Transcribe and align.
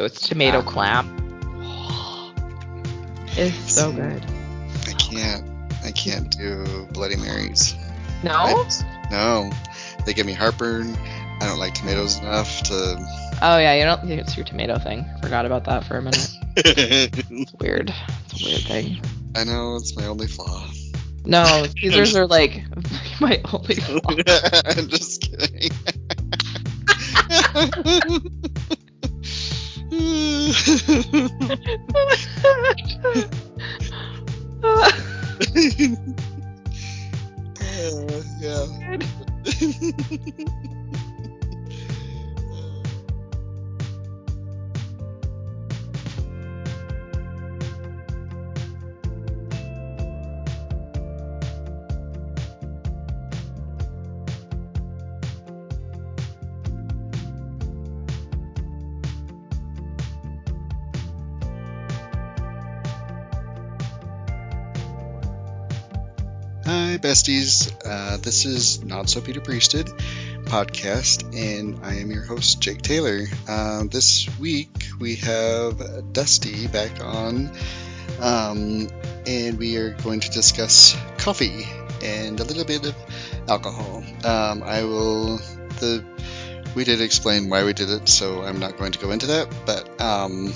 So 0.00 0.06
it's 0.06 0.26
tomato 0.26 0.60
Ah. 0.60 0.62
clam. 0.62 1.06
It's 3.36 3.74
so 3.74 3.92
good. 3.92 4.24
I 4.88 4.92
can't. 4.94 5.44
I 5.84 5.90
can't 5.90 6.30
do 6.30 6.88
Bloody 6.92 7.16
Marys. 7.16 7.74
No? 8.22 8.32
I- 8.32 9.08
no, 9.10 9.50
they 10.06 10.14
give 10.14 10.24
me 10.24 10.32
heartburn. 10.32 10.96
I 11.42 11.44
don't 11.46 11.58
like 11.58 11.74
tomatoes 11.74 12.18
enough 12.18 12.62
to. 12.62 12.96
Oh 13.42 13.58
yeah, 13.58 13.74
you 13.74 13.84
don't 13.84 14.00
think 14.06 14.22
it's 14.22 14.34
your 14.38 14.46
tomato 14.46 14.78
thing. 14.78 15.04
Forgot 15.20 15.44
about 15.44 15.64
that 15.66 15.84
for 15.84 15.98
a 15.98 16.02
minute. 16.02 16.30
It's 16.56 17.52
weird. 17.60 17.92
It's 18.30 18.40
a 18.42 18.44
weird 18.46 18.62
thing. 18.62 19.02
I 19.36 19.44
know 19.44 19.76
it's 19.76 19.94
my 19.98 20.06
only 20.06 20.28
flaw. 20.28 20.66
No, 21.26 21.66
Caesars 21.78 22.16
are 22.16 22.26
like 22.26 22.62
my 23.20 23.38
only 23.52 23.74
flaw. 23.74 24.00
I'm 24.64 24.88
just 24.88 25.20
kidding. 25.20 25.72
Uh, 30.00 30.52
yeah. 38.40 38.66
besties. 67.00 67.72
Uh, 67.84 68.18
this 68.18 68.44
is 68.44 68.84
Not 68.84 69.08
So 69.08 69.20
Peter 69.20 69.40
Priested 69.40 69.86
podcast, 70.44 71.34
and 71.34 71.80
I 71.82 71.94
am 71.94 72.10
your 72.10 72.24
host, 72.24 72.60
Jake 72.60 72.82
Taylor. 72.82 73.24
Uh, 73.48 73.84
this 73.84 74.28
week 74.38 74.70
we 74.98 75.16
have 75.16 76.12
Dusty 76.12 76.66
back 76.66 77.02
on, 77.02 77.50
um, 78.20 78.88
and 79.26 79.58
we 79.58 79.76
are 79.78 79.90
going 80.02 80.20
to 80.20 80.30
discuss 80.30 80.96
coffee 81.18 81.66
and 82.02 82.38
a 82.40 82.44
little 82.44 82.64
bit 82.64 82.86
of 82.86 82.94
alcohol. 83.48 84.02
Um, 84.24 84.62
I 84.62 84.84
will. 84.84 85.38
The 85.78 86.04
we 86.74 86.84
did 86.84 87.00
explain 87.00 87.48
why 87.48 87.64
we 87.64 87.72
did 87.72 87.90
it, 87.90 88.08
so 88.08 88.42
I'm 88.42 88.60
not 88.60 88.76
going 88.76 88.92
to 88.92 88.98
go 88.98 89.10
into 89.10 89.26
that. 89.26 89.48
But 89.64 90.00
um, 90.00 90.52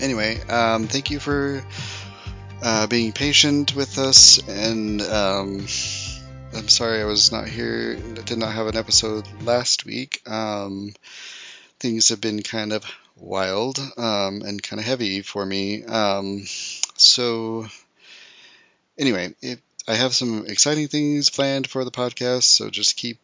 anyway, 0.00 0.40
um, 0.48 0.88
thank 0.88 1.10
you 1.10 1.20
for 1.20 1.64
uh, 2.62 2.86
being 2.86 3.12
patient 3.12 3.74
with 3.74 3.98
us, 3.98 4.40
and 4.48 5.02
um, 5.02 5.66
I'm 6.54 6.68
sorry 6.68 7.00
I 7.00 7.04
was 7.04 7.32
not 7.32 7.48
here, 7.48 7.96
did 7.96 8.38
not 8.38 8.54
have 8.54 8.66
an 8.66 8.76
episode 8.76 9.26
last 9.42 9.84
week. 9.84 10.22
Um, 10.28 10.94
things 11.78 12.08
have 12.08 12.20
been 12.20 12.42
kind 12.42 12.72
of 12.72 12.84
wild 13.16 13.78
um, 13.96 14.42
and 14.42 14.62
kind 14.62 14.80
of 14.80 14.86
heavy 14.86 15.22
for 15.22 15.44
me. 15.44 15.84
Um, 15.84 16.44
so, 16.96 17.66
anyway, 18.98 19.34
it, 19.42 19.60
I 19.88 19.94
have 19.94 20.14
some 20.14 20.46
exciting 20.46 20.88
things 20.88 21.30
planned 21.30 21.68
for 21.68 21.84
the 21.84 21.90
podcast, 21.90 22.44
so 22.44 22.70
just 22.70 22.96
keep 22.96 23.18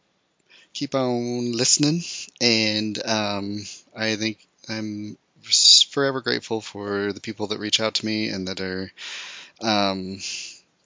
keep 0.72 0.94
on 0.94 1.53
listening. 1.53 2.03
And 2.41 3.05
um, 3.06 3.64
I 3.97 4.16
think 4.16 4.38
I'm 4.69 5.16
forever 5.53 6.20
grateful 6.20 6.61
for 6.61 7.12
the 7.12 7.20
people 7.20 7.48
that 7.48 7.58
reach 7.58 7.81
out 7.81 7.95
to 7.95 8.06
me 8.06 8.28
and 8.28 8.48
that 8.48 8.61
are 8.61 8.91
um, 9.61 10.20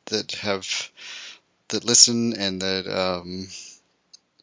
that 0.06 0.32
have 0.32 0.90
that 1.68 1.84
listen 1.84 2.34
and 2.38 2.62
that 2.62 2.86
um, 2.86 3.48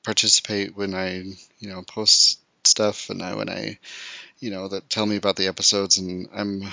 participate 0.04 0.76
when 0.76 0.94
I 0.94 1.24
you 1.60 1.70
know 1.70 1.82
post 1.84 2.40
stuff 2.66 3.10
and 3.10 3.22
I 3.22 3.36
when 3.36 3.50
I 3.50 3.80
you 4.40 4.52
know 4.52 4.68
that 4.68 4.90
tell 4.90 5.06
me 5.06 5.16
about 5.16 5.36
the 5.36 5.48
episodes. 5.48 5.98
And 5.98 6.28
I'm 6.34 6.64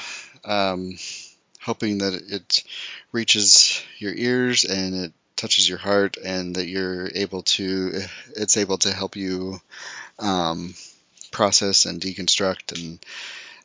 um, 0.44 0.98
hoping 1.60 1.98
that 1.98 2.14
it 2.14 2.64
reaches 3.12 3.82
your 3.98 4.14
ears 4.14 4.64
and 4.64 4.94
it 4.94 5.12
touches 5.36 5.68
your 5.68 5.78
heart 5.78 6.16
and 6.22 6.56
that 6.56 6.66
you're 6.66 7.08
able 7.14 7.42
to 7.42 7.92
it's 8.36 8.56
able 8.56 8.78
to 8.78 8.92
help 8.92 9.16
you 9.16 9.60
um, 10.18 10.74
process 11.30 11.86
and 11.86 12.00
deconstruct 12.00 12.72
and 12.78 12.98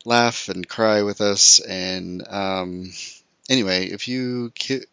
laugh 0.05 0.49
and 0.49 0.67
cry 0.67 1.01
with 1.03 1.21
us 1.21 1.59
and 1.59 2.27
um, 2.27 2.91
anyway 3.49 3.85
if 3.88 4.07
you 4.07 4.51
ki- 4.55 4.85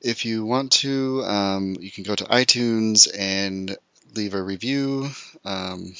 if 0.00 0.24
you 0.24 0.44
want 0.44 0.72
to 0.72 1.22
um, 1.24 1.76
you 1.80 1.90
can 1.90 2.04
go 2.04 2.14
to 2.14 2.24
itunes 2.24 3.08
and 3.16 3.76
leave 4.14 4.34
a 4.34 4.42
review. 4.42 5.08
Um, 5.44 5.94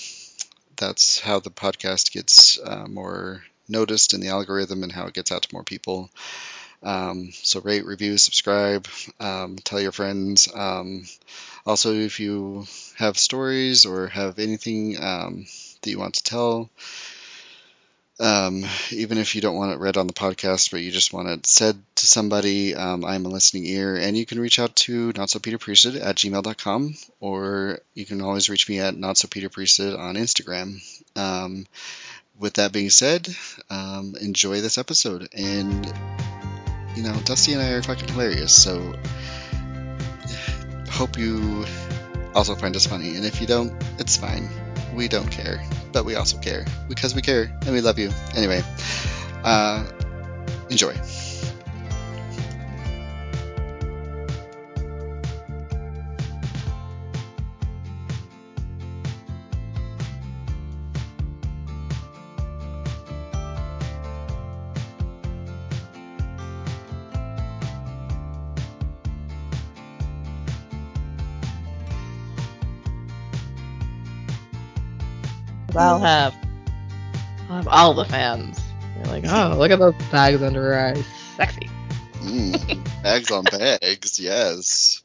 that's 0.77 1.19
how 1.21 1.41
the 1.41 1.51
podcast 1.51 2.13
gets 2.13 2.59
uh, 2.59 2.87
more 2.89 3.43
noticed 3.69 4.15
in 4.15 4.21
the 4.21 4.29
algorithm 4.29 4.83
and 4.83 4.93
how 4.93 5.07
it 5.07 5.15
gets 5.15 5.33
out 5.33 5.43
to 5.43 5.55
more 5.55 5.65
people. 5.65 6.11
Um, 6.83 7.31
so 7.33 7.61
rate 7.61 7.85
review 7.87 8.19
subscribe 8.19 8.87
um, 9.21 9.57
tell 9.57 9.81
your 9.81 9.93
friends. 9.93 10.49
Um, 10.55 11.07
also 11.67 11.93
if 11.95 12.21
you 12.21 12.67
have 12.97 13.19
stories 13.19 13.87
or 13.87 14.09
have 14.09 14.39
anything 14.39 15.03
um, 15.03 15.47
that 15.83 15.91
you 15.91 15.99
want 15.99 16.15
to 16.15 16.25
tell 16.25 16.71
um, 18.21 18.65
even 18.91 19.19
if 19.19 19.35
you 19.35 19.41
don't 19.41 19.57
want 19.57 19.73
it 19.73 19.79
read 19.79 19.97
on 19.97 20.07
the 20.07 20.13
podcast, 20.13 20.71
but 20.71 20.81
you 20.81 20.91
just 20.91 21.13
want 21.13 21.29
it 21.29 21.47
said 21.47 21.81
to 21.97 22.07
somebody, 22.07 22.75
um, 22.75 23.05
I'm 23.05 23.27
a 23.27 23.29
listening 23.29 23.67
ear. 23.67 23.97
And 23.97 24.17
you 24.17 24.27
can 24.27 24.41
reach 24.41 24.59
out 24.59 24.75
to 24.77 25.13
notsopeterpriested 25.13 26.01
at 26.01 26.17
gmail.com, 26.17 26.95
or 27.21 27.79
you 27.95 28.05
can 28.05 28.21
always 28.21 28.51
reach 28.51 28.69
me 28.69 28.81
at 28.81 28.95
notsopeterpriested 28.95 29.97
on 29.97 30.17
Instagram. 30.17 30.81
Um, 31.17 31.67
with 32.39 32.55
that 32.55 32.73
being 32.73 32.91
said, 32.91 33.29
um, 33.71 34.15
enjoy 34.21 34.61
this 34.61 34.79
episode. 34.79 35.29
And, 35.33 35.87
you 36.97 37.03
know, 37.03 37.15
Dusty 37.25 37.53
and 37.53 37.63
I 37.63 37.71
are 37.71 37.83
fucking 37.83 38.09
hilarious, 38.09 38.53
so 38.53 38.95
hope 40.91 41.19
you 41.19 41.65
also 42.35 42.55
find 42.55 42.75
us 42.75 42.87
funny. 42.87 43.17
And 43.17 43.25
if 43.25 43.41
you 43.41 43.47
don't, 43.47 43.73
it's 43.99 44.17
fine. 44.17 44.49
We 44.99 45.07
don't 45.07 45.31
care, 45.31 45.63
but 45.93 46.05
we 46.05 46.17
also 46.17 46.39
care 46.39 46.65
because 46.89 47.15
we 47.15 47.23
care 47.23 47.45
and 47.63 47.71
we 47.73 47.81
love 47.81 48.01
you. 48.01 48.11
Anyway, 48.35 48.65
uh, 49.45 49.87
enjoy. 50.71 50.93
I'll 75.79 76.01
have 76.01 76.35
I'll 77.49 77.57
have 77.57 77.69
all 77.69 77.95
the 77.95 78.05
fans. 78.05 78.59
You're 78.97 79.07
like, 79.07 79.25
oh, 79.27 79.57
look 79.57 79.71
at 79.71 79.79
those 79.79 79.95
bags 80.11 80.43
under 80.43 80.63
her 80.63 80.79
eyes. 80.79 81.05
Sexy. 81.37 81.69
Mm, 82.21 83.03
bags 83.03 83.31
on 83.31 83.45
bags, 83.45 84.19
yes. 84.19 85.03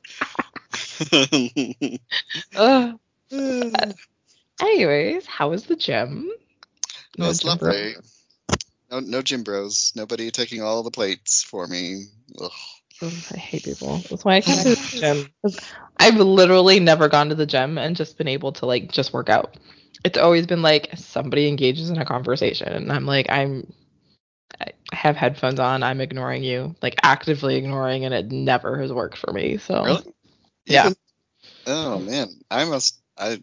Uh, 2.55 2.93
anyways, 4.61 5.25
how 5.27 5.49
was 5.49 5.65
the 5.65 5.75
gym? 5.75 6.31
No 7.17 7.29
it's 7.29 7.39
gym 7.39 7.57
bro- 7.57 7.69
lovely. 7.69 7.95
No, 8.91 8.99
no 8.99 9.21
gym 9.21 9.43
bros. 9.43 9.93
Nobody 9.95 10.31
taking 10.31 10.61
all 10.61 10.83
the 10.83 10.91
plates 10.91 11.43
for 11.43 11.67
me. 11.67 12.05
Ugh. 12.41 12.51
I 13.31 13.37
hate 13.37 13.63
people. 13.63 13.97
That's 14.09 14.23
why 14.23 14.35
I 14.35 14.41
can't 14.41 14.63
do 14.63 14.75
the 14.75 14.99
gym. 14.99 15.33
I've 15.97 16.15
literally 16.15 16.79
never 16.79 17.09
gone 17.09 17.29
to 17.29 17.35
the 17.35 17.45
gym 17.45 17.77
and 17.77 17.95
just 17.95 18.17
been 18.17 18.27
able 18.27 18.53
to 18.53 18.65
like 18.65 18.91
just 18.91 19.13
work 19.13 19.29
out. 19.29 19.55
It's 20.03 20.17
always 20.17 20.45
been 20.45 20.61
like 20.61 20.89
somebody 20.95 21.47
engages 21.47 21.89
in 21.89 21.97
a 21.97 22.05
conversation 22.05 22.67
and 22.67 22.91
I'm 22.91 23.05
like 23.05 23.29
I'm 23.29 23.71
I 24.61 24.71
have 24.91 25.15
headphones 25.15 25.59
on, 25.59 25.83
I'm 25.83 26.01
ignoring 26.01 26.43
you, 26.43 26.75
like 26.81 26.95
actively 27.03 27.55
ignoring 27.55 28.05
and 28.05 28.13
it 28.13 28.31
never 28.31 28.79
has 28.79 28.91
worked 28.91 29.17
for 29.17 29.31
me. 29.31 29.57
So 29.57 29.83
Really? 29.83 30.03
Yeah. 30.65 30.85
Even- 30.85 30.95
oh 31.67 31.99
man, 31.99 32.29
I 32.51 32.65
must. 32.65 32.99
I 33.17 33.41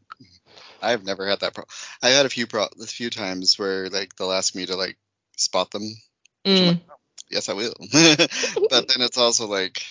I've 0.83 1.05
never 1.05 1.27
had 1.27 1.41
that 1.41 1.55
problem. 1.55 1.73
I 2.03 2.11
had 2.11 2.27
a 2.27 2.31
few 2.31 2.47
pro 2.47 2.67
a 2.81 2.87
few 2.87 3.11
times 3.11 3.59
where 3.59 3.89
like 3.89 4.17
they'll 4.17 4.33
ask 4.33 4.55
me 4.55 4.67
to 4.67 4.77
like 4.77 4.97
spot 5.37 5.71
them. 5.71 5.95
Mm. 6.45 6.81
Yes, 7.31 7.49
I 7.49 7.55
will. 7.55 7.75
but 8.69 8.89
then 8.89 9.01
it's 9.01 9.19
also 9.19 9.47
like 9.47 9.83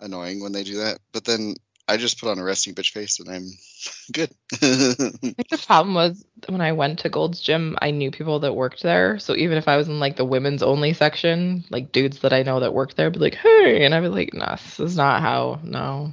annoying 0.00 0.40
when 0.40 0.52
they 0.52 0.64
do 0.64 0.78
that. 0.78 0.98
But 1.12 1.24
then 1.24 1.54
I 1.88 1.96
just 1.96 2.20
put 2.20 2.30
on 2.30 2.38
a 2.38 2.44
resting 2.44 2.74
bitch 2.74 2.92
face 2.92 3.18
and 3.20 3.28
I'm 3.28 3.48
good. 4.12 4.30
I 4.52 4.56
think 4.56 5.48
the 5.48 5.62
problem 5.66 5.94
was 5.94 6.24
when 6.48 6.60
I 6.60 6.72
went 6.72 7.00
to 7.00 7.08
Gold's 7.08 7.40
Gym, 7.40 7.76
I 7.80 7.90
knew 7.90 8.10
people 8.10 8.40
that 8.40 8.54
worked 8.54 8.82
there. 8.82 9.18
So 9.18 9.34
even 9.34 9.58
if 9.58 9.68
I 9.68 9.76
was 9.76 9.88
in 9.88 10.00
like 10.00 10.16
the 10.16 10.24
women's 10.24 10.62
only 10.62 10.92
section, 10.92 11.64
like 11.70 11.92
dudes 11.92 12.20
that 12.20 12.32
I 12.32 12.42
know 12.42 12.60
that 12.60 12.74
worked 12.74 12.96
there, 12.96 13.06
I'd 13.06 13.12
be 13.12 13.18
like, 13.18 13.34
hey, 13.34 13.84
and 13.84 13.94
I'd 13.94 14.00
be 14.00 14.08
like, 14.08 14.34
no, 14.34 14.56
this 14.64 14.80
is 14.80 14.96
not 14.96 15.22
how. 15.22 15.60
No, 15.62 16.12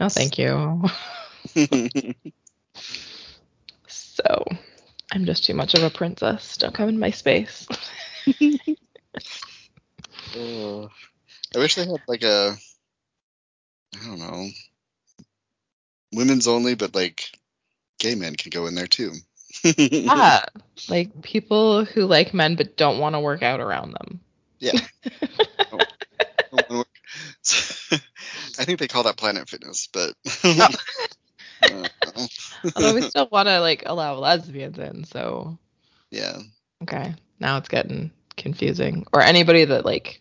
no, 0.00 0.08
thank 0.08 0.38
you. 0.38 0.84
so 3.86 4.44
I'm 5.12 5.24
just 5.24 5.44
too 5.44 5.54
much 5.54 5.74
of 5.74 5.82
a 5.82 5.90
princess. 5.90 6.56
Don't 6.56 6.74
come 6.74 6.88
in 6.88 6.98
my 6.98 7.10
space. 7.10 7.66
I 11.54 11.58
wish 11.58 11.76
they 11.76 11.86
had 11.86 12.02
like 12.08 12.24
a, 12.24 12.56
I 13.94 14.06
don't 14.06 14.18
know, 14.18 14.48
women's 16.14 16.48
only, 16.48 16.74
but 16.74 16.94
like 16.94 17.30
gay 17.98 18.14
men 18.14 18.34
can 18.34 18.50
go 18.50 18.66
in 18.66 18.74
there 18.74 18.86
too. 18.86 19.12
yeah, 19.64 20.44
like 20.88 21.22
people 21.22 21.84
who 21.84 22.06
like 22.06 22.34
men 22.34 22.56
but 22.56 22.76
don't 22.76 22.98
want 22.98 23.14
to 23.14 23.20
work 23.20 23.42
out 23.42 23.60
around 23.60 23.92
them. 23.92 24.20
Yeah. 24.58 24.80
Oh. 25.72 26.84
I 28.58 28.64
think 28.64 28.78
they 28.78 28.88
call 28.88 29.04
that 29.04 29.16
Planet 29.16 29.48
Fitness, 29.48 29.88
but. 29.92 30.14
Uh, 31.62 31.88
Although 32.76 32.94
we 32.94 33.02
still 33.02 33.28
want 33.30 33.48
to 33.48 33.60
like 33.60 33.84
allow 33.86 34.16
lesbians 34.16 34.78
in, 34.78 35.04
so. 35.04 35.58
Yeah. 36.10 36.38
Okay, 36.82 37.14
now 37.40 37.58
it's 37.58 37.68
getting 37.68 38.10
confusing. 38.36 39.06
Or 39.12 39.20
anybody 39.20 39.64
that 39.64 39.84
like 39.84 40.20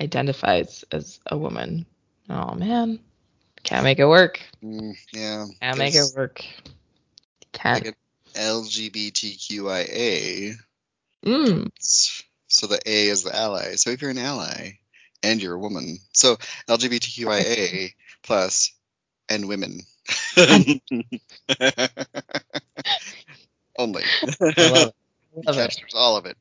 identifies 0.00 0.84
as 0.90 1.20
a 1.26 1.36
woman. 1.36 1.86
Oh 2.28 2.54
man, 2.54 3.00
can't 3.62 3.84
make 3.84 3.98
it 3.98 4.06
work. 4.06 4.40
Mm, 4.62 4.94
yeah. 5.12 5.44
Can't 5.60 5.76
make 5.78 5.94
it 5.94 6.12
work. 6.16 6.42
Can't. 7.52 7.84
Like 7.84 7.98
LGBTQIA. 8.34 10.54
Mm. 11.24 11.70
So 12.48 12.66
the 12.66 12.80
A 12.86 13.08
is 13.08 13.22
the 13.22 13.36
ally. 13.36 13.76
So 13.76 13.90
if 13.90 14.02
you're 14.02 14.10
an 14.10 14.18
ally 14.18 14.72
and 15.22 15.40
you're 15.42 15.54
a 15.54 15.58
woman, 15.58 15.98
so 16.12 16.36
LGBTQIA 16.68 17.94
plus 18.22 18.72
and 19.28 19.48
women. 19.48 19.80
Only. 23.78 24.02
I 24.40 24.70
love 24.70 24.88
it. 24.88 24.94
Love 25.46 25.58
it. 25.58 25.76
All 25.94 26.16
of 26.16 26.26
it. 26.26 26.36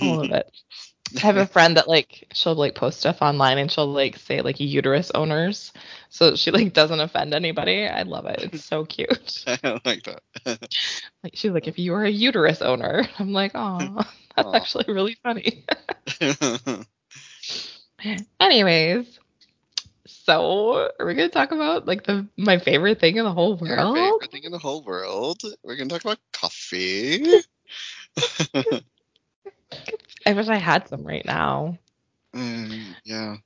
All 0.00 0.20
of 0.20 0.30
it. 0.30 0.50
I 1.16 1.20
have 1.26 1.36
a 1.36 1.46
friend 1.46 1.76
that 1.76 1.88
like 1.88 2.26
she'll 2.32 2.54
like 2.54 2.74
post 2.74 2.98
stuff 3.00 3.22
online 3.22 3.58
and 3.58 3.70
she'll 3.70 3.86
like 3.92 4.16
say 4.16 4.40
like 4.40 4.60
uterus 4.60 5.10
owners, 5.14 5.72
so 6.08 6.34
she 6.36 6.50
like 6.50 6.72
doesn't 6.72 7.00
offend 7.00 7.34
anybody. 7.34 7.86
I 7.86 8.02
love 8.02 8.26
it. 8.26 8.40
It's 8.42 8.64
so 8.64 8.84
cute. 8.84 9.44
I 9.46 9.80
like 9.84 10.04
that. 10.04 10.20
Like 11.22 11.34
she's 11.36 11.52
like, 11.52 11.66
if 11.68 11.78
you 11.78 11.94
are 11.94 12.04
a 12.04 12.10
uterus 12.10 12.62
owner, 12.62 13.04
I'm 13.18 13.32
like, 13.32 13.52
oh, 13.54 14.02
that's 14.36 14.48
Aw. 14.48 14.54
actually 14.54 14.84
really 14.88 15.16
funny. 15.22 15.64
Anyways, 18.40 19.18
so 20.06 20.90
we're 20.98 21.06
we 21.06 21.14
gonna 21.14 21.28
talk 21.28 21.52
about 21.52 21.86
like 21.86 22.04
the 22.04 22.26
my 22.36 22.58
favorite 22.58 23.00
thing 23.00 23.16
in 23.16 23.24
the 23.24 23.32
whole 23.32 23.56
Our 23.66 23.86
world? 23.86 23.96
favorite 23.96 24.30
thing 24.30 24.44
in 24.44 24.52
the 24.52 24.58
whole 24.58 24.82
world. 24.82 25.42
We're 25.62 25.76
gonna 25.76 25.90
talk 25.90 26.02
about 26.04 26.18
coffee. 26.32 27.24
I 30.26 30.32
wish 30.32 30.48
I 30.48 30.56
had 30.56 30.88
some 30.88 31.04
right 31.04 31.24
now. 31.24 31.78
Mm, 32.34 32.94
yeah. 33.04 33.36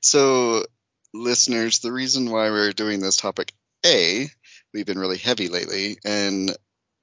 So, 0.00 0.64
listeners, 1.12 1.80
the 1.80 1.92
reason 1.92 2.30
why 2.30 2.50
we're 2.50 2.72
doing 2.72 3.00
this 3.00 3.16
topic, 3.16 3.52
A, 3.84 4.28
we've 4.72 4.86
been 4.86 4.98
really 4.98 5.18
heavy 5.18 5.48
lately, 5.48 5.98
and 6.04 6.50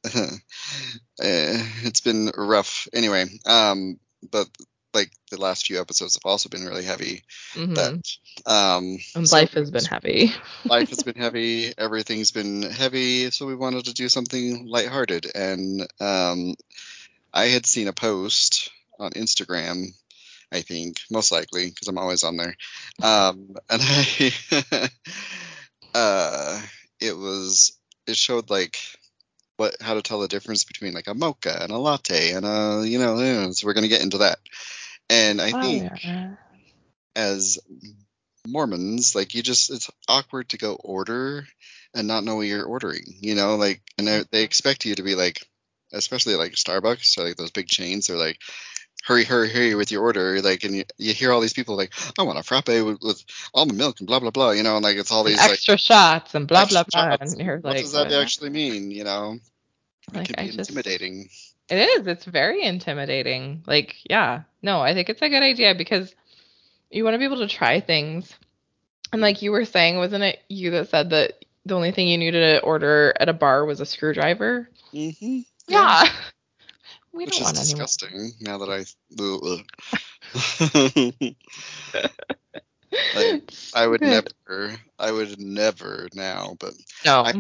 uh, 0.06 0.38
it's 1.20 2.02
been 2.02 2.32
rough. 2.36 2.88
Anyway, 2.94 3.26
um, 3.46 4.00
but 4.32 4.48
like 4.94 5.12
the 5.32 5.42
last 5.42 5.66
few 5.66 5.82
episodes 5.82 6.16
have 6.16 6.30
also 6.30 6.50
been 6.50 6.66
really 6.66 6.84
heavy. 6.84 7.24
Mm-hmm. 7.54 7.74
That 7.74 8.18
um, 8.46 8.98
And 9.16 9.28
so 9.28 9.36
life 9.36 9.54
has 9.54 9.72
been 9.72 9.86
heavy. 9.86 10.34
life 10.66 10.90
has 10.90 11.04
been 11.04 11.16
heavy. 11.16 11.74
Everything's 11.78 12.32
been 12.32 12.62
heavy. 12.62 13.32
So 13.32 13.48
we 13.48 13.56
wanted 13.56 13.86
to 13.86 13.94
do 13.94 14.10
something 14.10 14.68
lighthearted, 14.68 15.32
and 15.34 15.82
um, 16.00 16.56
I 17.34 17.46
had 17.46 17.66
seen 17.66 17.88
a 17.88 17.94
post 17.94 18.70
on 19.00 19.12
Instagram 19.12 19.88
I 20.52 20.62
think, 20.62 20.98
most 21.12 21.32
likely, 21.32 21.70
because 21.70 21.88
I'm 21.88 21.98
always 21.98 22.24
on 22.24 22.38
there. 22.38 22.56
Um, 23.02 23.56
and 23.70 23.82
I, 23.84 24.90
uh, 25.94 26.62
it 27.00 27.18
was, 27.18 27.78
it 28.08 28.16
showed 28.16 28.50
like 28.50 28.78
what, 29.58 29.76
how 29.82 29.96
to 29.96 30.02
tell 30.02 30.20
the 30.20 30.28
difference 30.28 30.64
between 30.64 30.94
like 30.94 31.08
a 31.08 31.14
mocha 31.14 31.58
and 31.62 31.72
a 31.72 31.78
latte 31.78 32.32
and 32.34 32.46
a, 32.46 32.84
you 32.88 33.00
know, 33.00 33.18
eh, 33.20 33.52
so 33.52 33.68
we're 33.68 33.74
gonna 33.74 33.88
get 33.88 34.02
into 34.04 34.20
that. 34.20 34.40
And 35.10 35.42
I 35.42 35.54
Oh, 35.54 35.60
think 35.62 35.84
yeah. 35.84 35.98
as 37.16 37.60
Mormons, 38.48 39.16
like 39.16 39.34
you 39.34 39.42
just, 39.44 39.72
it's 39.72 39.90
awkward 40.08 40.50
to 40.50 40.58
go 40.58 40.76
order 40.76 41.48
and 41.94 42.08
not 42.08 42.24
know 42.24 42.36
what 42.36 42.48
you're 42.48 42.66
ordering, 42.66 43.04
you 43.22 43.36
know, 43.36 43.56
like, 43.56 43.82
and 43.98 44.08
they 44.08 44.24
they 44.32 44.44
expect 44.44 44.86
you 44.86 44.96
to 44.96 45.04
be 45.04 45.16
like, 45.16 45.46
especially 45.94 46.36
like 46.36 46.54
Starbucks 46.54 47.18
or 47.18 47.24
like 47.24 47.38
those 47.38 47.52
big 47.52 47.68
chains, 47.68 48.08
they're 48.08 48.18
like, 48.18 48.40
hurry, 49.04 49.24
hurry, 49.26 49.50
hurry 49.50 49.76
with 49.76 49.92
your 49.92 50.02
order. 50.02 50.42
Like, 50.42 50.64
and 50.64 50.76
you, 50.76 50.84
you 50.98 51.14
hear 51.14 51.32
all 51.32 51.42
these 51.42 51.54
people 51.54 51.76
like, 51.78 51.94
I 52.18 52.24
want 52.24 52.40
a 52.40 52.44
frappe 52.44 52.68
with, 52.70 53.00
with 53.02 53.24
almond 53.54 53.78
milk 53.78 54.00
and 54.00 54.08
blah, 54.08 54.20
blah, 54.20 54.32
blah, 54.32 54.52
you 54.52 54.64
know, 54.64 54.76
and 54.76 54.84
like 54.84 54.98
it's 54.98 55.12
all 55.12 55.22
And 55.26 55.30
these 55.30 55.40
like, 55.42 55.52
extra 55.52 55.78
shots 55.78 56.36
and 56.36 56.48
blah 56.48 56.66
blah 56.66 56.84
blah. 56.92 57.10
shots. 57.12 57.34
And 57.34 57.42
you're 57.46 57.58
what 57.58 57.74
like, 57.74 57.82
does 57.84 57.92
that 57.94 58.06
what? 58.10 58.14
actually 58.22 58.50
mean, 58.50 58.92
you 58.92 59.04
know? 59.04 59.38
It 60.10 60.16
Like, 60.16 60.28
can 60.28 60.46
be 60.46 60.52
just- 60.52 60.70
intimidating. 60.70 61.30
It 61.70 61.78
is. 61.78 62.08
It's 62.08 62.26
very 62.26 62.62
intimidating. 62.64 63.64
Like, 63.66 63.96
yeah. 64.10 64.44
No, 64.62 64.82
I 64.82 64.94
think 64.94 65.10
it's 65.10 65.22
a 65.22 65.30
good 65.30 65.44
idea 65.44 65.74
because 65.76 66.14
you 66.92 67.04
want 67.06 67.14
to 67.16 67.20
be 67.20 67.26
able 67.26 67.38
to 67.38 67.48
try 67.48 67.80
things. 67.80 68.34
And 69.14 69.22
like 69.22 69.42
you 69.42 69.52
were 69.52 69.64
saying, 69.66 69.98
wasn't 69.98 70.24
it 70.24 70.40
you 70.50 70.72
that 70.72 70.90
said 70.90 71.12
that 71.12 71.46
the 71.66 71.76
only 71.76 71.92
thing 71.92 72.08
you 72.10 72.18
needed 72.18 72.40
to 72.60 72.64
order 72.66 73.14
at 73.18 73.30
a 73.30 73.34
bar 73.34 73.64
was 73.66 73.80
a 73.80 73.86
screwdriver? 73.86 74.70
hmm 74.92 75.40
Yeah. 75.68 76.06
We 77.14 77.26
Which 77.26 77.40
is 77.40 77.52
disgusting 77.52 78.34
now 78.42 78.58
that 78.60 78.70
I. 78.70 78.86
Like, 83.16 83.52
I 83.74 83.88
would 83.88 84.02
never, 84.02 84.76
I 85.00 85.12
would 85.12 85.40
never 85.40 86.08
now, 86.14 86.56
but 86.60 86.74
No. 87.06 87.24
I 87.24 87.34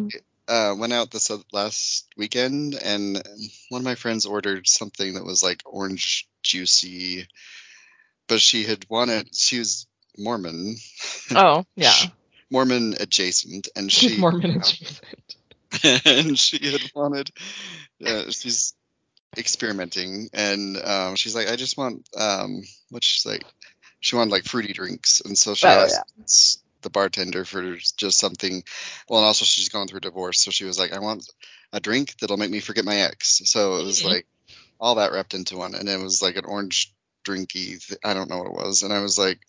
uh, 0.47 0.75
went 0.77 0.93
out 0.93 1.11
this 1.11 1.31
last 1.51 2.07
weekend 2.17 2.75
and 2.75 3.21
one 3.69 3.81
of 3.81 3.85
my 3.85 3.95
friends 3.95 4.25
ordered 4.25 4.67
something 4.67 5.13
that 5.13 5.25
was 5.25 5.43
like 5.43 5.61
orange 5.65 6.27
juicy, 6.41 7.27
but 8.27 8.39
she 8.41 8.63
had 8.63 8.85
wanted, 8.89 9.35
she 9.35 9.59
was 9.59 9.87
Mormon, 10.17 10.75
Oh, 11.35 11.65
yeah. 11.75 11.93
Mormon 12.51 12.95
adjacent, 12.99 13.67
and 13.75 13.91
She's 13.91 14.11
she 14.11 14.17
Mormon 14.19 14.51
adjacent. 14.61 15.35
and 16.05 16.37
she 16.37 16.71
had 16.71 16.81
wanted, 16.93 17.31
uh, 18.05 18.29
she's 18.31 18.73
experimenting, 19.37 20.29
and 20.33 20.77
um, 20.83 21.15
she's 21.15 21.35
like, 21.35 21.49
I 21.49 21.55
just 21.55 21.77
want, 21.77 22.07
um, 22.17 22.61
what 22.89 23.03
she's 23.03 23.25
like, 23.25 23.45
she 23.99 24.15
wanted 24.15 24.31
like 24.31 24.45
fruity 24.45 24.73
drinks, 24.73 25.21
and 25.25 25.37
so 25.37 25.53
she 25.55 25.69
Oh, 25.69 25.83
asked 26.25 26.63
the 26.81 26.89
bartender 26.89 27.45
for 27.45 27.75
just 27.97 28.19
something. 28.19 28.63
Well, 29.09 29.19
and 29.19 29.25
also 29.27 29.45
she's 29.45 29.69
going 29.69 29.87
through 29.87 29.97
a 29.99 30.01
divorce, 30.01 30.39
so 30.41 30.51
she 30.51 30.65
was 30.65 30.79
like, 30.79 30.93
I 30.93 30.99
want 30.99 31.25
a 31.73 31.79
drink 31.79 32.15
that'll 32.19 32.37
make 32.37 32.51
me 32.51 32.59
forget 32.59 32.85
my 32.85 32.97
ex. 32.97 33.41
So 33.45 33.77
it 33.77 33.85
was 33.85 34.03
Mhm. 34.03 34.09
like 34.09 34.27
all 34.79 34.95
that 34.95 35.11
wrapped 35.13 35.33
into 35.33 35.57
one, 35.57 35.75
and 35.75 35.87
it 35.89 35.99
was 35.99 36.21
like 36.21 36.35
an 36.37 36.45
orange 36.45 36.93
drinky. 37.25 37.85
Th- 37.85 37.99
I 38.03 38.13
don't 38.13 38.29
know 38.29 38.39
what 38.39 38.47
it 38.47 38.53
was, 38.53 38.83
and 38.83 38.93
I 38.93 39.01
was 39.01 39.17
like, 39.17 39.39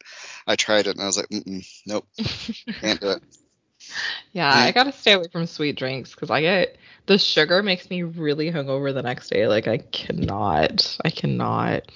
I 0.46 0.56
tried 0.56 0.86
it, 0.86 0.96
and 0.96 1.02
I 1.02 1.06
was 1.06 1.16
like, 1.18 1.28
nope, 1.86 2.06
can't 2.80 3.00
do 3.00 3.10
it. 3.10 3.22
Yeah, 4.32 4.48
I 4.50 4.72
gotta 4.72 4.92
stay 4.92 5.12
away 5.12 5.28
from 5.30 5.46
sweet 5.46 5.76
drinks 5.76 6.14
because 6.14 6.30
I 6.30 6.40
get 6.40 6.76
the 7.06 7.18
sugar 7.18 7.62
makes 7.62 7.88
me 7.90 8.02
really 8.02 8.50
hungover 8.50 8.92
the 8.92 9.02
next 9.02 9.30
day. 9.30 9.46
Like 9.46 9.66
I 9.68 9.78
cannot, 9.78 10.98
I 11.04 11.10
cannot. 11.10 11.90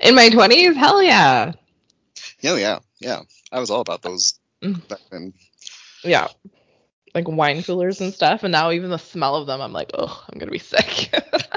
In 0.00 0.14
my 0.14 0.28
twenties, 0.30 0.76
hell 0.76 1.02
yeah, 1.02 1.52
Oh 2.44 2.56
yeah, 2.56 2.80
yeah. 3.00 3.22
I 3.52 3.60
was 3.60 3.70
all 3.70 3.80
about 3.80 4.02
those 4.02 4.38
Mm. 4.62 4.86
back 4.88 5.00
then. 5.10 5.32
yeah. 6.02 6.28
Like 7.14 7.28
wine 7.28 7.62
coolers 7.62 8.00
and 8.00 8.12
stuff, 8.12 8.42
and 8.42 8.52
now 8.52 8.70
even 8.70 8.90
the 8.90 8.98
smell 8.98 9.36
of 9.36 9.46
them, 9.46 9.60
I'm 9.60 9.72
like, 9.72 9.90
oh, 9.94 10.24
I'm 10.28 10.38
gonna 10.38 10.50
be 10.52 10.58
sick. 10.58 11.10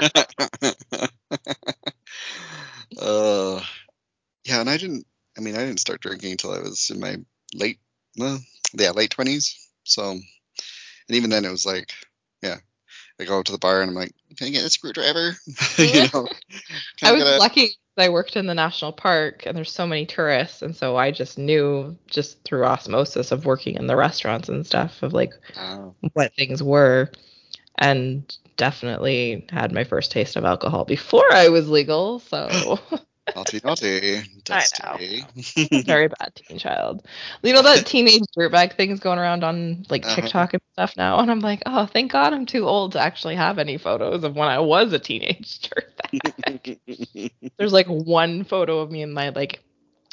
uh, 3.00 3.60
yeah, 4.44 4.60
and 4.60 4.70
I 4.70 4.76
didn't. 4.76 5.06
I 5.36 5.40
mean, 5.40 5.54
I 5.54 5.58
didn't 5.64 5.80
start 5.80 6.00
drinking 6.00 6.32
until 6.32 6.52
I 6.52 6.60
was 6.60 6.90
in 6.90 7.00
my 7.00 7.16
late, 7.54 7.78
well, 8.18 8.38
yeah, 8.74 8.90
late 8.90 9.10
twenties. 9.10 9.61
So, 9.84 10.10
and 10.10 10.22
even 11.10 11.30
then, 11.30 11.44
it 11.44 11.50
was 11.50 11.66
like, 11.66 11.92
yeah, 12.42 12.56
I 13.20 13.24
go 13.24 13.42
to 13.42 13.52
the 13.52 13.58
bar 13.58 13.80
and 13.80 13.90
I'm 13.90 13.96
like, 13.96 14.12
can 14.36 14.48
I 14.48 14.50
get 14.50 14.64
a 14.64 14.70
screwdriver? 14.70 15.36
you 15.78 16.02
know, 16.12 16.28
can 16.98 17.08
I 17.08 17.12
was 17.12 17.22
a- 17.24 17.38
lucky. 17.38 17.70
I 17.98 18.08
worked 18.08 18.36
in 18.36 18.46
the 18.46 18.54
national 18.54 18.92
park 18.92 19.44
and 19.44 19.54
there's 19.54 19.70
so 19.70 19.86
many 19.86 20.06
tourists 20.06 20.62
and 20.62 20.74
so 20.74 20.96
I 20.96 21.10
just 21.10 21.36
knew 21.36 21.94
just 22.06 22.42
through 22.42 22.64
osmosis 22.64 23.32
of 23.32 23.44
working 23.44 23.74
in 23.74 23.86
the 23.86 23.96
restaurants 23.96 24.48
and 24.48 24.64
stuff 24.66 25.02
of 25.02 25.12
like 25.12 25.34
Oh. 25.58 25.94
what 26.14 26.34
things 26.34 26.62
were 26.62 27.10
and 27.76 28.34
definitely 28.56 29.46
had 29.50 29.72
my 29.72 29.84
first 29.84 30.10
taste 30.10 30.36
of 30.36 30.44
alcohol 30.46 30.86
before 30.86 31.30
I 31.34 31.48
was 31.48 31.68
legal 31.68 32.18
so 32.20 32.78
Naughty, 33.34 33.60
naughty. 33.64 34.18
I 34.18 34.22
Dusty. 34.44 35.24
very 35.84 36.08
bad 36.08 36.34
teen 36.34 36.58
child. 36.58 37.06
You 37.42 37.52
know 37.54 37.62
that 37.62 37.86
teenage 37.86 38.22
dirtbag 38.36 38.74
thing's 38.76 39.00
going 39.00 39.18
around 39.18 39.42
on 39.44 39.86
like 39.88 40.04
Uh-huh. 40.04 40.14
TikTok 40.16 40.54
and 40.54 40.62
stuff 40.74 40.96
now, 40.96 41.18
and 41.18 41.30
I'm 41.30 41.40
like, 41.40 41.62
oh, 41.66 41.86
thank 41.86 42.12
God 42.12 42.32
I'm 42.32 42.46
too 42.46 42.66
old 42.66 42.92
to 42.92 43.00
actually 43.00 43.36
have 43.36 43.58
any 43.58 43.78
photos 43.78 44.24
of 44.24 44.36
when 44.36 44.48
I 44.48 44.58
was 44.58 44.92
a 44.92 44.98
teenage 44.98 45.60
dirtbag. 46.06 47.30
There's 47.58 47.72
like 47.72 47.86
one 47.86 48.44
photo 48.44 48.80
of 48.80 48.90
me 48.90 49.02
in 49.02 49.12
my 49.12 49.30
like 49.30 49.60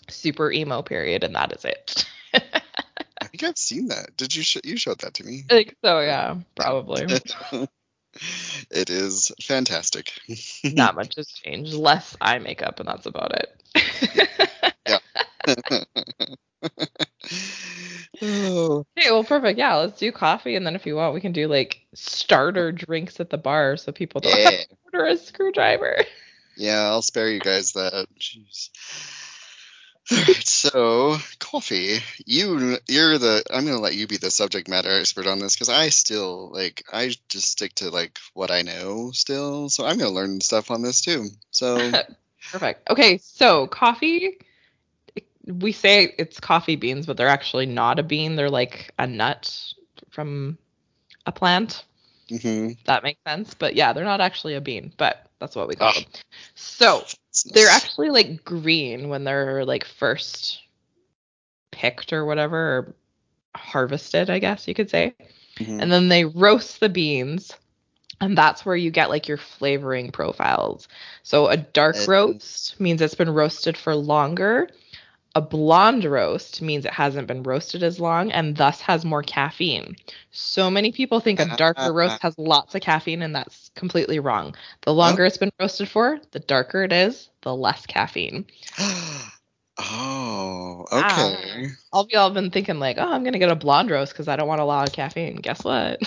super 0.10 0.52
emo 0.52 0.82
period, 0.82 1.24
and 1.24 1.36
that 1.36 1.52
is 1.52 1.66
it. 1.66 2.06
I 2.34 3.26
think 3.28 3.44
I've 3.44 3.58
seen 3.58 3.88
that. 3.90 4.16
Did 4.18 4.34
you? 4.36 4.44
Sh- 4.44 4.58
you 4.64 4.78
showed 4.78 5.00
that 5.00 5.14
to 5.16 5.24
me. 5.26 5.44
like 5.52 5.76
so, 5.84 6.00
yeah, 6.00 6.38
probably 6.56 7.06
it 8.72 8.90
is 8.90 9.32
fantastic. 9.42 10.14
not 10.64 10.96
much 10.96 11.16
has 11.16 11.28
changed. 11.28 11.74
Less 11.74 12.16
eye 12.22 12.40
makeup, 12.40 12.80
and 12.80 12.88
that's 12.88 13.06
about 13.06 13.34
it. 13.36 13.60
oh, 18.22 18.86
Okay, 18.98 19.12
well, 19.12 19.24
perfect. 19.24 19.58
Yeah, 19.58 19.76
let's 19.76 20.00
do 20.00 20.12
coffee, 20.12 20.56
and 20.56 20.66
then 20.66 20.76
if 20.76 20.86
you 20.86 20.96
want, 20.96 21.14
we 21.14 21.22
can 21.22 21.32
do 21.32 21.48
like 21.48 21.86
starter 21.94 22.72
drinks 22.72 23.20
at 23.20 23.30
the 23.30 23.38
bar, 23.38 23.78
so 23.78 23.92
people 23.92 24.22
don't 24.22 24.34
have 24.34 24.54
yeah. 24.54 24.60
to 24.60 24.78
order 24.86 25.06
a 25.06 25.18
screwdriver. 25.18 25.98
Yeah, 26.58 26.82
I'll 26.88 27.02
spare 27.02 27.30
you 27.30 27.40
guys 27.40 27.72
that. 27.74 28.08
Jeez. 28.20 28.70
Right, 30.12 30.46
so 30.48 31.18
coffee. 31.40 32.00
You, 32.26 32.78
you're 32.88 33.18
the. 33.20 33.44
I'm 33.54 33.66
gonna 33.66 33.80
let 33.80 33.96
you 33.96 34.08
be 34.08 34.18
the 34.18 34.32
subject 34.32 34.68
matter 34.68 34.90
expert 34.90 35.28
on 35.28 35.40
this 35.40 35.56
because 35.56 35.70
I 35.70 35.90
still 35.90 36.52
like. 36.52 36.84
I 36.92 37.12
just 37.30 37.52
stick 37.52 37.76
to 37.76 37.90
like 37.92 38.18
what 38.34 38.52
I 38.52 38.62
know 38.64 39.12
still. 39.12 39.70
So 39.70 39.86
I'm 39.86 39.98
gonna 40.00 40.12
learn 40.12 40.42
stuff 40.42 40.72
on 40.72 40.82
this 40.82 41.02
too. 41.02 41.28
So 41.52 41.96
Perfect. 42.52 42.90
Okay, 42.90 43.18
so 43.20 43.68
coffee. 43.68 44.38
We 45.46 45.72
say 45.72 46.14
it's 46.18 46.40
coffee 46.40 46.76
beans, 46.76 47.06
but 47.06 47.18
they're 47.18 47.28
actually 47.28 47.66
not 47.66 48.00
a 48.00 48.04
bean. 48.04 48.36
They're 48.36 48.50
like 48.50 48.92
a 49.00 49.08
nut 49.08 49.74
from 50.10 50.58
a 51.26 51.32
plant. 51.32 51.86
mhm. 52.30 52.78
That 52.86 53.04
makes 53.04 53.22
sense. 53.28 53.54
But 53.54 53.76
yeah, 53.76 53.94
they're 53.94 54.04
not 54.06 54.22
actually 54.22 54.56
a 54.56 54.62
bean, 54.62 54.94
but 54.98 55.29
that's 55.40 55.56
what 55.56 55.68
we 55.68 55.76
call 55.76 55.94
them. 55.94 56.04
So 56.56 57.06
they're 57.54 57.70
actually 57.70 58.10
like 58.10 58.44
green 58.44 59.10
when 59.10 59.24
they're 59.24 59.66
like 59.66 59.86
first 59.86 60.60
picked 61.72 62.14
or 62.14 62.26
whatever, 62.26 62.58
or 62.58 62.96
harvested, 63.56 64.30
I 64.30 64.40
guess 64.40 64.68
you 64.68 64.74
could 64.74 64.90
say. 64.90 65.16
Mhm. 65.60 65.82
and 65.82 65.92
then 65.92 66.08
they 66.08 66.24
roast 66.24 66.80
the 66.80 66.88
beans 66.90 67.54
and 68.22 68.38
that's 68.38 68.66
where 68.66 68.78
you 68.78 68.92
get 68.92 69.10
like 69.10 69.28
your 69.28 69.38
flavoring 69.38 70.10
profiles 70.10 70.88
so 71.24 71.48
a 71.48 71.58
dark 71.58 71.98
roast 72.08 72.80
means 72.80 73.02
it's 73.02 73.16
been 73.16 73.30
roasted 73.30 73.76
for 73.76 73.94
longer 73.94 74.70
a 75.36 75.42
blonde 75.42 76.04
roast 76.06 76.62
means 76.62 76.86
it 76.86 76.94
hasn't 76.94 77.28
been 77.28 77.44
roasted 77.44 77.84
as 77.84 78.00
long 78.00 78.32
and 78.32 78.56
thus 78.58 78.82
has 78.82 79.06
more 79.06 79.22
caffeine 79.24 79.96
so 80.32 80.70
many 80.72 80.92
people 80.92 81.20
think 81.20 81.40
a 81.40 81.46
darker 81.58 81.94
roast 81.94 82.22
has 82.22 82.38
lots 82.38 82.74
of 82.76 82.82
caffeine 82.82 83.22
and 83.22 83.36
that's 83.36 83.70
completely 83.76 84.20
wrong 84.20 84.56
the 84.82 84.94
longer 84.94 85.26
it's 85.26 85.38
been 85.38 85.52
roasted 85.60 85.88
for 85.88 86.20
the 86.32 86.40
darker 86.40 86.84
it 86.84 86.92
is 86.92 87.30
the 87.44 87.56
less 87.56 87.86
caffeine 87.86 88.44
oh, 88.80 89.30
Ah. 90.92 91.30
okay. 91.30 91.68
all 91.94 92.02
of 92.04 92.10
y'all 92.10 92.26
have 92.26 92.34
been 92.34 92.50
thinking 92.52 92.80
like 92.80 92.98
oh 93.00 93.14
i'm 93.14 93.24
gonna 93.24 93.40
get 93.40 93.52
a 93.52 93.56
blonde 93.56 93.92
roast 93.92 94.12
because 94.12 94.28
i 94.28 94.36
don't 94.36 94.48
want 94.48 94.60
a 94.62 94.66
lot 94.66 94.88
of 94.88 94.94
caffeine 94.94 95.36
guess 95.36 95.64
what 95.64 96.02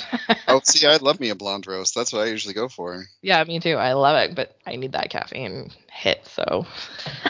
Oh, 0.49 0.61
see, 0.65 0.87
I 0.87 0.97
love 0.97 1.21
me 1.21 1.31
a 1.31 1.35
blonde 1.35 1.67
roast. 1.67 1.95
That's 1.95 2.13
what 2.13 2.23
I 2.23 2.27
usually 2.31 2.55
go 2.55 2.69
for. 2.69 3.05
Yeah, 3.23 3.43
me 3.45 3.61
too. 3.61 3.77
I 3.77 3.93
love 3.95 4.17
it, 4.17 4.35
but 4.35 4.57
I 4.67 4.77
need 4.77 4.93
that 4.93 5.11
caffeine 5.11 5.71
hit. 5.91 6.27
So 6.27 6.67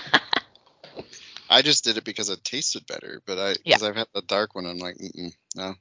I 1.52 1.62
just 1.62 1.84
did 1.84 1.98
it 1.98 2.04
because 2.04 2.30
it 2.30 2.42
tasted 2.44 2.86
better, 2.86 3.20
but 3.26 3.38
I 3.38 3.48
Yeah. 3.64 3.76
because 3.76 3.82
I've 3.82 3.96
had 3.96 4.08
the 4.14 4.22
dark 4.22 4.54
one. 4.54 4.66
I'm 4.66 4.78
like, 4.78 4.96
no, 5.54 5.74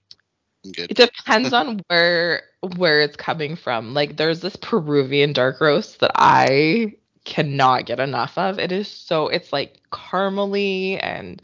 I'm 0.66 0.72
good. 0.74 0.92
it 0.92 0.98
depends 0.98 1.54
on 1.54 1.80
where 1.88 2.44
where 2.78 3.02
it's 3.02 3.16
coming 3.16 3.56
from. 3.56 3.94
Like 3.94 4.18
there's 4.18 4.42
this 4.42 4.56
Peruvian 4.58 5.34
dark 5.34 5.62
roast 5.62 6.00
that 6.02 6.12
I 6.16 6.96
cannot 7.24 7.86
get 7.86 8.00
enough 8.00 8.38
of. 8.38 8.60
It 8.60 8.72
is 8.72 8.88
so 8.90 9.28
it's 9.30 9.54
like 9.54 9.80
caramely 9.92 11.00
and 11.02 11.42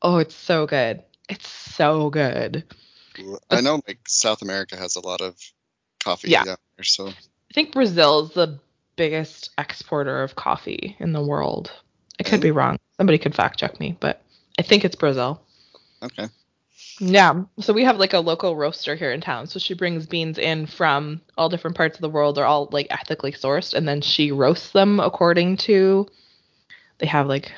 oh, 0.00 0.18
it's 0.18 0.34
so 0.34 0.66
good. 0.66 1.02
It's 1.28 1.48
so 1.48 2.10
good. 2.10 2.64
I 3.50 3.60
know 3.60 3.82
like 3.86 4.00
South 4.08 4.42
America 4.42 4.76
has 4.76 4.96
a 4.96 5.06
lot 5.06 5.20
of 5.20 5.36
coffee 6.02 6.30
Yeah. 6.30 6.44
down 6.44 6.56
there, 6.76 6.84
so 6.84 7.08
I 7.08 7.54
think 7.54 7.72
Brazil 7.72 8.24
is 8.26 8.30
the 8.30 8.58
biggest 8.96 9.50
exporter 9.58 10.22
of 10.22 10.34
coffee 10.34 10.96
in 10.98 11.12
the 11.12 11.22
world. 11.22 11.70
I 12.18 12.22
could 12.22 12.40
be 12.40 12.50
wrong. 12.50 12.78
Somebody 13.02 13.18
could 13.18 13.34
fact 13.34 13.58
check 13.58 13.80
me, 13.80 13.96
but 13.98 14.22
I 14.60 14.62
think 14.62 14.84
it's 14.84 14.94
Brazil. 14.94 15.42
okay. 16.04 16.28
Yeah. 17.00 17.42
So 17.58 17.72
we 17.72 17.82
have 17.82 17.98
like 17.98 18.12
a 18.12 18.20
local 18.20 18.54
roaster 18.54 18.94
here 18.94 19.10
in 19.10 19.20
town. 19.20 19.48
So 19.48 19.58
she 19.58 19.74
brings 19.74 20.06
beans 20.06 20.38
in 20.38 20.66
from 20.66 21.20
all 21.36 21.48
different 21.48 21.76
parts 21.76 21.96
of 21.96 22.00
the 22.00 22.08
world. 22.08 22.36
They're 22.36 22.46
all 22.46 22.68
like 22.70 22.86
ethically 22.90 23.32
sourced 23.32 23.74
and 23.74 23.88
then 23.88 24.02
she 24.02 24.30
roasts 24.30 24.70
them 24.70 25.00
according 25.00 25.56
to 25.56 26.06
they 26.98 27.06
have 27.08 27.26
like 27.26 27.50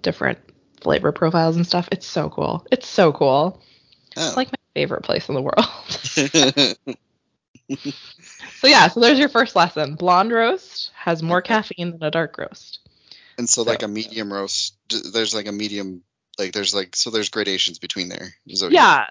different 0.00 0.38
flavor 0.80 1.12
profiles 1.12 1.56
and 1.56 1.66
stuff. 1.66 1.86
It's 1.92 2.06
so 2.06 2.30
cool. 2.30 2.66
It's 2.72 2.88
so 2.88 3.12
cool. 3.12 3.60
Oh. 4.16 4.26
It's 4.26 4.38
like 4.38 4.48
my 4.50 4.58
favorite 4.72 5.02
place 5.02 5.28
in 5.28 5.34
the 5.34 5.42
world. 5.42 5.66
so 8.58 8.66
yeah, 8.68 8.88
so 8.88 9.00
there's 9.00 9.18
your 9.18 9.28
first 9.28 9.54
lesson. 9.54 9.96
Blonde 9.96 10.32
roast 10.32 10.92
has 10.94 11.22
more 11.22 11.42
caffeine 11.42 11.90
than 11.90 12.02
a 12.02 12.10
dark 12.10 12.38
roast. 12.38 12.85
And 13.38 13.48
so 13.48 13.62
like 13.62 13.82
a 13.82 13.88
medium 13.88 14.32
roast, 14.32 14.76
there's 15.12 15.34
like 15.34 15.46
a 15.46 15.52
medium, 15.52 16.02
like 16.38 16.52
there's 16.52 16.74
like 16.74 16.96
so 16.96 17.10
there's 17.10 17.28
gradations 17.30 17.78
between 17.78 18.08
there. 18.08 18.34
Yeah. 18.44 19.06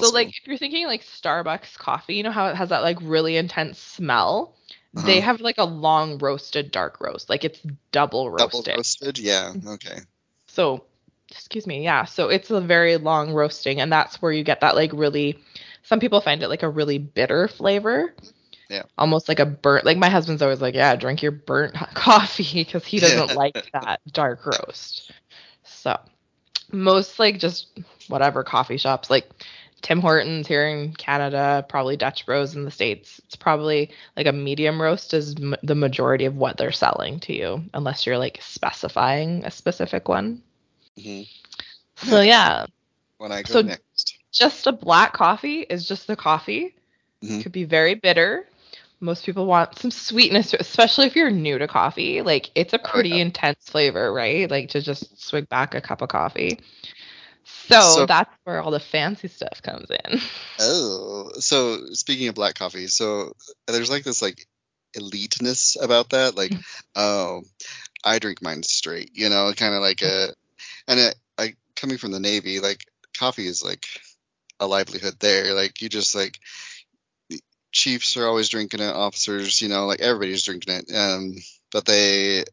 So 0.00 0.10
like 0.10 0.28
if 0.28 0.46
you're 0.46 0.58
thinking 0.58 0.86
like 0.86 1.02
Starbucks 1.02 1.76
coffee, 1.78 2.14
you 2.16 2.22
know 2.22 2.30
how 2.30 2.48
it 2.48 2.56
has 2.56 2.70
that 2.70 2.82
like 2.82 2.98
really 3.02 3.36
intense 3.36 3.78
smell? 3.78 4.54
They 4.94 5.18
Uh-huh. 5.18 5.26
have 5.26 5.40
like 5.40 5.58
a 5.58 5.64
long 5.64 6.18
roasted 6.18 6.70
dark 6.72 7.00
roast. 7.00 7.28
Like 7.28 7.44
it's 7.44 7.60
double 7.92 8.30
roasted. 8.30 8.64
double 8.66 8.78
roasted. 8.78 9.08
roasted, 9.08 9.18
yeah, 9.18 9.52
okay. 9.74 9.98
So 10.48 10.84
excuse 11.30 11.66
me, 11.66 11.84
yeah. 11.84 12.04
So 12.04 12.28
it's 12.28 12.50
a 12.50 12.60
very 12.60 12.96
long 12.96 13.32
roasting 13.32 13.80
and 13.80 13.92
that's 13.92 14.20
where 14.22 14.32
you 14.32 14.42
get 14.44 14.60
that 14.60 14.74
like 14.74 14.92
really 14.92 15.38
some 15.82 16.00
people 16.00 16.20
find 16.20 16.42
it 16.42 16.48
like 16.48 16.62
a 16.62 16.68
really 16.68 16.98
bitter 16.98 17.48
flavor. 17.48 18.14
Yeah. 18.68 18.82
Almost 18.98 19.28
like 19.28 19.38
a 19.40 19.46
burnt 19.46 19.84
like 19.86 19.96
my 19.98 20.08
husband's 20.10 20.42
always 20.42 20.60
like, 20.60 20.74
"Yeah, 20.74 20.94
drink 20.96 21.22
your 21.22 21.32
burnt 21.32 21.74
coffee" 21.94 22.64
because 22.64 22.84
he 22.84 22.98
doesn't 22.98 23.34
like 23.34 23.54
that 23.72 24.00
dark 24.12 24.44
roast. 24.46 25.10
So 25.64 25.98
most 26.72 27.18
like 27.18 27.38
just 27.38 27.68
whatever 28.08 28.42
coffee 28.44 28.76
shops 28.76 29.08
like 29.10 29.28
Tim 29.80 30.00
Hortons 30.00 30.46
here 30.48 30.66
in 30.66 30.92
Canada, 30.92 31.64
probably 31.68 31.96
Dutch 31.96 32.26
Bros 32.26 32.56
in 32.56 32.64
the 32.64 32.70
States. 32.70 33.20
It's 33.26 33.36
probably 33.36 33.90
like 34.16 34.26
a 34.26 34.32
medium 34.32 34.82
roast 34.82 35.14
is 35.14 35.36
m- 35.36 35.54
the 35.62 35.74
majority 35.76 36.24
of 36.24 36.36
what 36.36 36.56
they're 36.56 36.72
selling 36.72 37.20
to 37.20 37.32
you, 37.32 37.62
unless 37.72 38.04
you're 38.04 38.18
like 38.18 38.38
specifying 38.42 39.44
a 39.44 39.50
specific 39.50 40.08
one. 40.08 40.42
hmm 41.00 41.22
So 41.96 42.20
yeah, 42.20 42.66
When 43.18 43.32
I 43.32 43.42
go 43.42 43.52
So- 43.52 43.62
next. 43.62 44.18
just 44.32 44.66
a 44.66 44.72
black 44.72 45.12
coffee 45.14 45.60
is 45.60 45.86
just 45.88 46.06
the 46.06 46.16
coffee. 46.16 46.74
Mhm. 47.22 47.42
Could 47.42 47.52
be 47.52 47.64
very 47.64 47.94
bitter. 47.94 48.46
Most 49.00 49.24
people 49.24 49.46
want 49.46 49.78
some 49.78 49.90
sweetness, 49.90 50.54
especially 50.58 51.06
if 51.06 51.14
you're 51.16 51.30
new 51.30 51.58
to 51.58 51.68
coffee. 51.68 52.22
Like 52.22 52.50
it's 52.54 52.72
a 52.72 52.80
Oh, 52.80 52.90
pretty 52.90 53.10
yeah. 53.10 53.16
intense 53.22 53.68
flavor, 53.68 54.12
right? 54.12 54.50
Like 54.50 54.70
to 54.70 54.80
just 54.80 55.20
swig 55.22 55.48
back 55.48 55.74
a 55.74 55.80
cup 55.80 56.02
of 56.02 56.08
coffee. 56.08 56.58
So, 57.44 57.80
So- 57.80 58.06
that's 58.06 58.30
where 58.44 58.60
all 58.60 58.70
the 58.70 58.80
fancy 58.80 59.28
stuff 59.28 59.62
comes 59.62 59.88
in. 59.90 60.20
Oh, 60.60 61.30
so 61.38 61.78
speaking 61.92 62.28
of 62.28 62.34
black 62.34 62.56
coffee, 62.56 62.88
so 62.88 63.32
there's 63.66 63.90
like 63.90 64.04
this 64.04 64.20
like 64.22 64.46
eliteness 64.94 65.76
about 65.80 66.10
that. 66.10 66.36
Like, 66.36 66.50
mm-hmm. 66.50 66.62
oh, 66.96 67.42
I 68.04 68.18
drink 68.18 68.42
mine 68.42 68.62
straight, 68.62 69.10
you 69.14 69.28
know, 69.28 69.52
kind 69.56 69.74
of 69.74 69.80
like 69.80 70.02
a, 70.02 70.04
mm-hmm. 70.04 70.32
and 70.88 71.00
it, 71.00 71.14
I 71.38 71.54
coming 71.76 71.98
from 71.98 72.10
the 72.10 72.20
Navy, 72.20 72.60
like 72.60 72.84
coffee 73.16 73.46
is 73.46 73.62
like 73.64 73.86
a 74.60 74.66
livelihood 74.66 75.14
there. 75.20 75.54
Like 75.54 75.80
you 75.80 75.88
just 75.88 76.14
like 76.14 76.38
chiefs 77.78 78.16
are 78.16 78.26
always 78.26 78.48
drinking 78.48 78.80
it, 78.80 78.94
officers, 78.94 79.62
you 79.62 79.68
know, 79.68 79.86
like 79.86 80.00
everybody's 80.00 80.42
drinking 80.44 80.74
it. 80.74 80.94
Um, 80.94 81.36
but 81.72 81.84
they, 81.86 82.44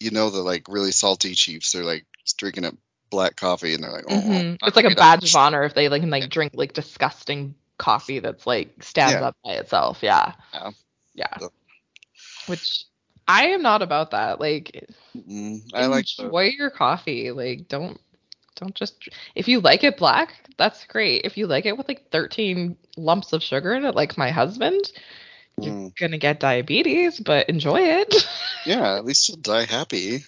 you 0.00 0.10
know, 0.10 0.30
the 0.30 0.40
like 0.40 0.66
really 0.68 0.92
salty 0.92 1.34
chiefs, 1.34 1.72
they're 1.72 1.84
like 1.84 2.06
drinking 2.38 2.64
it 2.64 2.76
black 3.10 3.36
coffee, 3.36 3.74
and 3.74 3.84
they're 3.84 3.92
like, 3.92 4.04
oh, 4.08 4.14
Mhm. 4.14 4.56
It's 4.62 4.76
like 4.76 4.90
a 4.90 4.94
badge 4.94 5.28
of 5.28 5.36
honor 5.36 5.62
if 5.64 5.74
they 5.74 5.88
like 5.88 6.02
can 6.02 6.10
like 6.10 6.28
drink 6.30 6.52
like 6.56 6.72
disgusting 6.72 7.54
coffee 7.78 8.18
that's 8.20 8.46
like 8.46 8.82
stands 8.82 9.12
Yeah. 9.14 9.28
up 9.28 9.36
by 9.44 9.52
itself. 9.52 9.98
Yeah. 10.02 10.32
Yeah. 10.52 10.70
Yeah. 11.14 11.38
So- 11.38 11.52
Which 12.46 12.84
I 13.28 13.48
am 13.48 13.62
not 13.62 13.82
about 13.82 14.12
that. 14.12 14.40
Like, 14.40 14.86
Mm, 15.16 15.62
I 15.74 15.86
like 15.86 16.06
the, 16.16 16.24
enjoy 16.24 16.50
your 16.58 16.70
coffee. 16.70 17.30
Like, 17.32 17.68
don't 17.68 17.98
don't 18.56 18.74
just 18.74 19.08
if 19.34 19.48
you 19.48 19.60
like 19.60 19.84
it 19.84 19.96
black, 19.96 20.34
that's 20.58 20.84
great. 20.86 21.22
If 21.24 21.36
you 21.36 21.46
like 21.46 21.66
it 21.66 21.76
with 21.76 21.88
like 21.88 22.10
13 22.10 22.76
lumps 22.96 23.32
of 23.32 23.42
sugar 23.42 23.74
in 23.74 23.84
it, 23.84 23.94
like 23.94 24.18
my 24.18 24.30
husband, 24.30 24.90
you're 25.60 25.72
Mm. 25.74 25.94
gonna 25.98 26.18
get 26.18 26.40
diabetes, 26.40 27.20
but 27.20 27.48
enjoy 27.48 27.80
it. 27.80 28.14
yeah. 28.66 28.96
At 28.96 29.04
least 29.04 29.28
you'll 29.28 29.38
die 29.38 29.64
happy. 29.64 30.24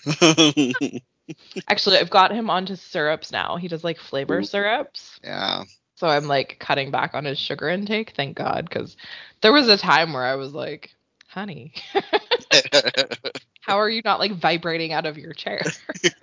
Actually, 1.69 1.99
I've 1.99 2.11
got 2.11 2.33
him 2.33 2.49
onto 2.51 2.77
syrups 2.77 3.33
now. 3.33 3.57
He 3.57 3.69
does 3.69 3.85
like 3.85 3.99
flavor 3.99 4.41
Ooh. 4.41 4.45
syrups. 4.45 5.21
yeah. 5.23 5.65
So 5.97 6.07
I'm 6.07 6.29
like 6.29 6.59
cutting 6.61 6.91
back 6.93 7.15
on 7.15 7.25
his 7.25 7.39
sugar 7.39 7.69
intake, 7.69 8.13
thank 8.17 8.37
God, 8.37 8.69
because 8.69 8.97
there 9.43 9.53
was 9.53 9.69
a 9.69 9.77
time 9.77 10.13
where 10.13 10.25
I 10.25 10.37
was 10.37 10.53
like, 10.55 10.95
honey, 11.29 11.73
how 13.69 13.79
are 13.81 13.89
you 13.89 14.01
not 14.03 14.19
like 14.19 14.33
vibrating 14.33 14.95
out 14.95 15.05
of 15.05 15.19
your 15.19 15.35
chair? 15.35 15.63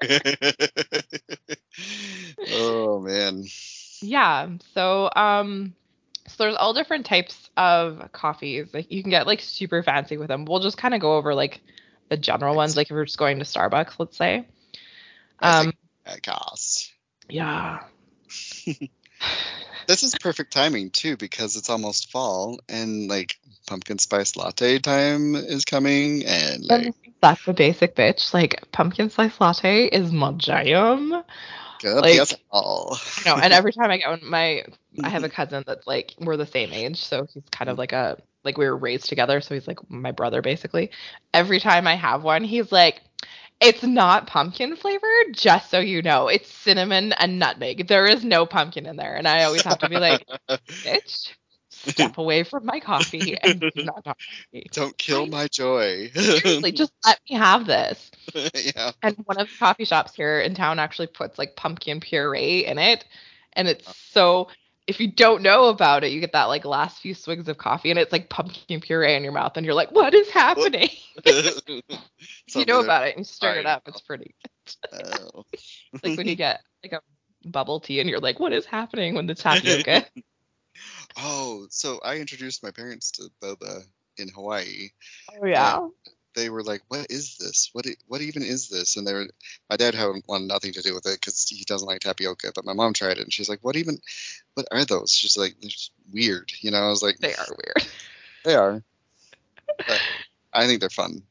oh 2.51 2.99
man. 3.01 3.43
yeah. 4.01 4.49
So 4.73 5.11
um 5.15 5.75
so 6.27 6.43
there's 6.43 6.55
all 6.55 6.73
different 6.73 7.05
types 7.05 7.51
of 7.55 8.11
coffees. 8.11 8.73
Like 8.73 8.91
you 8.91 9.03
can 9.03 9.11
get 9.11 9.27
like 9.27 9.41
super 9.41 9.83
fancy 9.83 10.17
with 10.17 10.27
them. 10.27 10.45
We'll 10.45 10.59
just 10.59 10.79
kind 10.79 10.95
of 10.95 11.01
go 11.01 11.17
over 11.17 11.35
like 11.35 11.61
the 12.09 12.17
general 12.17 12.55
ones, 12.55 12.75
like 12.75 12.87
if 12.87 12.95
we're 12.95 13.05
just 13.05 13.19
going 13.19 13.37
to 13.37 13.45
Starbucks, 13.45 13.93
let's 13.99 14.17
say. 14.17 14.47
Um 15.39 15.71
costs. 16.23 16.91
yeah. 17.29 17.83
This 19.88 20.04
is 20.04 20.15
perfect 20.20 20.54
timing 20.54 20.89
too 20.89 21.18
because 21.18 21.56
it's 21.56 21.70
almost 21.70 22.12
fall 22.12 22.60
and 22.70 23.08
like 23.08 23.38
pumpkin 23.68 24.00
spice 24.00 24.36
latte 24.36 24.80
time 24.80 25.36
is 25.36 25.65
coming 25.65 26.25
and 26.25 26.63
like 26.65 26.86
And 26.86 26.96
that's 27.22 27.48
a 27.48 27.54
basic 27.54 27.96
bitch. 27.96 28.34
Like 28.34 28.72
pumpkin 28.72 29.10
spice 29.10 29.39
latte 29.39 29.86
is 29.86 30.12
my 30.12 30.32
jam. 30.34 31.24
good 31.82 32.01
like- 32.01 32.15
yes, 32.15 32.36
all. 32.51 32.98
No, 33.25 33.36
and 33.36 33.54
every 33.54 33.74
time 33.74 33.92
I 33.92 33.98
get 33.98 34.10
one, 34.10 34.22
my 34.24 34.65
I 35.04 35.10
have 35.10 35.24
a 35.24 35.30
cousin 35.39 35.63
that's 35.65 35.88
like 35.88 36.13
we're 36.20 36.38
the 36.38 36.46
same 36.46 36.72
age, 36.72 37.04
so 37.04 37.25
he's 37.34 37.44
kind 37.51 37.70
of 37.70 37.74
mm-hmm. 37.74 37.80
like 37.80 37.92
a 37.94 38.18
like 38.44 38.58
we 38.58 38.65
were 38.65 38.77
raised 38.77 39.10
together, 39.10 39.42
so 39.42 39.56
he's 39.56 39.68
like 39.68 39.80
my 39.89 40.12
brother 40.12 40.42
basically. 40.42 40.92
Every 41.34 41.60
time 41.60 41.88
I 41.88 41.96
have 41.96 42.24
one, 42.24 42.44
he's 42.44 42.72
like, 42.72 43.01
"It's 43.59 43.83
not 43.83 44.27
pumpkin 44.27 44.75
flavored, 44.75 45.33
just 45.33 45.69
so 45.69 45.79
you 45.79 46.01
know. 46.01 46.27
It's 46.27 46.51
cinnamon 46.51 47.13
and 47.13 47.39
nutmeg. 47.39 47.88
There 47.88 48.05
is 48.05 48.24
no 48.24 48.45
pumpkin 48.45 48.85
in 48.85 48.95
there." 48.95 49.15
And 49.15 49.27
I 49.27 49.43
always 49.43 49.63
have 49.63 49.79
to 49.79 49.89
be 49.89 49.97
like, 49.97 50.25
"Bitch, 50.50 51.33
step 51.69 52.17
away 52.17 52.43
from 52.43 52.65
my 52.65 52.79
coffee 52.79 53.38
and 53.41 53.59
do 53.59 53.71
not 53.77 54.03
talk 54.03 54.17
to 54.17 54.25
me. 54.53 54.65
Don't 54.71 54.97
kill 54.97 55.27
my 55.27 55.47
joy. 55.47 56.09
Seriously, 56.13 56.71
just 56.74 56.93
let 57.05 57.19
me 57.29 57.38
have 57.38 57.65
this." 57.65 58.12
yeah. 58.33 58.91
And 59.01 59.17
one 59.25 59.39
of 59.39 59.47
the 59.47 59.57
coffee 59.57 59.85
shops 59.85 60.15
here 60.15 60.39
in 60.39 60.55
town 60.55 60.79
actually 60.79 61.07
puts 61.07 61.38
like 61.38 61.55
pumpkin 61.55 62.00
puree 62.00 62.65
in 62.65 62.77
it. 62.77 63.05
And 63.53 63.67
it's 63.67 63.88
oh. 63.88 63.93
so 64.12 64.47
if 64.88 65.00
you 65.00 65.12
don't 65.12 65.42
know 65.42 65.70
about 65.70 66.04
it, 66.04 66.12
you 66.12 66.20
get 66.20 66.34
that 66.34 66.46
like 66.46 66.63
last 66.63 67.00
few 67.00 67.13
swigs 67.13 67.48
of 67.48 67.58
coffee 67.58 67.89
and 67.89 68.00
it's 68.00 68.12
like 68.12 68.30
pumpkin 68.30 68.80
puree 68.80 69.15
in 69.15 69.24
your 69.24 69.34
mouth 69.34 69.58
and 69.58 69.65
you're 69.65 69.75
like, 69.75 69.92
what 69.92 70.13
is 70.13 70.30
happening? 70.30 70.89
If 72.48 72.56
you 72.56 72.65
know 72.65 72.82
about 72.82 73.08
it 73.08 73.15
and 73.15 73.20
you 73.20 73.24
stir 73.24 73.56
it 73.56 73.65
up, 73.65 73.84
it's 73.88 74.01
pretty 74.01 74.36
Oh. 74.94 75.46
it's 75.54 76.04
like 76.04 76.18
when 76.18 76.27
you 76.27 76.36
get 76.36 76.62
like 76.84 76.94
a 76.94 77.01
bubble 77.48 77.80
tea 77.80 78.00
and 78.00 78.10
you're 78.10 78.20
like, 78.20 78.39
what 78.39 78.54
is 78.54 78.65
happening 78.65 79.15
when 79.15 79.25
the 79.25 79.36
tapioca? 79.36 80.06
Oh, 81.18 81.68
so 81.70 82.00
I 82.04 82.18
introduced 82.18 82.63
my 82.63 82.72
parents 82.72 83.12
to 83.12 83.30
boba 83.42 83.84
in 84.18 84.30
Hawaii. 84.30 84.89
oh 85.42 85.46
yeah. 85.46 85.80
They 86.36 86.50
were 86.50 86.63
like, 86.63 86.82
"What 86.88 87.08
is 87.10 87.38
this? 87.38 87.70
What? 87.74 87.86
What 88.08 88.22
even 88.22 88.44
is 88.44 88.70
this?" 88.70 88.98
And 88.98 89.08
they 89.08 89.13
were, 89.13 89.27
my 89.70 89.77
dad 89.77 89.96
had 89.96 90.08
wanted 90.27 90.48
nothing 90.48 90.74
to 90.74 90.82
do 90.82 90.94
with 90.94 91.06
it 91.06 91.20
because 91.20 91.48
he 91.48 91.63
doesn't 91.63 91.88
like 91.88 92.01
tapioca. 92.01 92.51
But 92.54 92.65
my 92.65 92.74
mom 92.74 92.94
tried 92.94 93.18
it, 93.18 93.24
and 93.24 93.34
she's 93.34 93.50
like, 93.50 93.60
"What 93.62 93.75
even? 93.75 94.00
What 94.54 94.68
are 94.72 94.86
those?" 94.86 95.13
She's 95.13 95.38
like, 95.38 95.56
"They're 95.62 95.70
just 95.70 95.92
weird." 96.12 96.51
You 96.60 96.72
know, 96.72 96.80
I 96.80 96.89
was 96.89 97.01
like, 97.01 97.18
They 97.20 97.34
are 97.34 97.48
weird. 97.50 97.88
They 98.44 98.54
are. 98.54 98.84
But 99.77 100.01
I 100.54 100.68
think 100.68 100.80
they're 100.80 100.89
fun. 100.92 101.24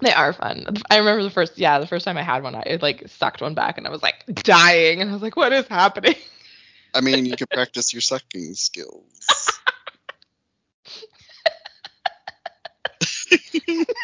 They 0.00 0.12
are 0.12 0.34
fun. 0.34 0.66
I 0.90 0.98
remember 0.98 1.22
the 1.22 1.30
first 1.30 1.56
yeah, 1.56 1.78
the 1.78 1.86
first 1.86 2.04
time 2.04 2.18
I 2.18 2.22
had 2.22 2.42
one, 2.42 2.54
I 2.54 2.78
like 2.82 3.08
sucked 3.08 3.40
one 3.40 3.54
back 3.54 3.78
and 3.78 3.86
I 3.86 3.90
was 3.90 4.02
like 4.02 4.26
dying 4.26 5.00
and 5.00 5.08
I 5.08 5.12
was 5.14 5.22
like, 5.22 5.36
what 5.36 5.54
is 5.54 5.66
happening? 5.68 6.16
I 6.94 7.00
mean, 7.00 7.24
you 7.26 7.36
can 7.36 7.46
practice 7.52 7.94
your 7.94 8.02
sucking 8.02 8.54
skills. 8.54 9.04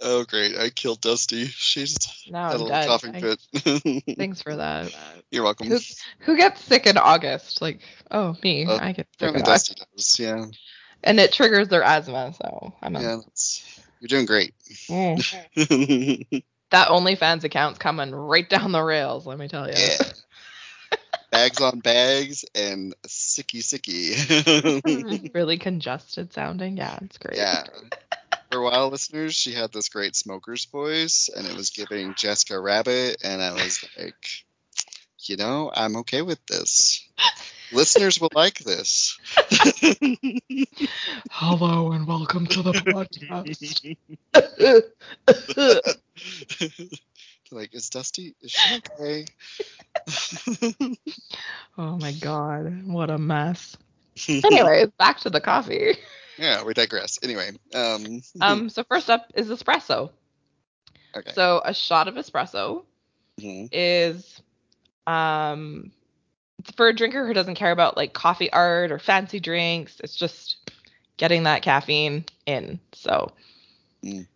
oh, 0.00 0.24
great. 0.24 0.56
I 0.56 0.70
killed 0.70 1.00
Dusty. 1.00 1.46
She's 1.46 1.96
Now 2.30 2.50
had 2.50 2.60
a 2.60 2.64
little 2.64 2.86
coughing 2.86 3.14
fit. 3.14 3.40
Thanks 4.18 4.42
for 4.42 4.56
that. 4.56 4.94
You're 5.30 5.44
welcome. 5.44 5.68
Who, 5.68 5.78
who 6.20 6.36
gets 6.36 6.62
sick 6.62 6.86
in 6.86 6.96
August? 6.96 7.60
Like, 7.60 7.80
oh, 8.10 8.36
me. 8.42 8.66
Uh, 8.66 8.78
I 8.80 8.92
get 8.92 9.06
sick 9.18 9.28
Apparently. 9.28 9.42
Dusty 9.42 9.74
does. 9.94 10.18
Yeah. 10.18 10.46
And 11.04 11.20
it 11.20 11.32
triggers 11.32 11.68
their 11.68 11.82
asthma, 11.82 12.34
so 12.34 12.74
I'm 12.82 12.96
a, 12.96 13.00
Yeah, 13.00 13.16
that's, 13.16 13.80
you're 14.00 14.08
doing 14.08 14.26
great. 14.26 14.52
Mm. 14.88 15.22
that 16.70 16.88
OnlyFans 16.88 17.44
account's 17.44 17.78
coming 17.78 18.12
right 18.12 18.48
down 18.48 18.72
the 18.72 18.82
rails, 18.82 19.26
let 19.26 19.38
me 19.38 19.48
tell 19.48 19.68
you. 19.68 19.74
Yeah. 19.76 19.96
Bags 21.30 21.60
on 21.60 21.80
bags 21.80 22.44
and 22.54 22.94
sicky 23.06 23.60
sicky. 23.60 25.30
really 25.34 25.58
congested 25.58 26.32
sounding. 26.32 26.76
Yeah, 26.76 26.98
it's 27.02 27.18
great. 27.18 27.36
yeah. 27.36 27.64
For 28.50 28.58
a 28.60 28.64
while, 28.64 28.88
listeners, 28.88 29.34
she 29.34 29.52
had 29.52 29.72
this 29.72 29.90
great 29.90 30.16
smoker's 30.16 30.64
voice, 30.64 31.28
and 31.34 31.46
it 31.46 31.54
was 31.54 31.70
giving 31.70 32.14
Jessica 32.14 32.58
Rabbit, 32.58 33.18
and 33.22 33.42
I 33.42 33.52
was 33.52 33.84
like, 33.98 34.44
you 35.20 35.36
know, 35.36 35.70
I'm 35.74 35.96
okay 35.96 36.22
with 36.22 36.44
this. 36.46 37.06
listeners 37.72 38.18
will 38.20 38.30
like 38.34 38.58
this. 38.60 39.18
Hello 41.30 41.92
and 41.92 42.06
welcome 42.06 42.46
to 42.46 42.62
the 42.62 42.72
podcast. 42.72 43.96
Like, 47.52 47.74
is 47.74 47.88
Dusty? 47.90 48.34
Is 48.40 48.50
she 48.52 48.80
okay? 49.00 49.24
oh 51.78 51.96
my 51.98 52.12
god, 52.12 52.82
what 52.86 53.10
a 53.10 53.18
mess. 53.18 53.76
anyway, 54.44 54.86
back 54.98 55.20
to 55.20 55.30
the 55.30 55.40
coffee. 55.40 55.96
yeah, 56.38 56.64
we 56.64 56.74
digress. 56.74 57.18
Anyway, 57.22 57.50
um, 57.74 58.20
Um, 58.40 58.68
so 58.68 58.84
first 58.84 59.10
up 59.10 59.30
is 59.34 59.48
espresso. 59.48 60.10
okay. 61.16 61.32
So 61.34 61.60
a 61.64 61.74
shot 61.74 62.08
of 62.08 62.14
espresso 62.14 62.84
Mhm. 63.40 63.68
is 63.72 64.40
um 65.06 65.92
for 66.76 66.88
a 66.88 66.94
drinker 66.94 67.26
who 67.26 67.32
doesn't 67.34 67.54
care 67.54 67.70
about 67.70 67.96
like 67.96 68.12
coffee 68.12 68.52
art 68.52 68.90
or 68.92 68.98
fancy 68.98 69.40
drinks. 69.40 70.00
It's 70.00 70.16
just 70.16 70.56
getting 71.16 71.44
that 71.44 71.62
caffeine 71.62 72.24
in. 72.46 72.80
So 72.92 73.32
Mm. 74.04 74.26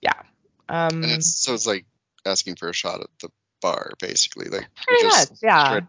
yeah. 0.00 0.22
Um 0.68 1.02
And 1.02 1.12
it's 1.12 1.38
so 1.42 1.54
it's 1.54 1.66
like 1.66 1.84
asking 2.24 2.56
for 2.56 2.68
a 2.68 2.72
shot 2.72 3.00
at 3.00 3.08
the 3.20 3.28
bar, 3.60 3.92
basically. 4.00 4.48
Like 4.48 4.68
pretty 4.86 5.02
just 5.02 5.30
much, 5.30 5.38
yeah. 5.42 5.64
straight- 5.66 5.84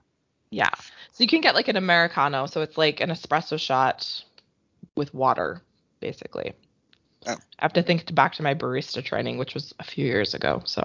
Yeah. 0.51 0.69
So 1.11 1.23
you 1.23 1.27
can 1.27 1.41
get 1.41 1.55
like 1.55 1.67
an 1.67 1.75
Americano, 1.77 2.45
so 2.45 2.61
it's 2.61 2.77
like 2.77 2.99
an 3.01 3.09
espresso 3.09 3.59
shot 3.59 4.23
with 4.95 5.13
water, 5.13 5.61
basically. 5.99 6.53
Oh. 7.25 7.33
I 7.33 7.37
have 7.63 7.73
to 7.73 7.83
think 7.83 8.13
back 8.13 8.33
to 8.35 8.43
my 8.43 8.53
barista 8.53 9.03
training, 9.03 9.37
which 9.37 9.53
was 9.53 9.73
a 9.79 9.83
few 9.83 10.05
years 10.05 10.33
ago. 10.33 10.61
So 10.65 10.81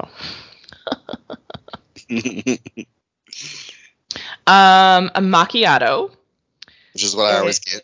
um 4.46 5.10
a 5.14 5.20
macchiato. 5.20 6.10
Which 6.92 7.04
is 7.04 7.14
what 7.14 7.34
I 7.34 7.38
always 7.38 7.58
get. 7.58 7.82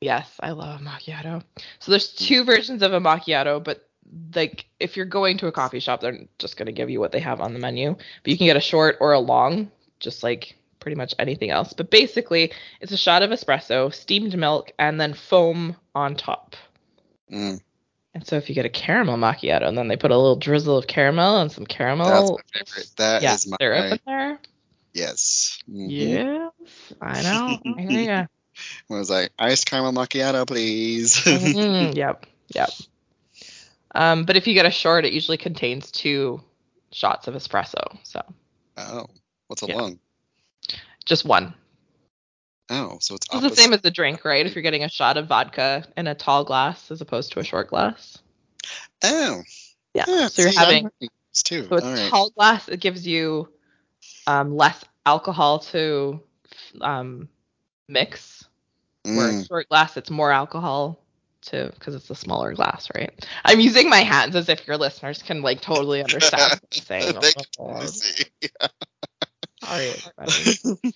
Yes, 0.00 0.30
I 0.40 0.50
love 0.50 0.80
a 0.80 0.84
macchiato. 0.84 1.42
So 1.78 1.90
there's 1.90 2.12
two 2.12 2.44
versions 2.44 2.82
of 2.82 2.92
a 2.92 3.00
macchiato, 3.00 3.62
but 3.62 3.88
like 4.34 4.66
if 4.80 4.96
you're 4.96 5.06
going 5.06 5.38
to 5.38 5.46
a 5.46 5.52
coffee 5.52 5.80
shop, 5.80 6.00
they're 6.00 6.26
just 6.38 6.56
gonna 6.56 6.72
give 6.72 6.90
you 6.90 7.00
what 7.00 7.12
they 7.12 7.20
have 7.20 7.40
on 7.40 7.52
the 7.52 7.58
menu. 7.58 7.94
But 7.94 8.30
you 8.30 8.36
can 8.38 8.46
get 8.46 8.56
a 8.56 8.60
short 8.60 8.96
or 9.00 9.12
a 9.12 9.20
long, 9.20 9.70
just 10.00 10.22
like 10.22 10.56
pretty 10.80 10.96
much 10.96 11.14
anything 11.18 11.50
else. 11.50 11.72
But 11.72 11.90
basically, 11.90 12.52
it's 12.80 12.92
a 12.92 12.96
shot 12.96 13.22
of 13.22 13.30
espresso, 13.30 13.92
steamed 13.92 14.36
milk, 14.38 14.72
and 14.78 15.00
then 15.00 15.14
foam 15.14 15.76
on 15.94 16.14
top. 16.14 16.54
Mm, 17.32 17.60
And 18.14 18.26
so 18.26 18.36
if 18.36 18.48
you 18.48 18.54
get 18.54 18.64
a 18.66 18.70
caramel 18.70 19.16
macchiato, 19.16 19.66
and 19.66 19.76
then 19.76 19.88
they 19.88 19.96
put 19.96 20.10
a 20.12 20.16
little 20.16 20.36
drizzle 20.36 20.78
of 20.78 20.86
caramel 20.86 21.40
and 21.40 21.50
some 21.50 21.64
that's 21.64 21.76
caramel, 21.76 22.40
my 22.54 22.60
favorite. 22.60 22.90
That 22.96 23.22
is 23.22 23.46
yeah, 23.46 23.50
my 23.50 23.56
syrup 23.60 23.92
in 23.92 23.98
there. 24.06 24.38
yes. 24.94 25.58
Mhm. 25.68 25.90
Yes, 25.90 26.92
I 27.00 27.22
know. 27.22 27.60
I 27.76 27.80
hear 27.80 28.00
ya. 28.02 28.26
I 28.90 28.94
was 28.94 29.10
like, 29.10 29.30
iced 29.38 29.66
caramel 29.66 29.92
macchiato, 29.92 30.46
please. 30.46 31.16
Mhm, 31.16 31.96
yep, 31.96 32.24
yep. 32.54 32.70
Um, 33.96 34.24
but 34.24 34.36
if 34.36 34.46
you 34.46 34.54
get 34.54 34.66
a 34.66 34.70
short, 34.70 35.06
it 35.06 35.12
usually 35.14 35.38
contains 35.38 35.90
two 35.90 36.42
shots 36.92 37.28
of 37.28 37.34
espresso. 37.34 37.98
So 38.04 38.22
oh, 38.76 39.06
what's 39.48 39.62
a 39.62 39.66
Yeah. 39.66 39.74
long? 39.74 39.98
just 41.06 41.24
one. 41.24 41.54
Oh, 42.68 42.98
so 43.00 43.14
it's 43.14 43.26
It's 43.32 43.42
the 43.42 43.50
same 43.50 43.72
as 43.72 43.80
the 43.80 43.90
drink, 43.90 44.24
right? 44.24 44.44
If 44.44 44.54
you're 44.54 44.62
getting 44.62 44.84
a 44.84 44.88
shot 44.88 45.16
of 45.16 45.28
vodka 45.28 45.84
in 45.96 46.06
a 46.06 46.14
tall 46.14 46.44
glass 46.44 46.90
as 46.90 47.00
opposed 47.00 47.32
to 47.32 47.40
a 47.40 47.44
short 47.44 47.68
glass. 47.68 48.18
Oh. 49.02 49.42
Yeah. 49.94 50.06
Yeah, 50.06 50.28
so 50.28 50.42
you're 50.42 50.50
see, 50.50 50.56
having 50.58 50.90
this 51.32 51.42
too. 51.42 51.68
so 51.68 51.76
a 51.76 51.82
All 51.82 51.92
right. 51.92 52.10
tall 52.10 52.30
glass. 52.30 52.68
It 52.68 52.80
gives 52.80 53.06
you 53.06 53.48
um, 54.26 54.56
less 54.56 54.84
alcohol 55.06 55.60
to 55.60 56.20
um, 56.80 57.28
mix. 57.88 58.44
Where 59.12 59.28
a 59.30 59.32
Mm. 59.32 59.46
short 59.46 59.68
glass, 59.68 59.96
it's 59.96 60.10
more 60.10 60.30
alcohol 60.32 61.05
to 61.46 61.70
because 61.74 61.94
it's 61.94 62.10
a 62.10 62.14
smaller 62.14 62.54
glass, 62.54 62.88
right? 62.94 63.26
I'm 63.44 63.60
using 63.60 63.88
my 63.88 64.00
hands 64.00 64.36
as 64.36 64.48
if 64.48 64.66
your 64.66 64.76
listeners 64.76 65.22
can 65.22 65.42
like 65.42 65.60
totally 65.60 66.02
understand 66.02 66.52
what 66.52 66.60
I'm 66.74 66.82
saying. 66.82 67.16
Oh, 67.36 67.42
can 67.80 67.88
God. 67.88 67.88
see. 67.88 68.24
Sorry. 69.64 69.92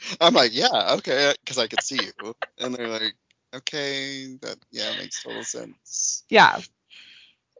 I'm 0.21 0.35
like, 0.35 0.55
yeah, 0.55 0.95
okay, 0.99 1.35
because 1.41 1.59
I 1.59 1.67
could 1.67 1.83
see 1.83 2.05
you, 2.05 2.35
and 2.59 2.75
they're 2.75 2.89
like, 2.89 3.15
okay, 3.55 4.37
that 4.43 4.57
yeah 4.71 4.93
makes 4.99 5.23
total 5.23 5.43
sense. 5.43 6.25
Yeah, 6.29 6.59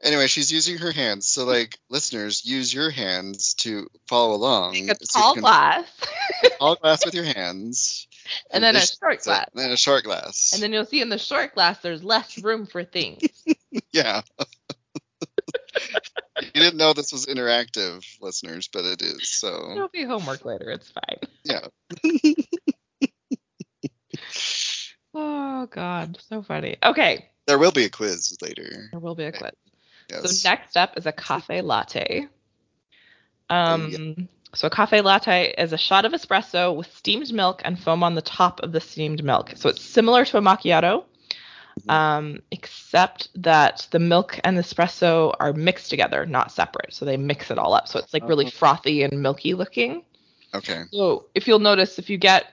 Anyway, 0.03 0.25
she's 0.27 0.51
using 0.51 0.77
her 0.79 0.91
hands, 0.91 1.27
so 1.27 1.45
like 1.45 1.77
listeners, 1.89 2.43
use 2.45 2.73
your 2.73 2.89
hands 2.89 3.53
to 3.55 3.87
follow 4.07 4.33
along. 4.35 4.73
take 4.73 4.89
a 4.89 4.95
tall 4.95 5.35
glass 5.35 5.85
a 6.43 6.49
tall 6.49 6.75
glass 6.75 7.05
with 7.05 7.13
your 7.13 7.23
hands, 7.23 8.07
and 8.51 8.63
then 8.63 8.75
a 8.75 8.81
short 8.81 9.21
glass. 9.21 9.45
and 9.53 9.63
then 9.63 9.71
a 9.71 9.77
short 9.77 10.03
glass. 10.03 10.51
And 10.53 10.63
then 10.63 10.73
you'll 10.73 10.85
see 10.85 11.01
in 11.01 11.09
the 11.09 11.19
short 11.19 11.53
glass 11.53 11.79
there's 11.79 12.03
less 12.03 12.41
room 12.41 12.65
for 12.65 12.83
things. 12.83 13.21
yeah. 13.93 14.21
you 16.41 16.51
didn't 16.55 16.77
know 16.77 16.93
this 16.93 17.11
was 17.11 17.27
interactive, 17.27 18.03
listeners, 18.21 18.69
but 18.73 18.85
it 18.85 19.03
is. 19.03 19.29
So 19.29 19.71
It'll 19.71 19.87
be 19.87 20.03
homework 20.03 20.43
later. 20.45 20.71
It's 20.71 20.91
fine. 20.91 21.19
yeah. 21.43 21.67
Oh 25.13 25.67
God, 25.67 26.17
so 26.29 26.41
funny. 26.41 26.77
Okay, 26.83 27.29
There 27.45 27.57
will 27.59 27.71
be 27.73 27.83
a 27.85 27.89
quiz 27.89 28.37
later. 28.41 28.87
there 28.91 28.99
will 28.99 29.15
be 29.15 29.25
a 29.25 29.31
quiz. 29.31 29.51
Yes. 30.11 30.41
So 30.41 30.49
next 30.49 30.77
up 30.77 30.97
is 30.97 31.05
a 31.05 31.11
cafe 31.11 31.61
latte. 31.61 32.27
Oh, 33.49 33.75
yeah. 33.87 33.95
Um, 33.97 34.29
so 34.53 34.67
a 34.67 34.69
cafe 34.69 35.01
latte 35.01 35.53
is 35.57 35.71
a 35.71 35.77
shot 35.77 36.05
of 36.05 36.11
espresso 36.11 36.75
with 36.75 36.93
steamed 36.95 37.31
milk 37.33 37.61
and 37.63 37.79
foam 37.79 38.03
on 38.03 38.15
the 38.15 38.21
top 38.21 38.59
of 38.61 38.71
the 38.71 38.81
steamed 38.81 39.23
milk. 39.23 39.53
So 39.55 39.69
it's 39.69 39.81
similar 39.81 40.25
to 40.25 40.37
a 40.37 40.41
macchiato, 40.41 41.05
Mhm. 41.79 41.91
um, 41.91 42.39
except 42.51 43.29
that 43.41 43.87
the 43.91 43.99
milk 43.99 44.39
and 44.43 44.57
the 44.57 44.61
espresso 44.61 45.33
are 45.39 45.53
mixed 45.53 45.89
together, 45.89 46.25
not 46.25 46.51
separate. 46.51 46.93
So 46.93 47.05
they 47.05 47.15
mix 47.15 47.49
it 47.49 47.57
all 47.57 47.73
up. 47.73 47.87
So 47.87 47.99
it's 47.99 48.13
like 48.13 48.27
really 48.27 48.47
Oh. 48.47 48.49
frothy 48.49 49.03
and 49.03 49.21
milky 49.21 49.53
looking. 49.53 50.03
Okay. 50.53 50.83
So 50.91 51.27
if 51.33 51.47
you'll 51.47 51.59
notice, 51.59 51.97
if 51.97 52.09
you 52.09 52.17
get 52.17 52.45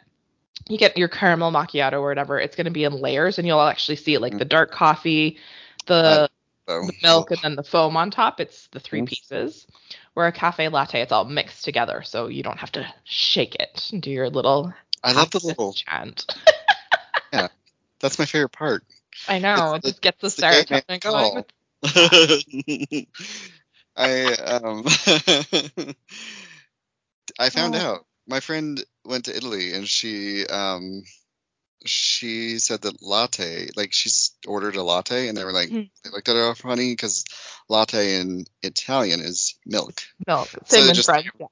you 0.68 0.76
get 0.76 0.98
your 0.98 1.08
caramel 1.08 1.52
macchiato 1.52 1.94
or 1.94 2.08
whatever, 2.08 2.38
it's 2.38 2.56
going 2.56 2.64
to 2.66 2.70
be 2.70 2.84
in 2.84 2.92
layers, 2.92 3.38
and 3.38 3.46
you'll 3.46 3.60
actually 3.60 3.96
see 3.96 4.18
like 4.18 4.36
the 4.36 4.44
dark 4.44 4.70
coffee, 4.70 5.38
the 5.86 6.28
So 6.68 6.86
the 6.86 6.94
milk 7.02 7.30
and 7.30 7.40
then 7.42 7.56
the 7.56 7.62
foam 7.64 7.96
on 7.96 8.10
top. 8.10 8.40
It's 8.40 8.68
the 8.68 8.80
three 8.80 9.02
Mhm. 9.02 9.08
pieces. 9.08 9.66
Where 10.14 10.26
a 10.26 10.32
cafe 10.32 10.68
latte, 10.68 11.00
it's 11.00 11.12
all 11.12 11.24
mixed 11.24 11.64
together, 11.64 12.02
so 12.02 12.28
you 12.28 12.42
don't 12.42 12.58
have 12.58 12.72
to 12.72 12.86
shake 13.04 13.54
it 13.56 13.88
and 13.92 14.02
do 14.02 14.10
your 14.10 14.30
little 14.30 14.72
I 15.02 15.12
love 15.12 15.30
the 15.30 15.40
little. 15.42 15.74
chant. 15.74 16.26
Yeah, 17.32 17.48
that's 18.00 18.18
my 18.18 18.24
favorite 18.26 18.50
part. 18.50 18.84
I 19.28 19.38
know 19.38 19.74
It's 19.74 19.74
it 19.74 19.84
just 19.84 20.00
gets 20.02 20.20
the 20.20 20.28
serotonin 20.28 21.00
going. 21.00 21.34
With, 21.34 21.46
I 23.96 24.32
um 24.34 24.84
I 27.38 27.50
found 27.50 27.74
Oh. 27.74 27.78
out. 27.78 28.06
My 28.26 28.40
friend 28.40 28.82
went 29.04 29.24
to 29.26 29.36
Italy 29.36 29.72
and 29.72 29.88
she 29.88 30.46
um 30.46 31.02
she 31.84 32.58
said 32.58 32.82
that 32.82 33.02
latte, 33.02 33.68
like 33.76 33.92
she's 33.92 34.32
ordered 34.46 34.76
a 34.76 34.82
latte 34.82 35.28
and 35.28 35.36
they 35.36 35.44
were 35.44 35.52
like 35.52 35.68
Hmm. 35.70 35.82
they 36.04 36.10
looked 36.10 36.28
at 36.28 36.36
her 36.36 36.54
funny 36.54 36.92
because 36.92 37.24
latte 37.68 38.20
in 38.20 38.44
Italian 38.62 39.20
is 39.20 39.54
milk. 39.66 40.00
milk, 40.26 40.48
So 40.48 40.58
same 40.66 40.84
they 40.84 40.88
in 40.90 40.94
just- 40.94 41.08
French. 41.08 41.26
Yeah. 41.38 41.46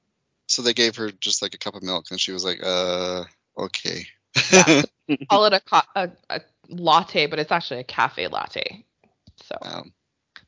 So 0.47 0.61
they 0.61 0.73
gave 0.73 0.95
her 0.97 1.11
just 1.11 1.41
like 1.41 1.53
a 1.53 1.57
cup 1.57 1.75
of 1.75 1.83
milk 1.83 2.05
and 2.11 2.19
she 2.21 2.31
was 2.31 2.43
like, 2.45 2.59
uh 2.63 3.23
okay. 3.57 4.07
Yeah. 4.51 4.83
Call 5.29 5.45
it 5.45 5.53
a, 5.53 5.59
co- 5.61 5.81
a 5.95 6.09
a 6.29 6.41
latte, 6.69 7.27
but 7.27 7.39
it's 7.39 7.51
actually 7.51 7.79
a 7.81 7.83
cafe 7.85 8.27
latte. 8.27 8.85
So 9.43 9.55
um, 9.61 9.93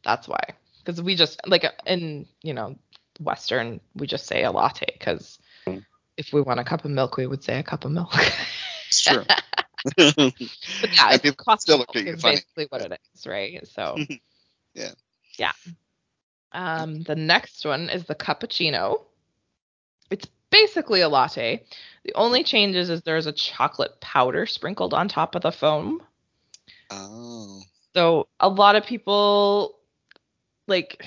that's 0.04 0.28
why. 0.28 0.42
Because 0.84 1.02
we 1.02 1.16
just 1.16 1.40
like 1.48 1.66
in 1.86 2.28
you 2.44 2.54
know 2.54 2.76
Western, 3.20 3.80
we 3.96 4.08
just 4.08 4.26
say 4.28 4.44
a 4.44 4.52
latte 4.52 4.86
because 4.92 5.38
Mm. 5.68 5.84
if 6.18 6.32
we 6.34 6.42
want 6.42 6.60
a 6.60 6.64
cup 6.64 6.86
of 6.86 6.92
milk, 6.92 7.18
we 7.18 7.28
would 7.28 7.44
say 7.44 7.60
a 7.60 7.64
cup 7.64 7.84
of 7.86 7.92
milk. 7.92 8.14
it's 8.88 9.02
true. 9.02 9.24
But 9.86 10.94
yeah, 10.94 11.12
And 11.12 11.14
it's 11.14 11.22
people 11.22 11.44
coffee 11.44 11.62
still 11.62 11.78
milk 11.78 11.90
look 11.90 11.96
at 11.98 12.06
you 12.06 12.14
is 12.14 12.22
basically 12.22 12.66
what 12.70 12.82
it 12.82 13.00
is, 13.16 13.28
right? 13.28 13.66
So 13.68 13.98
Yeah. 14.74 14.92
yeah. 15.38 15.52
Um, 16.52 17.02
the 17.02 17.16
next 17.16 17.66
one 17.66 17.90
is 17.90 18.06
the 18.06 18.16
cappuccino. 18.16 19.02
It's 20.10 20.28
basically 20.50 21.02
a 21.02 21.10
latte. 21.10 21.64
The 22.04 22.14
only 22.16 22.44
changes 22.44 22.90
is 22.90 23.02
there's 23.02 23.28
a 23.28 23.32
chocolate 23.32 24.00
powder 24.02 24.46
sprinkled 24.46 24.94
on 24.94 25.08
top 25.08 25.36
of 25.36 25.42
the 25.42 25.52
foam. 25.52 26.02
Oh. 26.90 27.62
So 27.96 28.28
a 28.40 28.50
lot 28.50 28.76
of 28.76 28.86
people 28.86 29.78
like 30.68 31.06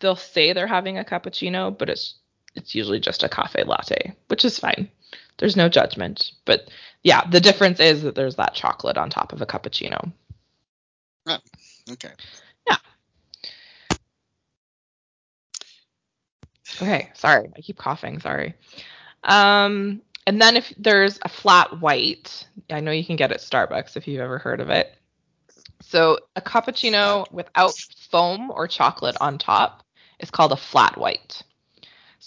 they'll 0.00 0.16
say 0.16 0.52
they're 0.52 0.66
having 0.66 0.98
a 0.98 1.04
cappuccino, 1.04 1.76
but 1.76 1.88
it's 1.88 2.14
it's 2.54 2.74
usually 2.74 3.00
just 3.00 3.22
a 3.22 3.28
cafe 3.28 3.64
latte, 3.64 4.14
which 4.28 4.44
is 4.44 4.58
fine. 4.58 4.90
There's 5.38 5.56
no 5.56 5.68
judgment. 5.68 6.32
But 6.44 6.68
yeah, 7.02 7.24
the 7.28 7.40
difference 7.40 7.80
is 7.80 8.02
that 8.02 8.14
there's 8.14 8.36
that 8.36 8.54
chocolate 8.54 8.98
on 8.98 9.10
top 9.10 9.32
of 9.32 9.40
a 9.40 9.46
cappuccino. 9.46 10.12
Okay. 11.90 12.10
Yeah. 12.66 12.76
Okay, 16.80 17.10
sorry. 17.14 17.50
I 17.56 17.60
keep 17.60 17.78
coughing, 17.78 18.20
sorry. 18.20 18.54
Um 19.24 20.02
and 20.26 20.42
then 20.42 20.56
if 20.56 20.72
there's 20.76 21.18
a 21.22 21.28
flat 21.28 21.80
white, 21.80 22.46
I 22.68 22.80
know 22.80 22.90
you 22.90 23.04
can 23.04 23.16
get 23.16 23.30
it 23.30 23.36
at 23.36 23.40
Starbucks 23.40 23.96
if 23.96 24.06
you've 24.06 24.20
ever 24.20 24.38
heard 24.38 24.60
of 24.60 24.68
it. 24.68 24.94
So 25.80 26.18
a 26.36 26.42
cappuccino 26.42 27.30
without 27.32 27.72
foam 28.10 28.50
or 28.50 28.68
chocolate 28.68 29.16
on 29.22 29.38
top 29.38 29.84
is 30.18 30.30
called 30.30 30.52
a 30.52 30.56
flat 30.56 30.98
white. 30.98 31.42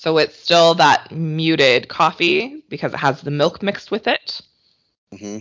So 0.01 0.17
it's 0.17 0.37
still 0.39 0.75
that 0.75 1.11
muted 1.11 1.89
coffee 1.89 2.63
because 2.69 2.93
it 2.93 2.99
has 2.99 3.21
the 3.21 3.31
milk 3.31 3.63
mixed 3.63 3.91
with 3.91 4.07
it, 4.07 4.41
hmm 5.13 5.39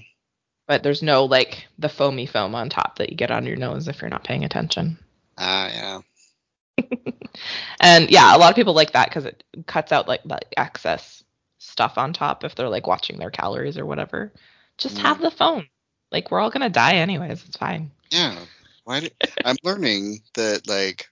but 0.66 0.82
there's 0.82 1.02
no 1.02 1.24
like 1.24 1.66
the 1.78 1.88
foamy 1.88 2.26
foam 2.26 2.54
on 2.54 2.70
top 2.70 2.96
that 2.98 3.10
you 3.10 3.16
get 3.16 3.30
on 3.30 3.46
your 3.46 3.56
nose 3.56 3.88
if 3.88 4.00
you're 4.00 4.10
not 4.10 4.24
paying 4.24 4.44
attention. 4.44 4.98
Ah, 5.36 5.68
yeah. 5.68 6.02
And 7.80 8.10
yeah, 8.10 8.36
a 8.36 8.38
lot 8.38 8.50
of 8.50 8.56
people 8.56 8.74
like 8.74 8.92
that 8.92 9.08
because 9.08 9.26
it 9.26 9.44
cuts 9.66 9.92
out 9.92 10.08
like 10.08 10.22
the 10.24 10.40
excess 10.58 11.24
stuff 11.58 11.98
on 11.98 12.12
top 12.12 12.44
if 12.44 12.54
they're 12.54 12.68
like 12.68 12.86
watching 12.86 13.18
their 13.18 13.30
calories 13.30 13.78
or 13.78 13.86
whatever. 13.86 14.32
Just 14.78 14.98
Mm. 14.98 15.10
have 15.10 15.20
the 15.20 15.30
foam. 15.30 15.68
Like 16.12 16.30
we're 16.30 16.40
all 16.40 16.50
gonna 16.50 16.70
die 16.70 16.96
anyways. 16.96 17.44
It's 17.46 17.56
fine. 17.56 17.92
Yeah. 18.10 18.46
Why? 18.84 19.00
Do, 19.00 19.08
I'm 19.44 19.56
learning 19.62 20.20
that 20.34 20.66
like 20.68 21.08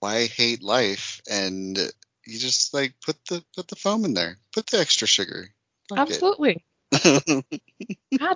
why 0.00 0.26
hate 0.26 0.62
life, 0.62 1.20
and 1.30 1.78
you 2.26 2.38
just 2.38 2.74
like 2.74 2.94
put 3.04 3.16
the 3.28 3.44
put 3.54 3.68
the 3.68 3.76
foam 3.76 4.04
in 4.04 4.14
there, 4.14 4.38
put 4.52 4.66
the 4.66 4.80
extra 4.80 5.06
sugar. 5.06 5.48
It. 5.90 5.98
Absolutely. 5.98 6.64
Add 6.92 7.12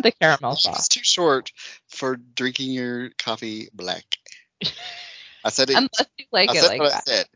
the 0.03 0.12
caramel 0.20 0.57
sauce. 0.57 0.79
It's 0.79 0.88
too 0.88 1.03
short 1.03 1.53
for 1.88 2.16
drinking 2.16 2.70
your 2.70 3.11
coffee 3.18 3.68
black. 3.73 4.05
I 5.44 5.51
said 5.51 5.70
it. 5.70 5.77
Unless 5.77 6.07
you 6.18 6.27
like 6.33 6.51
I 6.51 6.53
it 6.53 6.61
said 6.61 6.68
like 6.68 6.81
what 6.81 6.92
that. 6.92 7.03
I 7.07 7.11
said. 7.11 7.27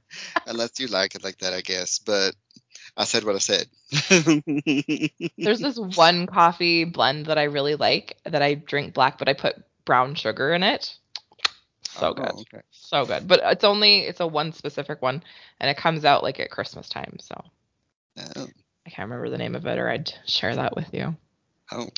Unless 0.47 0.81
you 0.81 0.87
like 0.89 1.15
it 1.15 1.25
like 1.25 1.39
that, 1.39 1.53
I 1.53 1.61
guess. 1.61 1.99
But 1.99 2.35
I 2.97 3.05
said 3.05 3.25
what 3.25 3.37
I 3.37 3.39
said. 3.39 3.67
There's 5.39 5.61
this 5.61 5.79
one 5.79 6.27
coffee 6.27 6.85
blend 6.85 7.27
that 7.27 7.39
I 7.39 7.45
really 7.45 7.75
like 7.75 8.17
that 8.25 8.43
I 8.43 8.55
drink 8.55 8.95
black, 8.95 9.19
but 9.19 9.29
I 9.29 9.35
put 9.35 9.57
brown 9.85 10.15
sugar 10.15 10.53
in 10.53 10.63
it. 10.63 10.97
So 11.99 12.09
Oh, 12.09 12.15
good. 12.15 12.31
okay. 12.31 12.61
So 12.71 13.05
good. 13.07 13.27
But 13.29 13.41
it's 13.45 13.65
only 13.65 14.01
it's 14.01 14.21
a 14.21 14.27
one 14.27 14.53
specific 14.53 15.03
one 15.03 15.23
and 15.61 15.71
it 15.71 15.77
comes 15.77 16.05
out 16.05 16.23
like 16.23 16.41
at 16.41 16.51
Christmas 16.51 16.89
time. 16.89 17.17
So 17.21 17.35
Oh, 18.37 18.47
I 18.87 18.91
can't 18.91 19.09
remember 19.09 19.29
the 19.31 19.39
name 19.39 19.55
of 19.55 19.67
it 19.67 19.79
or 19.79 19.89
I'd 19.89 20.13
share 20.27 20.55
that 20.57 20.75
with 20.77 20.93
you. 20.93 21.17
oh, 21.73 21.89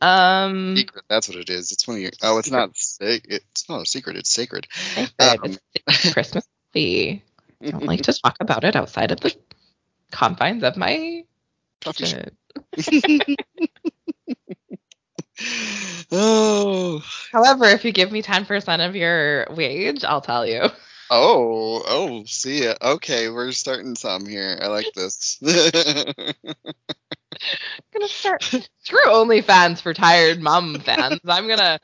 Um 0.00 0.76
secret. 0.76 1.04
That's 1.08 1.28
what 1.28 1.38
it 1.38 1.50
is. 1.50 1.72
It's 1.72 1.86
one 1.86 1.96
of 1.96 2.02
your. 2.02 2.12
Oh, 2.22 2.38
it's 2.38 2.50
not. 2.50 2.70
sa- 2.76 2.96
It's 3.00 3.68
not 3.68 3.82
a 3.82 3.86
secret. 3.86 4.16
It's 4.16 4.30
sacred. 4.30 4.66
sacred. 4.72 5.10
Um, 5.44 5.58
it's 5.74 6.12
Christmas. 6.12 6.46
I 6.76 7.22
don't 7.62 7.86
like 7.86 8.02
to 8.02 8.12
talk 8.12 8.36
about 8.40 8.64
it 8.64 8.76
outside 8.76 9.12
of 9.12 9.20
the 9.20 9.34
confines 10.10 10.62
of 10.62 10.76
my 10.76 11.24
kitchen. 11.80 12.36
oh, 16.12 17.02
However, 17.32 17.64
if 17.66 17.84
you 17.84 17.92
give 17.92 18.12
me 18.12 18.22
10% 18.22 18.86
of 18.86 18.96
your 18.96 19.46
wage, 19.50 20.04
I'll 20.04 20.20
tell 20.20 20.46
you. 20.46 20.68
oh, 21.10 21.82
oh. 21.86 22.24
See 22.26 22.64
ya. 22.64 22.74
Okay, 22.80 23.28
we're 23.28 23.52
starting 23.52 23.96
some 23.96 24.26
here. 24.26 24.58
I 24.60 24.66
like 24.66 24.92
this. 24.94 25.38
gonna 27.92 28.08
start 28.08 28.42
screw 28.42 29.04
OnlyFans 29.06 29.80
for 29.80 29.94
tired 29.94 30.40
mom 30.40 30.78
fans. 30.80 31.20
I'm 31.26 31.48
gonna, 31.48 31.80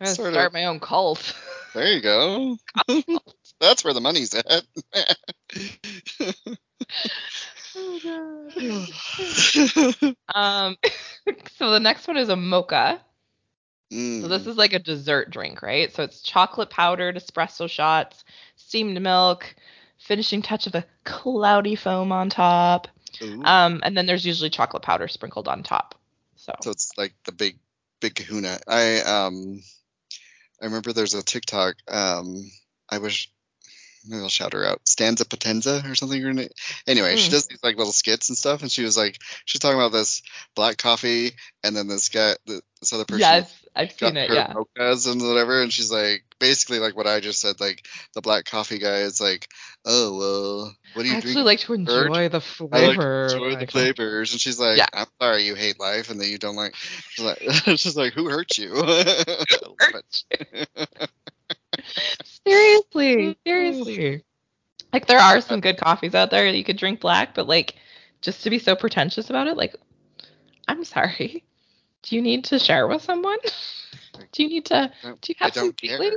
I'm 0.00 0.04
gonna 0.04 0.14
Sort 0.14 0.32
start 0.32 0.46
of. 0.48 0.52
my 0.52 0.66
own 0.66 0.80
cult. 0.80 1.34
There 1.74 1.92
you 1.92 2.00
go. 2.00 2.56
That's 3.60 3.84
where 3.84 3.94
the 3.94 4.00
money's 4.00 4.34
at. 4.34 4.64
Um, 10.34 10.76
so 11.56 11.70
the 11.70 11.80
next 11.80 12.06
one 12.06 12.16
is 12.16 12.28
a 12.28 12.36
mocha. 12.36 13.00
Mm, 13.92 14.22
So 14.22 14.28
this 14.28 14.46
is 14.46 14.56
like 14.56 14.72
a 14.72 14.78
dessert 14.78 15.30
drink, 15.30 15.62
right? 15.62 15.92
So 15.92 16.04
it's 16.04 16.22
chocolate 16.22 16.70
powdered 16.70 17.16
espresso 17.16 17.68
shots, 17.68 18.24
steamed 18.56 19.00
milk, 19.02 19.54
finishing 19.98 20.42
touch 20.42 20.66
of 20.66 20.74
a 20.74 20.84
cloudy 21.04 21.74
foam 21.74 22.12
on 22.12 22.30
top. 22.30 22.88
ooh. 23.22 23.42
Um, 23.44 23.80
and 23.82 23.96
then 23.96 24.06
there's 24.06 24.24
usually 24.24 24.50
chocolate 24.50 24.82
powder 24.82 25.08
sprinkled 25.08 25.48
on 25.48 25.62
top. 25.62 25.96
So 26.36 26.54
so 26.62 26.70
it's 26.70 26.92
like 26.96 27.14
the 27.24 27.32
big, 27.32 27.58
big 28.00 28.14
kahuna. 28.14 28.58
I 28.68 29.00
um, 29.00 29.60
I 30.60 30.66
remember 30.66 30.92
there's 30.92 31.14
a 31.14 31.22
TikTok. 31.22 31.74
Um, 31.88 32.50
I 32.88 32.98
wish 32.98 33.32
I'll 34.12 34.28
shout 34.28 34.52
her 34.54 34.64
out. 34.64 34.80
Stanza 34.86 35.24
Potenza 35.24 35.88
or 35.90 35.94
something. 35.94 36.20
Anyway, 36.86 37.16
she 37.16 37.28
Mm. 37.28 37.30
does 37.32 37.46
these 37.46 37.62
like 37.62 37.76
little 37.76 37.92
skits 37.92 38.28
and 38.28 38.38
stuff, 38.38 38.62
and 38.62 38.70
she 38.72 38.82
was 38.82 38.96
like, 38.96 39.18
she's 39.44 39.60
talking 39.60 39.78
about 39.78 39.92
this 39.92 40.22
black 40.56 40.78
coffee, 40.78 41.32
and 41.62 41.76
then 41.76 41.86
this 41.88 42.08
guy, 42.08 42.34
th- 42.46 42.62
this 42.80 42.92
other 42.94 43.04
person. 43.04 43.20
yes, 43.20 43.54
I've 43.76 43.96
got 43.98 44.08
seen 44.08 44.16
it. 44.16 44.28
her 44.30 44.34
Yeah. 44.34 44.54
mochas 44.54 45.10
and 45.10 45.20
whatever, 45.20 45.60
and 45.62 45.70
she's 45.72 45.90
like, 45.92 46.24
basically 46.38 46.78
like 46.78 46.96
what 46.96 47.06
I 47.06 47.20
just 47.20 47.40
said, 47.40 47.60
like 47.60 47.86
the 48.14 48.22
black 48.22 48.46
coffee 48.46 48.78
guy 48.78 49.00
is 49.00 49.20
like, 49.20 49.48
oh 49.84 50.16
well, 50.16 50.74
what 50.94 51.02
do 51.02 51.08
you? 51.08 51.14
I 51.14 51.18
you 51.18 51.18
actually 51.18 51.42
like 51.44 51.60
to 51.60 51.66
Bird? 51.76 52.06
enjoy 52.06 52.28
the 52.30 52.38
I 52.72 52.86
like 52.86 52.96
flavor. 52.96 53.28
to 53.28 53.34
enjoy 53.36 53.56
the 53.60 53.66
flavors, 53.66 54.32
and 54.32 54.40
she's 54.40 54.58
like, 54.58 54.78
Yeah. 54.78 54.86
I'm 54.94 55.06
sorry 55.20 55.44
you 55.44 55.54
hate 55.54 55.78
life 55.78 56.08
and 56.10 56.18
that 56.20 56.28
you 56.28 56.38
don't 56.38 56.56
like. 56.56 56.74
She's 56.74 57.24
like, 57.24 57.42
she's 57.78 57.96
like 57.96 58.14
who 58.14 58.30
hurt 58.30 58.56
you? 58.56 58.72
I 58.74 59.44
love 59.62 60.02
it. 60.24 61.10
Seriously, 62.46 63.36
seriously. 63.46 64.24
Like 64.92 65.06
there 65.06 65.18
are 65.20 65.40
some 65.40 65.60
good 65.60 65.78
coffees 65.78 66.14
out 66.14 66.30
there 66.30 66.50
that 66.50 66.56
you 66.56 66.64
could 66.64 66.78
drink 66.78 67.00
black, 67.00 67.34
but 67.34 67.46
like 67.46 67.76
just 68.20 68.42
to 68.44 68.50
be 68.50 68.58
so 68.58 68.76
pretentious 68.76 69.30
about 69.30 69.46
it, 69.46 69.56
like 69.56 69.76
I'm 70.68 70.84
sorry. 70.84 71.44
Do 72.02 72.16
you 72.16 72.22
need 72.22 72.44
to 72.44 72.58
share 72.58 72.86
with 72.88 73.02
someone? 73.02 73.38
Do 74.32 74.42
you 74.42 74.48
need 74.48 74.66
to 74.66 74.90
No, 75.04 75.16
do 75.20 75.32
you 75.32 75.34
I 75.40 75.44
have 75.44 75.54
some 75.54 75.66
don't 75.66 75.80
feelings? 75.80 76.16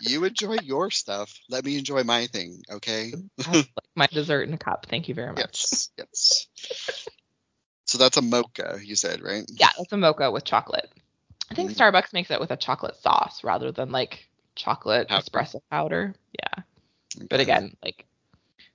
You 0.00 0.24
enjoy 0.24 0.56
your 0.62 0.90
stuff. 0.90 1.32
Let 1.48 1.64
me 1.64 1.76
enjoy 1.78 2.04
my 2.04 2.26
thing, 2.26 2.62
okay? 2.70 3.12
Like 3.46 3.68
my 3.94 4.06
dessert 4.06 4.48
in 4.48 4.54
a 4.54 4.58
cup. 4.58 4.86
Thank 4.88 5.08
you 5.08 5.14
very 5.14 5.32
much. 5.32 5.64
Yes, 5.64 5.90
yes. 5.98 6.46
So 7.86 7.98
that's 7.98 8.16
a 8.16 8.22
mocha, 8.22 8.78
you 8.82 8.96
said, 8.96 9.20
right? 9.22 9.44
Yeah, 9.48 9.70
it's 9.78 9.92
a 9.92 9.96
mocha 9.96 10.30
with 10.30 10.44
chocolate. 10.44 10.90
I 11.50 11.54
think 11.54 11.72
Mm. 11.72 11.76
Starbucks 11.76 12.12
makes 12.12 12.30
it 12.30 12.40
with 12.40 12.50
a 12.50 12.56
chocolate 12.56 12.96
sauce 12.96 13.42
rather 13.42 13.72
than 13.72 13.90
like 13.90 14.29
chocolate 14.60 15.08
Powder. 15.08 15.22
espresso 15.24 15.60
powder. 15.70 16.14
Yeah. 16.32 16.62
But 17.28 17.40
again, 17.40 17.76
like 17.82 18.04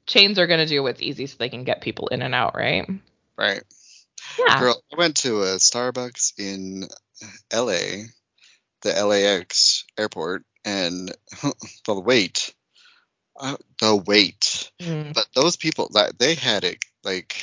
chains 0.05 0.37
are 0.39 0.47
gonna 0.47 0.65
do 0.65 0.83
what's 0.83 1.01
easy 1.01 1.27
so 1.27 1.35
they 1.39 1.49
can 1.49 1.63
get 1.63 1.81
people 1.81 2.07
in 2.09 2.21
and 2.21 2.35
out, 2.35 2.55
right? 2.55 2.87
right. 3.37 3.63
Yeah. 4.39 4.59
Girl, 4.59 4.81
I 4.93 4.97
went 4.97 5.17
to 5.17 5.43
a 5.43 5.55
Starbucks 5.57 6.33
in 6.37 6.87
LA, 7.53 8.05
the 8.81 9.05
LAX 9.05 9.85
airport, 9.97 10.43
and 10.65 11.15
the 11.85 11.99
wait, 11.99 12.53
uh, 13.39 13.55
the 13.79 13.95
wait. 13.95 14.71
Mm. 14.81 15.13
But 15.13 15.27
those 15.35 15.55
people, 15.55 15.89
that 15.93 16.17
they 16.19 16.35
had 16.35 16.63
it 16.63 16.79
like 17.03 17.35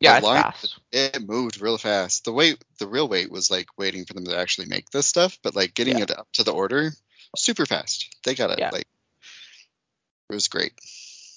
Yeah, 0.00 0.16
it's 0.18 0.24
line- 0.26 0.42
fast. 0.42 0.78
it 0.92 1.26
moved 1.28 1.60
real 1.60 1.76
fast. 1.76 2.24
The 2.24 2.32
wait, 2.32 2.62
the 2.78 2.86
real 2.86 3.08
wait 3.08 3.30
was 3.30 3.50
like 3.50 3.66
waiting 3.76 4.06
for 4.06 4.14
them 4.14 4.24
to 4.26 4.38
actually 4.38 4.68
make 4.68 4.88
this 4.90 5.06
stuff, 5.06 5.38
but 5.42 5.54
like 5.56 5.74
getting 5.74 5.98
Yeah. 5.98 6.04
it 6.04 6.10
up 6.18 6.28
to 6.34 6.44
the 6.44 6.52
order, 6.52 6.92
super 7.36 7.66
fast. 7.66 8.14
They 8.24 8.34
got 8.34 8.50
it 8.50 8.58
Yeah. 8.58 8.70
like 8.70 8.86
it 10.30 10.34
was 10.34 10.48
great. 10.48 10.72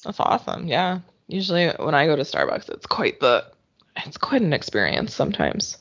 That's 0.04 0.20
awesome. 0.20 0.68
Yeah. 0.68 1.00
Usually 1.28 1.70
when 1.70 1.96
I 1.96 2.06
go 2.06 2.16
to 2.16 2.24
Starbucks, 2.24 2.70
it's 2.70 2.86
quite 2.86 3.20
the 3.20 3.46
it's 3.98 4.18
quite 4.18 4.42
an 4.42 4.54
experience 4.54 5.14
sometimes. 5.14 5.78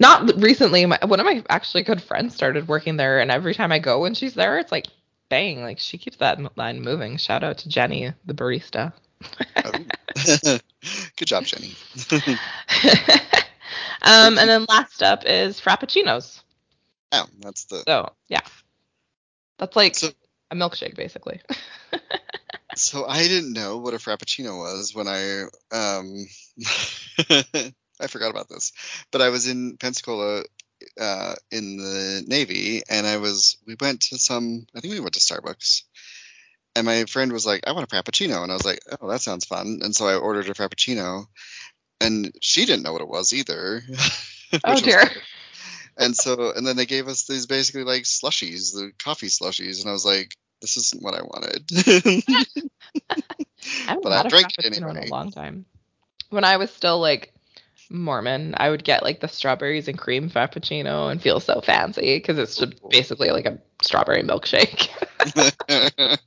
Not 0.00 0.40
recently, 0.40 0.86
my, 0.86 0.98
one 1.04 1.18
of 1.20 1.26
my 1.26 1.42
actually 1.48 1.82
good 1.82 2.02
friends 2.02 2.34
started 2.34 2.68
working 2.68 2.96
there, 2.96 3.18
and 3.20 3.30
every 3.30 3.54
time 3.54 3.72
I 3.72 3.78
go 3.80 4.00
when 4.00 4.14
she's 4.14 4.34
there, 4.34 4.58
it's 4.58 4.70
like 4.72 4.86
bang, 5.28 5.62
like 5.62 5.78
she 5.78 5.98
keeps 5.98 6.16
that 6.18 6.38
line 6.56 6.80
moving. 6.82 7.16
Shout 7.16 7.42
out 7.44 7.58
to 7.58 7.68
Jenny, 7.68 8.12
the 8.24 8.34
barista. 8.34 8.92
Oh. 9.64 9.72
Good 11.16 11.26
job, 11.26 11.44
Jenny. 11.44 11.74
um, 14.02 14.38
and 14.38 14.48
then 14.48 14.64
last 14.68 15.02
up 15.02 15.24
is 15.26 15.60
frappuccinos. 15.60 16.42
yeah, 17.12 17.24
that's 17.40 17.64
the 17.64 17.82
So 17.86 18.12
yeah, 18.28 18.40
that's 19.58 19.76
like 19.76 19.94
So- 19.94 20.10
a 20.50 20.56
milkshake 20.56 20.96
basically. 20.96 21.40
So 22.76 23.04
I 23.04 23.26
didn't 23.26 23.54
know 23.54 23.78
what 23.78 23.94
a 23.94 23.96
frappuccino 23.98 24.56
was 24.56 24.94
when 24.94 25.08
I 25.08 25.42
um 25.72 26.26
I 28.00 28.06
forgot 28.06 28.30
about 28.30 28.48
this. 28.48 28.72
But 29.10 29.20
I 29.20 29.30
was 29.30 29.48
in 29.48 29.76
Pensacola 29.78 30.44
uh 31.00 31.34
in 31.50 31.76
the 31.76 32.22
Navy 32.26 32.82
and 32.88 33.04
I 33.04 33.16
was 33.16 33.56
we 33.66 33.74
went 33.80 34.02
to 34.02 34.18
some 34.18 34.66
I 34.76 34.80
think 34.80 34.94
we 34.94 35.00
went 35.00 35.14
to 35.14 35.20
Starbucks. 35.20 35.82
And 36.76 36.86
my 36.86 37.06
friend 37.06 37.32
was 37.32 37.44
like, 37.44 37.64
I 37.66 37.72
want 37.72 37.92
a 37.92 37.96
frappuccino 37.96 38.42
and 38.44 38.52
I 38.52 38.54
was 38.54 38.64
like, 38.64 38.80
Oh, 39.00 39.08
that 39.08 39.22
sounds 39.22 39.44
fun. 39.44 39.80
And 39.82 39.96
so 39.96 40.06
I 40.06 40.14
ordered 40.14 40.48
a 40.48 40.54
frappuccino 40.54 41.24
and 42.00 42.32
she 42.40 42.64
didn't 42.64 42.84
know 42.84 42.92
what 42.92 43.02
it 43.02 43.08
was 43.08 43.32
either. 43.32 43.82
oh 44.64 44.80
dear. 44.80 45.02
And 45.98 46.16
so 46.16 46.52
and 46.54 46.66
then 46.66 46.76
they 46.76 46.86
gave 46.86 47.08
us 47.08 47.26
these 47.26 47.46
basically 47.46 47.84
like 47.84 48.04
slushies, 48.04 48.72
the 48.72 48.92
coffee 49.02 49.26
slushies, 49.26 49.80
and 49.80 49.90
I 49.90 49.92
was 49.92 50.04
like, 50.04 50.34
This 50.60 50.76
isn't 50.76 51.02
what 51.02 51.14
I 51.14 51.22
wanted. 51.22 51.68
I 53.10 53.16
haven't 53.86 54.04
But 54.04 54.26
I 54.26 54.28
drank 54.28 54.46
it 54.58 54.72
frappuccino 54.72 54.90
in 54.90 54.96
a 54.96 55.06
long 55.06 55.30
time. 55.32 55.66
When 56.30 56.44
I 56.44 56.56
was 56.56 56.70
still 56.70 57.00
like 57.00 57.32
Mormon, 57.90 58.54
I 58.56 58.70
would 58.70 58.84
get 58.84 59.02
like 59.02 59.20
the 59.20 59.28
strawberries 59.28 59.88
and 59.88 59.98
cream 59.98 60.30
frappuccino 60.30 61.10
and 61.10 61.20
feel 61.20 61.40
so 61.40 61.60
fancy 61.60 62.16
because 62.16 62.38
it's 62.38 62.56
just 62.56 62.74
basically 62.90 63.30
like 63.30 63.46
a 63.46 63.58
strawberry 63.82 64.22
milkshake. 64.22 64.88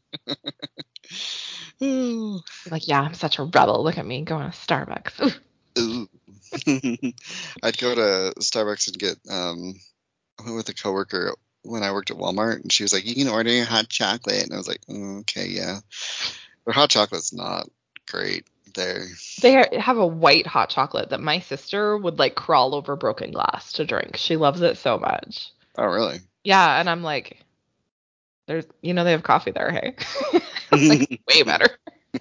like, 2.72 2.88
yeah, 2.88 3.02
I'm 3.02 3.14
such 3.14 3.40
a 3.40 3.44
rebel. 3.44 3.84
Look 3.84 3.98
at 3.98 4.06
me 4.06 4.24
going 4.24 4.52
to 4.52 4.58
Starbucks. 4.58 5.22
Ooh. 5.26 5.32
Ooh. 5.80 6.10
I'd 7.64 7.78
go 7.78 7.96
to 7.96 8.34
Starbucks 8.40 8.88
and 8.88 9.00
get 9.00 9.18
um 9.30 9.76
I 10.40 10.44
went 10.44 10.56
with 10.56 10.70
a 10.70 10.74
coworker 10.74 11.36
when 11.64 11.84
I 11.84 11.92
worked 11.92 12.12
at 12.12 12.18
Walmart 12.18 12.62
and 12.62 12.72
she 12.72 12.84
was 12.84 12.94
like, 12.94 13.06
You 13.06 13.16
can 13.16 13.28
order 13.28 13.52
your 13.52 13.66
hot 13.66 13.90
chocolate 13.90 14.44
and 14.44 14.54
I 14.54 14.58
was 14.58 14.68
like, 14.68 14.82
"Mm, 14.90 15.22
okay, 15.22 15.48
yeah. 15.48 15.80
But 16.66 16.76
hot 16.76 16.90
chocolate's 16.90 17.34
not 17.34 17.70
great 18.10 18.46
there. 18.74 19.06
They 19.42 19.66
have 19.80 19.98
a 19.98 20.08
white 20.08 20.48
hot 20.48 20.70
chocolate 20.70 21.10
that 21.10 21.22
my 21.22 21.40
sister 21.40 21.98
would 21.98 22.20
like 22.20 22.36
crawl 22.36 22.76
over 22.76 22.96
broken 22.96 23.32
glass 23.32 23.74
to 23.74 23.86
drink. 23.86 24.18
She 24.18 24.38
loves 24.38 24.62
it 24.62 24.78
so 24.78 24.98
much. 24.98 25.52
Oh 25.78 25.86
really? 25.86 26.20
Yeah, 26.44 26.80
and 26.80 26.90
I'm 26.90 27.04
like, 27.04 27.38
there's, 28.48 28.66
you 28.82 28.94
know, 28.94 29.04
they 29.04 29.12
have 29.12 29.24
coffee 29.24 29.52
there, 29.52 29.72
hey? 29.72 29.96
Like 30.72 31.22
way 31.30 31.44
better. 31.44 31.68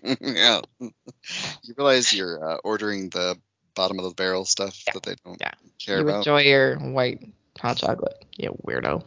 yeah. 0.03 0.61
You 0.81 1.75
realize 1.77 2.13
you're 2.13 2.45
uh, 2.45 2.57
ordering 2.65 3.11
the 3.11 3.39
bottom 3.75 3.99
of 3.99 4.05
the 4.05 4.15
barrel 4.15 4.45
stuff 4.45 4.83
Yeah. 4.87 4.93
that 4.95 5.03
they 5.03 5.15
don't 5.25 5.41
Yeah. 5.41 5.53
care 5.79 5.99
you 5.99 6.05
about. 6.05 6.19
enjoy 6.19 6.43
your 6.43 6.77
white 6.79 7.27
hot 7.59 7.77
chocolate, 7.79 8.25
you 8.37 8.57
weirdo. 8.67 9.05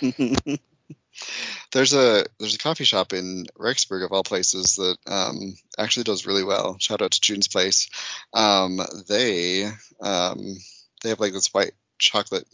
there's 1.72 1.92
a 1.92 2.24
there's 2.38 2.54
a 2.54 2.58
coffee 2.58 2.84
shop 2.84 3.12
in 3.12 3.46
Rexburg 3.58 4.04
of 4.04 4.12
all 4.12 4.22
places 4.22 4.76
that 4.76 4.96
um, 5.06 5.54
actually 5.76 6.04
does 6.04 6.26
really 6.26 6.44
well. 6.44 6.76
Shout 6.78 7.02
out 7.02 7.10
to 7.12 7.20
June's 7.20 7.48
Place. 7.48 7.88
Um, 8.32 8.80
they 9.08 9.64
um, 10.00 10.56
they 11.02 11.08
have 11.10 11.20
like 11.20 11.32
this 11.32 11.52
white 11.52 11.72
chocolate 11.98 12.46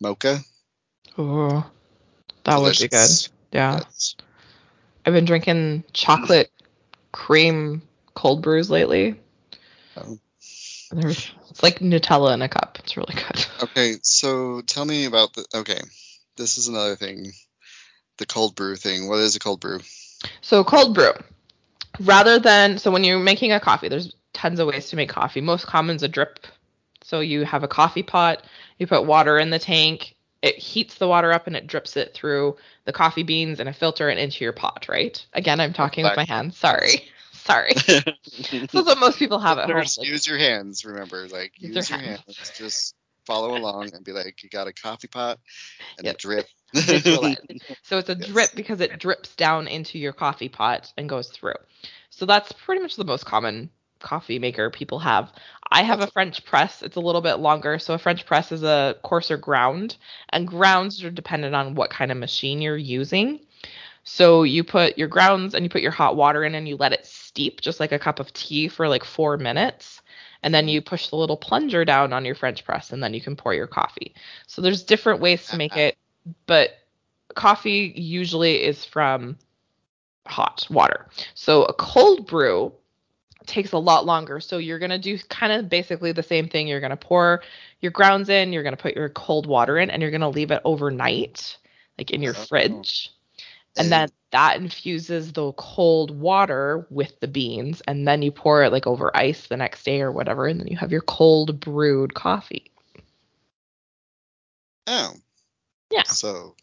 mocha. 0.00 0.38
Oh, 1.18 1.68
that 2.44 2.60
would 2.60 2.78
be 2.78 2.88
good. 2.88 3.10
Yeah. 3.52 3.80
I've 5.04 5.12
been 5.14 5.24
drinking 5.24 5.84
chocolate 5.92 6.50
cream 7.12 7.82
cold 8.14 8.42
brews 8.42 8.70
lately. 8.70 9.18
Oh. 9.96 10.18
There's, 10.90 11.30
it's 11.50 11.62
like 11.62 11.80
Nutella 11.80 12.34
in 12.34 12.42
a 12.42 12.48
cup. 12.48 12.78
It's 12.80 12.96
really 12.96 13.14
good. 13.14 13.46
Okay, 13.62 13.96
so 14.02 14.60
tell 14.60 14.84
me 14.84 15.06
about 15.06 15.32
the. 15.32 15.46
Okay, 15.54 15.80
this 16.36 16.58
is 16.58 16.68
another 16.68 16.94
thing. 16.94 17.32
The 18.18 18.26
cold 18.26 18.54
brew 18.54 18.76
thing. 18.76 19.08
What 19.08 19.18
is 19.20 19.34
a 19.34 19.38
cold 19.38 19.60
brew? 19.60 19.80
So 20.42 20.62
cold 20.62 20.94
brew. 20.94 21.12
Rather 22.00 22.38
than 22.38 22.78
so 22.78 22.90
when 22.90 23.02
you're 23.02 23.18
making 23.18 23.52
a 23.52 23.60
coffee, 23.60 23.88
there's 23.88 24.14
tons 24.34 24.60
of 24.60 24.68
ways 24.68 24.90
to 24.90 24.96
make 24.96 25.08
coffee. 25.08 25.40
Most 25.40 25.66
common's 25.66 26.02
a 26.02 26.08
drip. 26.08 26.46
So 27.02 27.20
you 27.20 27.44
have 27.44 27.62
a 27.62 27.68
coffee 27.68 28.02
pot, 28.02 28.44
you 28.78 28.86
put 28.86 29.06
water 29.06 29.38
in 29.38 29.50
the 29.50 29.58
tank, 29.58 30.16
it 30.42 30.58
heats 30.58 30.96
the 30.96 31.08
water 31.08 31.32
up 31.32 31.46
and 31.46 31.56
it 31.56 31.66
drips 31.66 31.96
it 31.96 32.12
through 32.14 32.56
the 32.84 32.92
coffee 32.92 33.22
beans 33.22 33.60
and 33.60 33.68
a 33.68 33.72
filter 33.72 34.08
and 34.08 34.18
into 34.18 34.44
your 34.44 34.52
pot, 34.52 34.86
right? 34.88 35.24
Again, 35.32 35.60
I'm 35.60 35.72
talking 35.72 36.04
with 36.04 36.16
my 36.16 36.24
hands. 36.24 36.56
Sorry. 36.56 37.08
Sorry. 37.46 37.74
this 37.86 38.74
is 38.74 38.84
what 38.86 38.98
most 38.98 39.18
people 39.18 39.38
have 39.40 39.58
at 39.58 39.70
home. 39.70 39.92
Like, 39.96 40.08
use 40.08 40.26
your 40.26 40.38
hands. 40.38 40.84
Remember, 40.84 41.28
like 41.28 41.52
Use 41.60 41.74
use, 41.74 41.90
your 41.90 41.98
your 41.98 42.00
hands. 42.00 42.22
hands. 42.26 42.50
Just 42.54 42.94
follow 43.26 43.54
along 43.54 43.94
and 43.94 44.04
be 44.04 44.12
like, 44.12 44.42
you 44.42 44.50
got 44.50 44.68
a 44.68 44.72
coffee 44.72 45.08
pot 45.08 45.38
and 45.98 46.06
Yep. 46.06 46.14
a 46.14 46.14
drip. 46.14 46.46
So 47.82 47.98
it's 47.98 48.08
a 48.10 48.14
Yes. 48.16 48.16
drip 48.16 48.54
because 48.54 48.80
it 48.80 48.98
drips 48.98 49.34
down 49.36 49.68
into 49.68 49.98
your 49.98 50.12
coffee 50.12 50.48
pot 50.48 50.92
and 50.96 51.08
goes 51.08 51.28
through. 51.28 51.54
So 52.10 52.26
that's 52.26 52.52
pretty 52.52 52.82
much 52.82 52.96
the 52.96 53.04
most 53.04 53.24
common 53.26 53.70
coffee 54.00 54.38
maker 54.38 54.70
people 54.70 54.98
have. 55.00 55.32
I 55.70 55.82
have 55.82 56.00
a 56.00 56.06
French 56.08 56.44
press. 56.44 56.82
It's 56.82 56.96
a 56.96 57.00
little 57.00 57.22
bit 57.22 57.36
longer. 57.36 57.78
So 57.78 57.94
a 57.94 57.98
French 57.98 58.26
press 58.26 58.52
is 58.52 58.62
a 58.62 58.96
coarser 59.02 59.36
ground, 59.36 59.96
and 60.30 60.46
grounds 60.46 61.02
are 61.04 61.10
dependent 61.10 61.54
on 61.54 61.74
what 61.74 61.90
kind 61.90 62.10
of 62.10 62.18
machine 62.18 62.60
you're 62.60 62.76
using. 62.76 63.40
So 64.04 64.42
you 64.44 64.64
put 64.64 64.98
your 64.98 65.08
grounds 65.08 65.54
and 65.54 65.64
you 65.64 65.70
put 65.70 65.82
your 65.82 65.90
hot 65.92 66.16
water 66.16 66.44
in 66.44 66.54
and 66.54 66.68
you 66.68 66.76
let 66.76 66.92
it 66.92 67.06
steep 67.36 67.60
just 67.60 67.80
like 67.80 67.92
a 67.92 67.98
cup 67.98 68.18
of 68.18 68.32
tea 68.32 68.66
for 68.66 68.88
like 68.88 69.04
4 69.04 69.36
minutes. 69.36 70.00
And 70.42 70.54
then 70.54 70.68
you 70.68 70.80
push 70.80 71.08
the 71.08 71.16
little 71.16 71.36
plunger 71.36 71.84
down 71.84 72.14
on 72.14 72.24
your 72.24 72.34
French 72.34 72.64
press 72.64 72.92
and 72.92 73.02
then 73.02 73.12
you 73.12 73.20
can 73.20 73.36
pour 73.36 73.52
your 73.52 73.66
coffee. 73.66 74.14
So 74.46 74.62
there's 74.62 74.82
different 74.82 75.20
ways 75.20 75.46
to 75.48 75.58
make 75.58 75.76
it, 75.76 75.96
but 76.46 76.70
coffee 77.34 77.92
usually 77.94 78.62
is 78.64 78.84
from 78.86 79.36
hot 80.26 80.66
water. 80.70 81.08
So 81.34 81.64
a 81.64 81.74
cold 81.74 82.26
brew 82.26 82.72
takes 83.44 83.72
a 83.72 83.78
lot 83.78 84.06
longer. 84.06 84.40
So 84.40 84.56
you're 84.56 84.78
going 84.78 84.90
to 84.90 84.98
do 84.98 85.18
kind 85.28 85.52
of 85.52 85.68
basically 85.68 86.12
the 86.12 86.22
same 86.22 86.48
thing. 86.48 86.66
You're 86.66 86.80
going 86.80 86.90
to 86.90 86.96
pour 86.96 87.42
your 87.80 87.92
grounds 87.92 88.30
in, 88.30 88.52
you're 88.52 88.62
going 88.62 88.76
to 88.76 88.82
put 88.82 88.96
your 88.96 89.10
cold 89.10 89.46
water 89.46 89.76
in, 89.76 89.90
and 89.90 90.00
you're 90.00 90.10
going 90.10 90.22
to 90.22 90.28
leave 90.28 90.50
it 90.50 90.62
overnight, 90.64 91.58
like 91.98 92.10
in 92.10 92.22
your 92.22 92.34
Oh. 92.34 92.44
fridge. 92.46 93.10
And 93.76 93.92
then 93.92 94.08
that 94.32 94.56
infuses 94.56 95.32
the 95.32 95.52
cold 95.52 96.10
water 96.18 96.86
with 96.90 97.18
the 97.20 97.28
beans, 97.28 97.82
and 97.86 98.06
then 98.06 98.22
you 98.22 98.32
pour 98.32 98.62
it 98.64 98.72
like 98.72 98.86
over 98.86 99.14
ice 99.16 99.46
the 99.46 99.56
next 99.56 99.84
day 99.84 100.00
or 100.00 100.10
whatever, 100.10 100.46
and 100.46 100.58
then 100.60 100.66
you 100.68 100.76
have 100.76 100.92
your 100.92 101.02
cold 101.02 101.60
brewed 101.60 102.14
coffee. 102.14 102.70
Oh, 104.86 105.14
Yeah. 105.90 106.04
so 106.04 106.54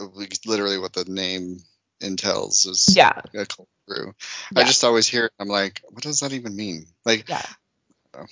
uh, 0.00 0.06
literally 0.46 0.78
what 0.78 0.92
the 0.92 1.04
name 1.04 1.58
entails 2.00 2.66
is 2.66 2.94
Yeah. 2.96 3.20
a 3.34 3.46
cold 3.46 3.68
brew. 3.86 4.14
Yeah. 4.52 4.62
I 4.62 4.64
just 4.64 4.84
always 4.84 5.06
hear 5.08 5.26
it. 5.26 5.32
I'm 5.38 5.48
like, 5.48 5.80
what 5.88 6.02
does 6.02 6.20
that 6.20 6.32
even 6.32 6.54
mean? 6.56 6.86
Like, 7.04 7.28
Yeah. 7.28 7.46
Oh. 8.14 8.26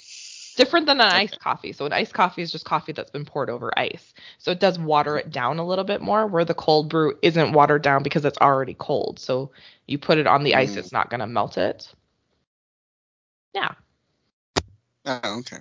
Different 0.56 0.86
than 0.86 1.00
an 1.00 1.08
Okay. 1.14 1.22
iced 1.22 1.38
coffee. 1.40 1.72
So 1.72 1.86
an 1.86 1.92
iced 1.92 2.14
coffee 2.14 2.42
is 2.42 2.52
just 2.52 2.64
coffee 2.66 2.92
that's 2.92 3.10
been 3.10 3.26
poured 3.26 3.50
over 3.50 3.72
ice. 3.78 4.14
So 4.38 4.52
it 4.52 4.60
does 4.60 4.78
water 4.78 5.18
it 5.18 5.30
down 5.30 5.58
a 5.58 5.66
little 5.66 5.84
bit 5.84 6.02
more, 6.02 6.26
where 6.26 6.44
the 6.46 6.54
cold 6.54 6.90
brew 6.90 7.18
isn't 7.22 7.52
watered 7.52 7.82
down 7.82 8.02
because 8.02 8.24
it's 8.26 8.38
already 8.38 8.74
cold. 8.74 9.20
So 9.20 9.52
you 9.86 9.98
put 9.98 10.18
it 10.18 10.26
on 10.28 10.44
the 10.44 10.56
ice, 10.56 10.76
Mm. 10.76 10.78
it's 10.78 10.92
not 10.92 11.10
gonna 11.10 11.28
melt 11.28 11.58
it. 11.58 11.92
Yeah. 13.54 13.74
oh, 15.06 15.38
okay. 15.40 15.58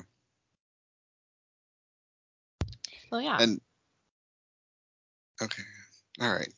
So 3.10 3.20
yeah. 3.20 3.42
And 3.42 3.62
okay, 5.42 5.64
all 6.22 6.34
right. 6.34 6.54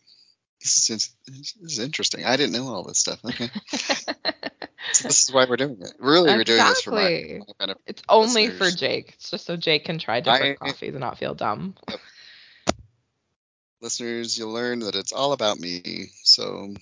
This 0.67 0.89
is 0.89 1.09
this 1.25 1.55
is 1.61 1.79
interesting. 1.79 2.25
I 2.25 2.35
didn't 2.35 2.51
know 2.51 2.67
all 2.67 2.83
this 2.83 2.99
stuff. 2.99 3.23
Okay, 3.23 3.49
so 3.67 5.07
this 5.07 5.23
is 5.23 5.31
why 5.31 5.45
we're 5.47 5.55
doing 5.55 5.77
it. 5.79 5.93
Really, 5.97 6.35
we're 6.35 6.43
doing 6.43 6.63
this 6.63 6.81
for 6.81 6.91
my, 6.91 7.39
my 7.39 7.53
benefit. 7.57 7.81
it's 7.85 8.03
only 8.09 8.49
for. 8.49 8.69
Jake. 8.69 9.13
It's 9.15 9.31
just 9.31 9.45
so 9.45 9.55
Jake 9.55 9.85
can 9.85 9.97
try 9.97 10.19
different 10.19 10.57
I- 10.61 10.67
coffees 10.67 10.89
and 10.89 10.99
not 10.99 11.17
feel 11.17 11.33
dumb. 11.33 11.75
Listeners, 13.79 14.37
you'll 14.37 14.51
learn 14.51 14.79
that 14.79 14.95
it's 14.95 15.13
all 15.13 15.31
about 15.31 15.57
me. 15.57 16.07
So. 16.23 16.73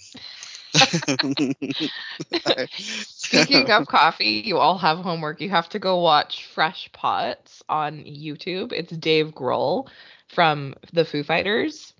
Speaking 2.74 3.70
of 3.70 3.88
coffee, 3.88 4.42
you 4.46 4.58
all 4.58 4.80
have 4.80 4.98
homework. 4.98 5.42
You 5.42 5.52
have 5.52 5.70
to 5.70 5.80
go 5.80 6.00
watch 6.00 6.46
Fresh 6.46 6.90
Pots 6.92 7.62
on 7.70 8.00
YouTube. 8.00 8.74
It's 8.74 8.92
Dave 8.92 9.36
Grohl 9.36 9.88
from 10.28 10.74
the 10.92 11.06
Foo 11.06 11.24
Fighters. 11.24 11.94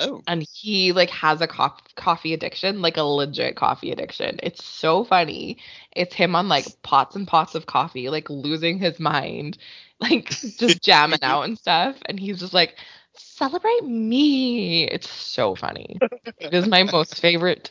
Oh, 0.00 0.24
and 0.26 0.46
he 0.54 0.92
like 0.92 1.10
has 1.10 1.40
a 1.40 1.48
co- 1.48 1.76
coffee 1.96 2.34
addiction, 2.34 2.82
like 2.82 2.96
a 2.96 3.02
legit 3.02 3.56
coffee 3.56 3.92
addiction. 3.92 4.38
It's 4.42 4.64
so 4.64 5.04
funny. 5.04 5.58
It's 5.92 6.14
him 6.14 6.36
on 6.36 6.48
like 6.48 6.66
pots 6.82 7.16
and 7.16 7.26
pots 7.28 7.54
of 7.54 7.66
coffee, 7.66 8.10
like 8.10 8.30
losing 8.30 8.78
his 8.78 9.00
mind, 9.00 9.58
like 10.00 10.28
just 10.58 10.82
jamming 10.82 11.22
out 11.22 11.42
and 11.42 11.58
stuff. 11.58 11.96
And 12.06 12.18
he's 12.20 12.40
just 12.40 12.54
like, 12.54 12.76
celebrate 13.14 13.84
me. 13.84 14.84
It's 14.88 15.10
so 15.10 15.54
funny. 15.56 16.02
It 16.40 16.54
is 16.54 16.66
my 16.66 16.84
most 16.84 17.20
favorite. 17.20 17.70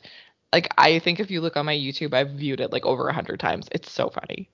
Like 0.53 0.69
I 0.77 0.99
think 0.99 1.19
if 1.19 1.31
you 1.31 1.41
look 1.41 1.57
on 1.57 1.65
my 1.65 1.75
YouTube, 1.75 2.13
I've 2.13 2.31
viewed 2.31 2.61
it 2.61 2.71
like 2.71 2.85
over 2.85 3.07
a 3.09 3.13
hundred 3.13 3.39
times. 3.39 3.67
It's 3.71 3.91
so 3.91 4.09
funny. 4.09 4.49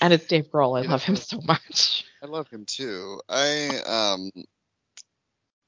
And 0.00 0.12
it's 0.12 0.26
Dave 0.26 0.50
Grohl. 0.50 0.78
I 0.78 0.82
You 0.82 0.88
love 0.88 1.02
him 1.04 1.16
so 1.16 1.40
much. 1.42 2.04
I 2.22 2.26
love 2.26 2.48
him 2.48 2.64
too. 2.66 3.20
I 3.28 3.78
um, 3.86 4.30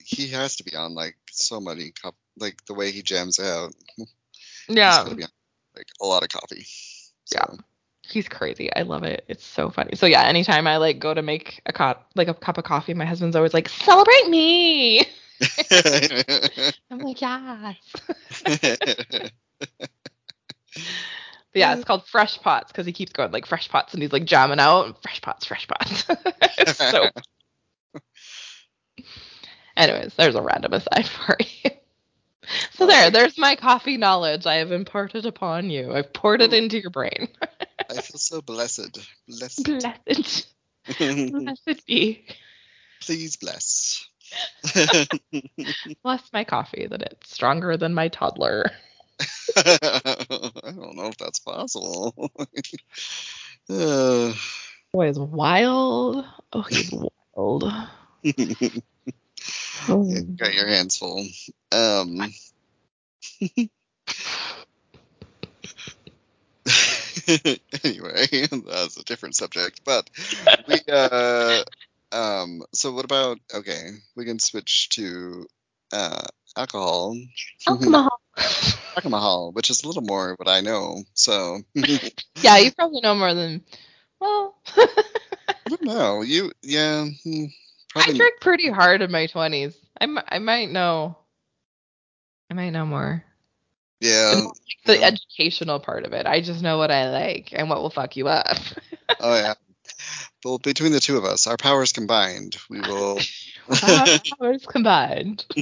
he 0.04 0.28
has 0.28 0.56
to 0.56 0.64
be 0.64 0.74
on 0.74 0.94
like 0.94 1.16
so 1.30 1.60
many 1.60 1.90
cup, 1.90 2.14
like 2.38 2.64
the 2.66 2.74
way 2.74 2.90
he 2.90 3.02
jams 3.02 3.38
out. 3.38 3.74
Yeah. 4.68 5.00
on, 5.00 5.16
like 5.76 5.88
a 6.00 6.06
lot 6.06 6.22
of 6.22 6.28
coffee. 6.28 6.64
Yeah. 7.32 7.46
He's 8.02 8.28
crazy. 8.28 8.72
I 8.74 8.82
love 8.82 9.02
it. 9.02 9.24
It's 9.26 9.44
so 9.44 9.70
funny. 9.70 9.96
So 9.96 10.06
yeah, 10.06 10.22
anytime 10.22 10.68
I 10.68 10.76
like 10.76 11.00
go 11.00 11.12
to 11.12 11.20
make 11.20 11.60
a 11.66 11.72
cup 11.72 12.12
like 12.14 12.28
a 12.28 12.34
cup 12.34 12.58
of 12.58 12.64
coffee, 12.64 12.94
my 12.94 13.04
husband's 13.04 13.34
always 13.34 13.52
like, 13.52 13.68
"Celebrate 13.68 14.28
me." 14.28 15.00
I'm 16.90 17.00
like, 17.00 17.20
"Yes." 17.20 17.76
But 21.52 21.58
yeah, 21.58 21.74
it's 21.74 21.84
called 21.84 22.06
Fresh 22.06 22.40
Pots 22.40 22.72
because 22.72 22.86
he 22.86 22.92
keeps 22.92 23.12
going 23.12 23.30
like 23.30 23.44
Fresh 23.44 23.68
Pots 23.68 23.92
and 23.92 24.02
he's 24.02 24.12
like 24.12 24.24
jamming 24.24 24.58
out 24.58 25.02
Fresh 25.02 25.20
Pots, 25.20 25.44
Fresh 25.44 25.68
Pots. 25.68 26.06
it's 26.58 26.78
so. 26.78 27.08
Anyways, 29.76 30.14
there's 30.14 30.34
a 30.34 30.42
random 30.42 30.72
aside 30.74 31.06
for 31.26 31.36
you. 31.40 31.70
So 32.72 32.86
there, 32.86 33.10
there's 33.10 33.38
my 33.38 33.56
coffee 33.56 33.96
knowledge 33.96 34.46
I 34.46 34.56
have 34.56 34.72
imparted 34.72 35.26
upon 35.26 35.70
you. 35.70 35.92
I've 35.92 36.12
poured 36.12 36.42
it 36.42 36.52
into 36.52 36.78
your 36.80 36.90
brain. 36.90 37.28
I 37.88 37.94
feel 37.94 38.18
so 38.18 38.40
blessed. 38.40 38.98
Blessed. 39.28 39.64
Blessed, 39.64 40.46
blessed 41.30 41.86
be. 41.86 42.26
Please 43.00 43.36
bless. 43.36 44.06
Bless 46.02 46.32
my 46.32 46.44
coffee 46.44 46.86
that 46.86 47.02
it's 47.02 47.32
stronger 47.32 47.76
than 47.76 47.92
my 47.94 48.08
toddler. 48.08 48.70
I 49.56 49.78
don't 50.64 50.96
know 50.96 51.08
if 51.08 51.18
that's 51.18 51.38
possible. 51.40 52.14
uh, 53.68 54.32
Boy 54.92 55.08
is 55.08 55.18
wild. 55.18 56.24
Oh, 56.52 56.62
he's 56.62 56.90
wild. 57.34 57.72
Oh. 59.88 60.10
got 60.36 60.54
your 60.54 60.66
hands 60.66 60.96
full. 60.96 61.24
Um, 61.72 62.32
anyway, 67.84 68.26
that's 68.50 68.96
a 68.96 69.04
different 69.04 69.36
subject. 69.36 69.80
But 69.84 70.08
we, 70.68 70.80
uh, 70.90 71.62
um, 72.12 72.62
so 72.72 72.92
what 72.92 73.04
about? 73.04 73.38
Okay, 73.54 73.90
we 74.16 74.24
can 74.24 74.38
switch 74.38 74.88
to 74.90 75.46
uh, 75.92 76.22
alcohol. 76.56 77.16
Alcohol. 77.66 78.20
alcohol, 78.96 79.52
which 79.52 79.70
is 79.70 79.82
a 79.82 79.86
little 79.86 80.02
more 80.02 80.34
what 80.36 80.48
I 80.48 80.60
know. 80.60 81.02
So 81.14 81.60
yeah, 81.74 82.58
you 82.58 82.72
probably 82.72 83.00
know 83.00 83.14
more 83.14 83.34
than. 83.34 83.62
Well, 84.20 84.54
I 84.76 84.88
don't 85.68 85.82
know. 85.82 86.22
You, 86.22 86.52
yeah, 86.62 87.06
I 87.96 88.12
drank 88.12 88.40
pretty 88.40 88.70
hard 88.70 89.02
in 89.02 89.10
my 89.10 89.26
twenties. 89.26 89.76
I, 90.00 90.06
I 90.28 90.38
might 90.38 90.70
know. 90.70 91.16
I 92.50 92.54
might 92.54 92.70
know 92.70 92.86
more. 92.86 93.24
yeah. 94.00 94.40
The 94.84 94.98
yeah. 94.98 95.06
educational 95.06 95.78
part 95.78 96.04
of 96.04 96.12
it. 96.12 96.26
I 96.26 96.40
just 96.40 96.62
know 96.62 96.78
what 96.78 96.90
I 96.90 97.10
like 97.10 97.50
and 97.52 97.70
what 97.70 97.80
will 97.80 97.90
fuck 97.90 98.16
you 98.16 98.28
up. 98.28 98.56
Oh 99.20 99.36
yeah. 99.36 99.54
Well, 100.44 100.58
between 100.58 100.92
the 100.92 101.00
two 101.00 101.16
of 101.16 101.24
us, 101.24 101.46
our 101.46 101.56
powers 101.56 101.92
combined, 101.92 102.56
we 102.68 102.80
will 102.80 103.20
Powers 103.68 104.66
combined. 104.66 105.44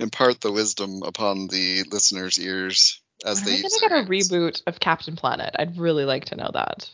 impart 0.00 0.40
the 0.40 0.52
wisdom 0.52 1.02
upon 1.02 1.48
the 1.48 1.84
listeners' 1.90 2.40
ears 2.40 3.00
as 3.24 3.40
When 3.40 3.54
they 3.54 3.58
use 3.58 3.80
gonna 3.80 4.02
get 4.02 4.06
a 4.06 4.10
reboot 4.10 4.62
of 4.66 4.80
Captain 4.80 5.16
Planet? 5.16 5.54
I'd 5.58 5.78
really 5.78 6.04
like 6.04 6.26
to 6.26 6.36
know 6.36 6.50
that. 6.52 6.90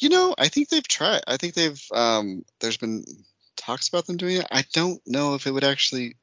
You 0.00 0.08
know, 0.08 0.34
I 0.38 0.48
think 0.48 0.68
they've 0.68 0.86
tried. 0.86 1.22
I 1.26 1.36
think 1.36 1.54
they've. 1.54 1.80
Um, 1.92 2.44
there's 2.60 2.78
been 2.78 3.04
talks 3.56 3.88
about 3.88 4.06
them 4.06 4.16
doing 4.16 4.36
it. 4.38 4.46
I 4.50 4.64
don't 4.72 5.00
know 5.06 5.34
if 5.34 5.46
it 5.46 5.52
would 5.52 5.64
actually. 5.64 6.16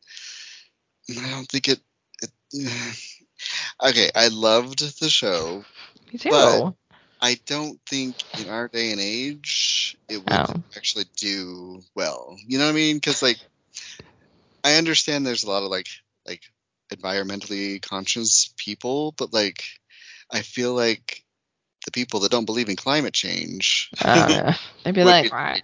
I 1.10 1.30
don't 1.30 1.48
think 1.48 1.68
it. 1.70 1.80
it 2.22 2.32
okay, 3.84 4.10
I 4.16 4.30
loved 4.30 5.00
the 5.00 5.10
show. 5.10 5.64
Me 6.12 6.20
too. 6.20 6.30
But- 6.30 6.74
I 7.20 7.40
don't 7.48 7.80
think 7.90 8.16
in 8.40 8.48
our 8.50 8.68
day 8.68 8.92
and 8.92 9.02
age 9.02 9.98
it 10.08 10.18
would 10.18 10.32
Oh. 10.32 10.54
actually 10.76 11.06
do 11.16 11.82
well. 11.96 12.38
You 12.46 12.60
know 12.60 12.66
what 12.66 12.72
I 12.72 12.76
mean? 12.76 12.98
Because 12.98 13.24
like, 13.24 13.40
I 14.64 14.76
understand 14.76 15.26
there's 15.26 15.44
a 15.44 15.50
lot 15.50 15.64
of 15.64 15.72
like 15.72 15.88
like 16.28 16.44
environmentally 16.94 17.82
conscious 17.82 18.54
people, 18.58 19.14
but 19.18 19.34
like 19.34 19.64
I 20.32 20.42
feel 20.44 20.76
like 20.76 21.24
the 21.88 21.92
people 21.92 22.20
that 22.20 22.32
don't 22.32 22.44
believe 22.46 22.68
in 22.68 22.76
climate 22.76 23.14
change 23.14 23.90
Uh, 24.04 24.54
they'd 24.84 24.94
be 24.94 25.06
like, 25.06 25.32
"Right." 25.32 25.64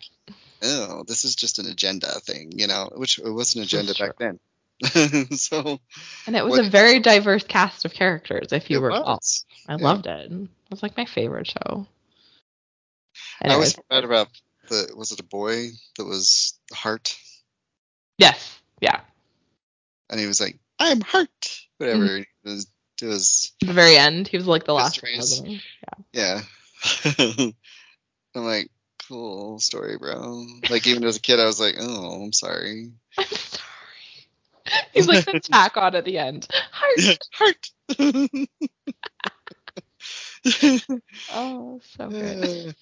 oh, 0.63 1.03
this 1.05 1.25
is 1.25 1.35
just 1.35 1.59
an 1.59 1.65
agenda 1.67 2.07
thing, 2.21 2.53
you 2.55 2.65
know, 2.67 2.89
which 2.95 3.19
it 3.19 3.29
was 3.29 3.55
an 3.55 3.61
agenda 3.61 3.93
back 3.93 4.17
then. 4.17 4.39
so 5.37 5.79
and 6.25 6.35
it 6.37 6.43
was 6.45 6.51
what- 6.51 6.65
a 6.65 6.69
very 6.69 6.99
diverse 7.01 7.43
cast 7.43 7.83
of 7.83 7.93
characters, 7.93 8.53
if 8.53 8.69
you 8.69 8.79
recall. 8.79 9.03
was. 9.15 9.45
I 9.67 9.73
yeah. 9.75 9.83
loved 9.83 10.07
it. 10.07 10.31
It 10.31 10.47
was 10.71 10.81
like 10.81 10.95
my 10.95 11.05
favorite 11.05 11.47
show. 11.47 11.85
I 13.41 13.49
always 13.53 13.73
Anyways, 13.73 13.73
forgot 13.75 14.03
about 14.05 14.27
the 14.69 14.93
was 14.95 15.11
it 15.11 15.19
a 15.19 15.23
boy 15.23 15.71
that 15.97 16.05
was 16.05 16.57
Heart, 16.71 17.17
yes, 18.17 18.59
yeah. 18.79 19.01
and 20.09 20.19
he 20.21 20.25
was 20.27 20.39
like, 20.39 20.57
"I'm 20.79 21.01
Heart," 21.01 21.59
whatever. 21.79 22.05
Mm-hmm. 22.07 22.21
It 22.21 22.49
was, 22.49 22.67
it 23.01 23.05
was 23.05 23.51
the 23.61 23.73
very 23.73 23.97
end, 23.97 24.27
he 24.27 24.37
was 24.37 24.47
like 24.47 24.65
the 24.65 24.73
last 24.73 24.99
president. 24.99 25.61
yeah. 26.11 26.41
I'm 28.35 28.43
like, 28.45 28.69
cool 29.07 29.59
story, 29.59 29.97
bro. 29.97 30.45
Like 30.69 30.87
even 30.87 31.03
as 31.03 31.17
a 31.17 31.21
kid, 31.21 31.39
I 31.39 31.45
was 31.45 31.59
like, 31.59 31.75
oh, 31.79 32.23
I'm 32.23 32.33
sorry. 32.33 32.91
I'm 33.17 33.25
sorry. 33.25 33.63
He's 34.93 35.07
like 35.07 35.25
the 35.25 35.39
tack 35.39 35.77
on 35.77 35.95
at 35.95 36.05
the 36.05 36.17
end. 36.17 36.47
Heart. 36.71 37.19
Heart. 37.33 37.69
Oh, 41.31 41.79
so 41.97 42.09
good. 42.09 42.75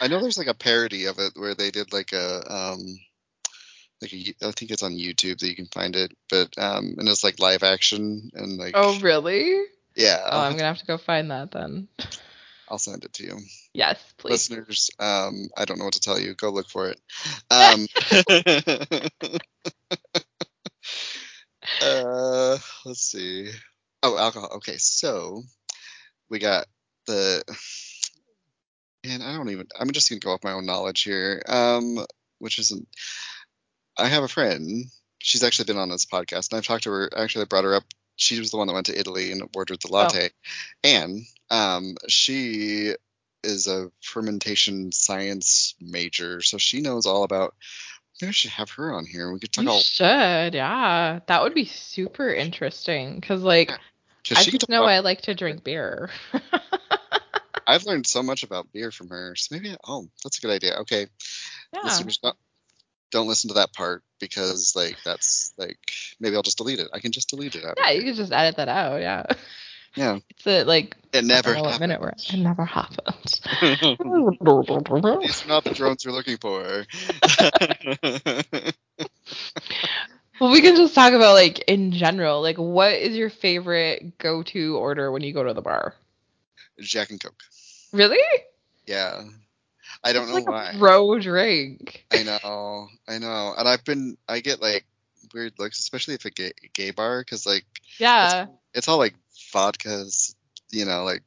I 0.00 0.08
know 0.08 0.20
there's 0.20 0.38
like 0.38 0.46
a 0.46 0.54
parody 0.54 1.04
of 1.04 1.18
it 1.18 1.32
where 1.36 1.54
they 1.54 1.70
did 1.70 1.92
like 1.92 2.12
a 2.12 2.52
um 2.52 2.80
like 4.00 4.12
a, 4.12 4.34
I 4.42 4.50
think 4.52 4.70
it's 4.70 4.82
on 4.82 4.92
YouTube 4.92 5.40
that 5.40 5.48
you 5.48 5.56
can 5.56 5.66
find 5.66 5.96
it, 5.96 6.12
but 6.28 6.56
um 6.58 6.94
and 6.98 7.08
it's 7.08 7.24
like 7.24 7.38
live 7.38 7.62
action 7.62 8.30
and 8.34 8.58
like 8.58 8.72
Oh, 8.74 8.98
really? 9.00 9.62
yeah, 9.96 10.26
Oh, 10.30 10.40
I'm 10.40 10.52
gonna 10.52 10.64
have 10.64 10.78
to 10.78 10.86
go 10.86 10.98
find 10.98 11.30
that 11.30 11.50
then. 11.50 11.88
I'll 12.68 12.78
send 12.78 13.04
it 13.04 13.12
to 13.14 13.24
you. 13.24 13.38
Yes, 13.74 13.98
please. 14.16 14.50
Listeners, 14.50 14.90
um 14.98 15.48
I 15.56 15.64
don't 15.64 15.78
know 15.78 15.84
what 15.84 15.94
to 15.94 16.00
tell 16.00 16.20
you. 16.20 16.34
Go 16.34 16.50
look 16.50 16.68
for 16.68 16.88
it. 16.88 17.00
Um 17.50 17.86
uh 21.82 22.58
let's 22.84 23.02
see. 23.02 23.50
Oh, 24.02 24.16
alcohol. 24.16 24.50
Okay, 24.56 24.76
so 24.78 25.42
we 26.30 26.38
got 26.38 26.66
the 27.06 27.42
and 29.04 29.22
I 29.22 29.34
don't 29.34 29.50
even 29.50 29.66
I'm 29.78 29.90
just 29.90 30.08
gonna 30.08 30.20
go 30.20 30.32
off 30.32 30.44
my 30.44 30.52
own 30.52 30.66
knowledge 30.66 31.02
here. 31.02 31.42
Um 31.46 32.04
which 32.38 32.58
isn't 32.58 32.88
I 34.00 34.08
have 34.08 34.22
a 34.22 34.28
friend. 34.28 34.86
She's 35.18 35.42
actually 35.42 35.66
been 35.66 35.78
on 35.78 35.90
this 35.90 36.06
podcast 36.06 36.50
and 36.50 36.58
I've 36.58 36.66
talked 36.66 36.84
to 36.84 36.90
her 36.90 37.10
actually 37.16 37.42
I 37.42 37.46
brought 37.46 37.64
her 37.64 37.74
up. 37.74 37.84
She 38.16 38.38
was 38.38 38.50
the 38.50 38.56
one 38.56 38.66
that 38.66 38.74
went 38.74 38.86
to 38.86 38.98
Italy 38.98 39.32
and 39.32 39.48
ordered 39.54 39.80
the 39.80 39.92
latte. 39.92 40.30
And 40.82 41.22
um 41.50 41.96
she 42.08 42.94
is 43.42 43.66
a 43.66 43.90
fermentation 44.02 44.92
science 44.92 45.74
major, 45.80 46.42
so 46.42 46.58
she 46.58 46.80
knows 46.80 47.06
all 47.06 47.22
about 47.24 47.54
maybe 48.20 48.28
I 48.28 48.32
should 48.32 48.50
have 48.50 48.70
her 48.70 48.92
on 48.92 49.06
here. 49.06 49.32
We 49.32 49.40
could 49.40 49.52
talk 49.52 49.64
You 49.64 49.70
all 49.70 49.80
should, 49.80 50.54
yeah. 50.54 51.20
That 51.26 51.42
would 51.42 51.54
be 51.54 51.64
super 51.64 52.32
interesting 52.32 53.16
because, 53.16 53.42
like, 53.42 53.72
because 54.22 54.46
I 54.46 54.50
just 54.50 54.68
know 54.68 54.82
about 54.82 54.90
I 54.90 55.00
like 55.00 55.22
to 55.22 55.34
drink 55.34 55.64
beer. 55.64 56.10
I've 57.66 57.84
learned 57.86 58.06
so 58.06 58.22
much 58.22 58.42
about 58.42 58.72
beer 58.72 58.90
from 58.90 59.08
her. 59.10 59.36
So 59.36 59.54
maybe, 59.54 59.76
oh, 59.86 60.08
that's 60.24 60.38
a 60.38 60.40
good 60.40 60.50
idea. 60.50 60.74
Okay, 60.80 61.06
yeah. 61.72 61.80
listeners, 61.84 62.18
don't 63.10 63.26
listen 63.26 63.48
to 63.48 63.54
that 63.54 63.72
part 63.72 64.02
because, 64.18 64.74
like, 64.76 64.96
that's 65.04 65.52
like 65.56 65.78
maybe 66.20 66.36
I'll 66.36 66.42
just 66.42 66.58
delete 66.58 66.78
it. 66.78 66.88
I 66.92 67.00
can 67.00 67.12
just 67.12 67.28
delete 67.28 67.54
it. 67.54 67.64
Out 67.64 67.78
Yeah, 67.78 67.90
you 67.90 68.02
can 68.02 68.14
just 68.14 68.32
edit 68.32 68.56
that 68.56 68.68
out. 68.68 69.00
Yeah. 69.00 69.24
yeah. 69.96 70.18
It's 70.30 70.46
a, 70.46 70.64
like, 70.64 70.96
It 71.12 71.24
never 71.24 71.52
don't 71.52 71.56
know 71.56 71.62
what 71.62 71.72
happened. 71.72 71.90
minute 71.90 72.00
we're. 72.00 72.12
It 72.32 72.38
never 72.38 72.64
happened. 72.64 73.40
These 75.22 75.44
are 75.44 75.48
not 75.48 75.64
the 75.64 75.72
drones 75.74 76.04
you're 76.04 76.14
looking 76.14 76.38
for. 76.38 76.86
well, 80.40 80.52
we 80.52 80.60
can 80.62 80.76
just 80.76 80.94
talk 80.94 81.12
about, 81.12 81.34
like, 81.34 81.58
in 81.66 81.92
general. 81.92 82.40
Like, 82.40 82.56
what 82.56 82.92
is 82.92 83.16
your 83.16 83.30
favorite 83.30 84.16
go 84.18 84.42
to 84.44 84.76
order 84.76 85.10
when 85.10 85.22
you 85.22 85.34
go 85.34 85.42
to 85.42 85.52
the 85.52 85.60
bar? 85.62 85.94
Jack 86.78 87.10
and 87.10 87.20
Coke. 87.20 87.42
Really? 87.92 88.22
Yeah. 88.86 89.22
I 90.04 90.12
don't 90.12 90.24
It's 90.24 90.30
know 90.30 90.36
like 90.36 90.46
why. 90.46 90.78
bro 90.78 91.18
drink. 91.18 92.06
I 92.12 92.22
know, 92.24 92.88
I 93.08 93.18
know, 93.18 93.54
and 93.56 93.68
I've 93.68 93.84
been, 93.84 94.16
I 94.28 94.40
get 94.40 94.60
like 94.60 94.84
weird 95.32 95.54
looks, 95.58 95.78
especially 95.78 96.14
if 96.14 96.24
a 96.24 96.30
gay, 96.30 96.52
gay 96.74 96.90
bar, 96.90 97.20
because 97.20 97.46
like 97.46 97.64
Yeah. 97.98 98.46
it's 98.74 98.88
all 98.88 98.98
like 98.98 99.14
vodkas, 99.54 100.34
you 100.70 100.84
know, 100.84 101.04
like 101.04 101.22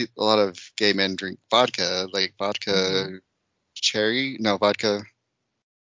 a 0.00 0.06
lot 0.22 0.38
of 0.38 0.56
gay 0.76 0.92
men 0.92 1.16
drink 1.16 1.38
vodka, 1.50 2.08
like 2.12 2.34
vodka 2.38 2.70
Mhm. 2.70 3.20
cherry, 3.74 4.36
no 4.40 4.56
vodka, 4.56 5.02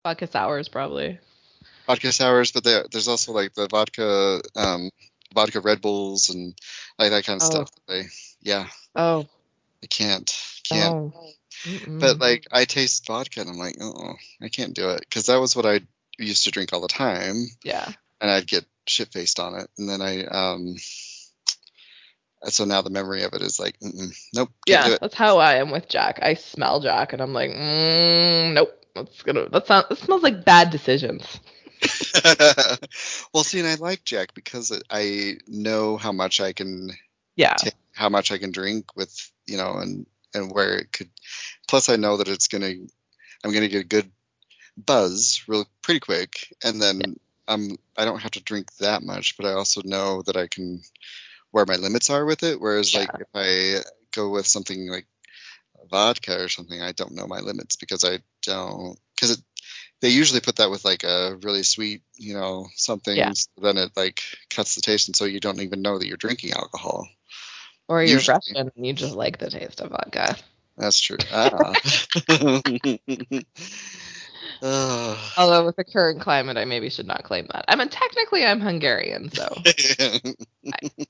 Vodka 0.05 0.27
sours, 0.27 0.69
probably. 0.69 1.19
vodka 1.87 2.13
sours, 2.13 2.53
but 2.53 2.63
there, 2.63 2.85
there's 2.93 3.09
also 3.09 3.33
like 3.33 3.55
the 3.55 3.67
vodka, 3.69 4.43
um, 4.55 4.91
vodka 5.35 5.61
Red 5.61 5.81
Bulls 5.81 6.29
and 6.29 6.55
like 6.99 7.11
that 7.11 7.25
kind 7.25 7.41
of 7.41 7.43
Oh. 7.43 7.51
stuff. 7.51 7.71
They, 7.89 8.05
yeah, 8.43 8.69
Oh. 8.95 9.27
I 9.83 9.87
can't, 9.87 10.31
can't. 10.65 10.95
Oh. 10.95 11.13
Mm-mm. 11.65 12.01
But 12.01 12.19
like 12.19 12.47
I 12.53 12.65
taste 12.65 13.07
vodka 13.07 13.41
and 13.41 13.51
I'm 13.51 13.59
like, 13.59 13.77
oh, 13.81 14.15
I 14.43 14.49
can't 14.49 14.75
do 14.75 14.91
it 14.91 15.01
because 15.01 15.27
that 15.27 15.41
was 15.41 15.57
what 15.57 15.67
I 15.67 15.81
used 16.19 16.45
to 16.45 16.51
drink 16.51 16.73
all 16.73 16.81
the 16.81 16.89
time. 16.89 17.47
yeah. 17.65 17.91
and 18.21 18.31
I'd 18.31 18.47
get 18.47 18.65
shit 18.87 19.09
faced 19.13 19.41
on 19.41 19.55
it, 19.59 19.69
and 19.79 19.89
then 19.89 20.01
I 20.03 20.25
um. 20.25 20.77
So 22.47 22.67
now 22.67 22.83
the 22.83 22.91
memory 22.91 23.23
of 23.23 23.33
it 23.33 23.41
is 23.41 23.59
like, 23.59 23.75
nope, 24.35 24.51
Yeah, 24.67 24.99
that's 25.01 25.15
how 25.15 25.39
I 25.39 25.55
am 25.55 25.71
with 25.71 25.89
Jack. 25.89 26.19
I 26.21 26.35
smell 26.35 26.81
Jack 26.81 27.15
and 27.15 27.23
I'm 27.23 27.33
like, 27.33 27.51
mm, 27.53 28.53
nope. 28.53 28.79
That's 28.95 29.23
gonna. 29.23 29.49
That 29.49 29.67
sounds. 29.67 29.87
It 29.91 29.99
smells 29.99 30.23
like 30.23 30.45
bad 30.45 30.69
decisions. 30.71 31.41
well, 33.33 33.45
see, 33.45 33.59
and 33.61 33.69
I 33.69 33.75
like 33.77 34.05
Jack 34.05 34.35
because 34.35 34.79
I 34.91 35.39
know 35.49 35.97
how 35.97 36.13
much 36.13 36.41
I 36.41 36.53
can, 36.53 36.91
Yeah. 37.35 37.57
how 37.93 38.09
much 38.09 38.31
I 38.31 38.39
can 38.39 38.53
drink 38.53 38.95
with, 38.95 39.31
you 39.47 39.57
know, 39.57 39.77
and 39.79 40.07
and 40.35 40.53
where 40.53 40.77
it 40.77 40.93
could. 40.93 41.11
Plus, 41.69 41.89
I 41.89 41.97
know 41.97 42.17
that 42.17 42.29
it's 42.29 42.49
gonna, 42.49 42.73
I'm 43.45 43.53
gonna 43.53 43.69
get 43.69 43.83
a 43.83 43.89
good 43.89 44.11
buzz 44.77 45.43
real 45.47 45.67
pretty 45.83 46.01
quick, 46.01 46.55
and 46.63 46.81
then 46.81 47.17
I'm 47.47 47.77
I 47.97 48.05
don't 48.05 48.21
have 48.21 48.33
to 48.33 48.43
drink 48.43 48.75
that 48.77 49.03
much, 49.03 49.37
but 49.37 49.47
I 49.47 49.53
also 49.53 49.83
know 49.85 50.23
that 50.23 50.37
I 50.37 50.47
can 50.47 50.83
where 51.51 51.67
my 51.67 51.77
limits 51.77 52.11
are 52.11 52.25
with 52.25 52.43
it. 52.43 52.61
Whereas 52.61 52.95
like 52.95 53.11
if 53.15 53.29
I 53.35 53.83
go 54.13 54.31
with 54.31 54.47
something 54.47 54.89
like 54.91 55.07
vodka 55.91 56.43
or 56.43 56.49
something, 56.49 56.81
I 56.81 56.93
don't 56.93 57.15
know 57.15 57.27
my 57.27 57.41
limits 57.41 57.77
because 57.77 58.05
I 58.05 58.19
don't 58.43 58.99
because 59.15 59.33
it 59.33 59.41
they 60.05 60.11
usually 60.11 60.41
put 60.41 60.57
that 60.57 60.71
with 60.71 60.85
like 60.85 61.03
a 61.03 61.39
really 61.43 61.63
sweet, 61.63 62.03
you 62.17 62.35
know, 62.35 62.67
something. 62.77 63.17
Yeah. 63.17 63.33
so 63.33 63.49
then 63.63 63.79
it 63.79 63.93
like 63.97 64.23
cuts 64.51 64.75
the 64.75 64.83
taste, 64.83 65.09
and 65.09 65.17
so 65.17 65.25
you 65.25 65.41
don't 65.41 65.63
even 65.63 65.81
know 65.81 65.99
that 65.99 66.07
you're 66.07 66.19
drinking 66.19 66.53
alcohol. 66.53 67.09
Or 67.89 68.03
you're 68.03 68.19
Usually. 68.19 68.35
Russian 68.35 68.57
and 68.75 68.87
you 68.87 68.93
just 68.93 69.15
like 69.15 69.39
the 69.39 69.51
taste 69.51 69.81
of 69.81 69.91
vodka. 69.91 70.37
That's 70.77 71.01
true. 71.01 71.19
Ah. 71.33 71.75
Ugh. 74.63 75.19
Although 75.37 75.67
with 75.67 75.77
the 75.77 75.85
current 75.85 76.21
climate, 76.21 76.57
I 76.57 76.65
maybe 76.65 76.89
should 76.89 77.07
not 77.07 77.25
claim 77.25 77.47
that. 77.53 77.67
I 77.69 77.77
mean, 77.77 77.89
technically, 77.89 78.47
I'm 78.47 78.61
Hungarian, 78.61 79.31
so 79.31 79.47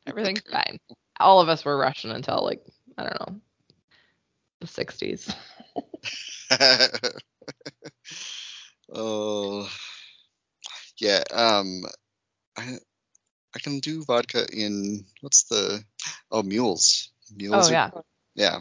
everything's 0.06 0.42
fine. 0.50 0.80
All 1.20 1.40
of 1.40 1.48
us 1.48 1.64
were 1.64 1.76
Russian 1.76 2.10
until 2.10 2.42
like 2.42 2.66
I 2.98 3.04
don't 3.04 3.20
know 3.20 3.40
the 4.60 4.66
60s. 4.66 5.34
oh 8.92 9.68
yeah 11.00 11.22
um 11.32 11.82
i 12.56 12.76
i 13.54 13.58
can 13.58 13.80
do 13.80 14.04
vodka 14.04 14.46
in 14.52 15.04
what's 15.20 15.44
the 15.44 15.82
oh 16.30 16.42
mules 16.42 17.10
mules 17.36 17.66
Oh 17.66 17.68
are- 17.68 17.72
yeah. 17.72 17.90
yeah 18.34 18.58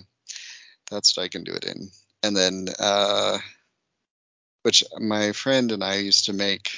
that's 0.91 1.15
what 1.17 1.23
i 1.23 1.27
can 1.27 1.43
do 1.43 1.53
it 1.53 1.65
in 1.65 1.89
and 2.23 2.35
then 2.35 2.67
uh 2.79 3.37
which 4.63 4.83
my 4.99 5.31
friend 5.33 5.71
and 5.71 5.83
i 5.83 5.95
used 5.95 6.25
to 6.25 6.33
make 6.33 6.69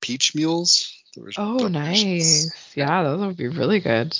peach 0.00 0.34
mules 0.34 0.94
Oh, 1.36 1.66
nice. 1.66 2.48
Yeah, 2.76 3.02
those 3.02 3.18
would 3.18 3.36
be 3.36 3.48
really 3.48 3.80
good. 3.80 4.14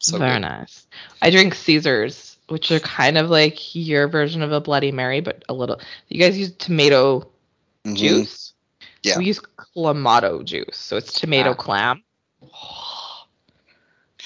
so 0.00 0.18
Very 0.18 0.32
good. 0.32 0.40
nice. 0.40 0.86
I 1.22 1.30
drink 1.30 1.54
Caesars, 1.54 2.36
which 2.48 2.72
are 2.72 2.80
kind 2.80 3.16
of 3.16 3.30
like 3.30 3.76
your 3.76 4.08
version 4.08 4.42
of 4.42 4.50
a 4.50 4.60
Bloody 4.60 4.90
Mary, 4.90 5.20
but 5.20 5.44
a 5.48 5.54
little. 5.54 5.78
You 6.08 6.18
guys 6.18 6.36
use 6.36 6.50
tomato 6.56 7.30
Mhm. 7.86 7.96
juice. 7.96 8.54
Yeah. 9.04 9.18
We 9.18 9.26
use 9.26 9.38
clamato 9.38 10.44
juice, 10.44 10.76
so 10.76 10.96
it's 10.96 11.12
tomato 11.12 11.50
Ah. 11.50 11.54
clam. 11.54 12.02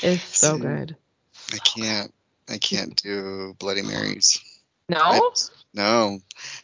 It's 0.02 0.38
so 0.38 0.56
See, 0.56 0.62
good. 0.62 0.96
i 1.52 1.58
can't 1.58 2.14
i 2.48 2.58
can't 2.58 2.94
do 3.02 3.54
bloody 3.58 3.82
marys 3.82 4.40
No. 4.88 5.00
I- 5.00 5.20
no, 5.74 6.18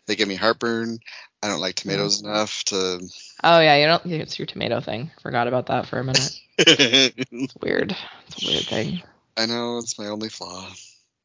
they 0.06 0.16
give 0.16 0.28
me 0.28 0.34
heartburn. 0.34 0.98
I 1.42 1.48
don't 1.48 1.60
like 1.60 1.74
tomatoes 1.76 2.22
mm. 2.22 2.24
enough 2.24 2.64
to. 2.64 3.00
Oh 3.42 3.60
yeah, 3.60 3.76
you 3.76 3.86
don't. 3.86 4.06
It's 4.06 4.38
your 4.38 4.46
tomato 4.46 4.80
thing. 4.80 5.10
Forgot 5.22 5.46
about 5.46 5.66
that 5.66 5.86
for 5.86 5.98
a 5.98 6.04
minute. 6.04 6.40
It's 6.56 7.54
weird. 7.60 7.96
It's 8.28 8.42
a 8.42 8.46
weird 8.46 8.64
thing. 8.64 9.02
I 9.36 9.46
know 9.46 9.78
it's 9.78 9.98
my 9.98 10.06
only 10.06 10.28
flaw. 10.28 10.68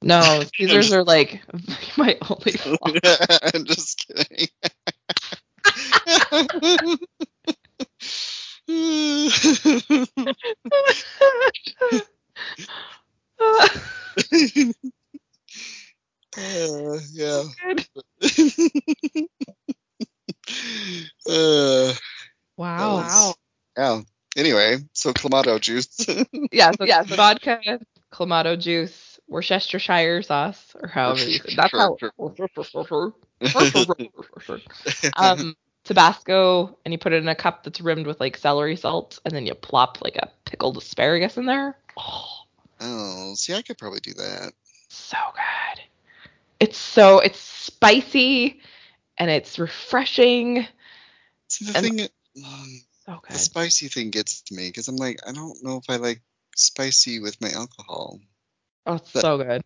No, 0.01 0.43
Caesars 0.57 0.91
are 0.91 1.03
like 1.03 1.41
my 1.97 2.17
only 2.29 2.51
flaw. 2.53 2.77
I'm 3.53 3.65
just 3.65 4.07
kidding. 4.07 4.47
Uh, 8.69 9.29
yeah. 17.13 17.43
uh, 21.27 21.93
wow. 22.57 22.95
Wow. 22.97 23.33
yeah. 23.77 24.01
Anyway, 24.37 24.77
so 24.93 25.13
clamato 25.13 25.59
juice. 25.59 26.05
Yeah. 26.51 26.71
So 26.71 26.83
yeah. 26.85 27.03
So 27.03 27.15
vodka, 27.15 27.79
clamato 28.13 28.59
juice, 28.59 29.19
Worcestershire 29.27 30.21
sauce, 30.21 30.75
or 30.79 30.87
however 30.87 31.25
you 31.25 31.39
say. 31.39 31.55
That's 31.55 31.73
how. 31.73 31.97
um, 35.17 35.55
Tabasco, 35.89 36.77
and 36.85 36.93
you 36.93 36.99
put 36.99 37.13
it 37.13 37.23
in 37.23 37.27
a 37.27 37.33
cup 37.33 37.63
that's 37.63 37.81
rimmed 37.81 38.05
with 38.05 38.19
like 38.19 38.37
celery 38.37 38.75
salt, 38.75 39.17
and 39.25 39.33
then 39.33 39.47
you 39.47 39.55
plop 39.55 40.03
like 40.03 40.17
a 40.17 40.29
pickled 40.45 40.77
asparagus 40.77 41.35
in 41.35 41.47
there. 41.47 41.75
Oh, 41.97 42.27
oh, 42.79 43.33
see, 43.33 43.55
I 43.55 43.63
could 43.63 43.79
probably 43.79 43.99
do 43.99 44.13
that. 44.13 44.53
so 44.89 45.17
good. 45.33 45.83
It's 46.59 46.77
so 46.77 47.17
it's 47.17 47.39
spicy, 47.39 48.61
and 49.17 49.31
it's 49.31 49.57
refreshing. 49.57 50.67
See, 51.47 51.65
the 51.65 51.75
And- 51.75 51.87
thing, 51.87 52.09
um, 52.45 52.81
So 53.07 53.19
the 53.27 53.39
spicy 53.39 53.87
thing 53.87 54.11
gets 54.11 54.41
to 54.43 54.53
me 54.53 54.67
because 54.67 54.87
I'm 54.89 54.95
like, 54.97 55.19
I 55.25 55.31
don't 55.31 55.57
know 55.63 55.77
if 55.77 55.89
I 55.89 55.95
like 55.95 56.21
spicy 56.55 57.19
with 57.19 57.41
my 57.41 57.49
alcohol. 57.49 58.19
Oh, 58.85 58.93
it's 58.93 59.09
so 59.11 59.39
good. 59.39 59.63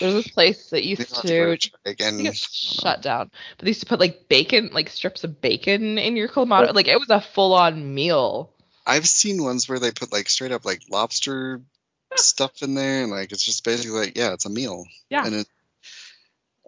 There's 0.00 0.14
this 0.14 0.28
place 0.28 0.70
that 0.70 0.84
used 0.84 1.14
to 1.22 1.22
give 1.22 1.58
to 1.58 1.70
again. 1.90 2.14
I 2.14 2.16
think 2.16 2.28
it's 2.28 2.52
shut 2.52 3.02
down. 3.02 3.30
But 3.56 3.64
they 3.64 3.70
used 3.70 3.80
to 3.80 3.86
put 3.86 4.00
like 4.00 4.28
bacon, 4.28 4.70
like 4.72 4.88
strips 4.90 5.24
of 5.24 5.40
bacon 5.40 5.98
in 5.98 6.16
your 6.16 6.28
clamato. 6.28 6.74
Like 6.74 6.88
it 6.88 6.98
was 6.98 7.10
a 7.10 7.20
full 7.20 7.54
on 7.54 7.94
meal. 7.94 8.52
I've 8.86 9.08
seen 9.08 9.42
ones 9.42 9.68
where 9.68 9.78
they 9.78 9.90
put 9.90 10.12
like 10.12 10.28
straight 10.28 10.52
up 10.52 10.64
like 10.64 10.82
lobster 10.90 11.60
stuff 12.14 12.62
in 12.62 12.74
there, 12.74 13.02
and 13.02 13.10
like 13.10 13.32
it's 13.32 13.44
just 13.44 13.64
basically 13.64 13.98
like, 13.98 14.16
yeah, 14.16 14.32
it's 14.32 14.46
a 14.46 14.50
meal. 14.50 14.84
Yeah. 15.10 15.26
And 15.26 15.34
it, 15.34 15.48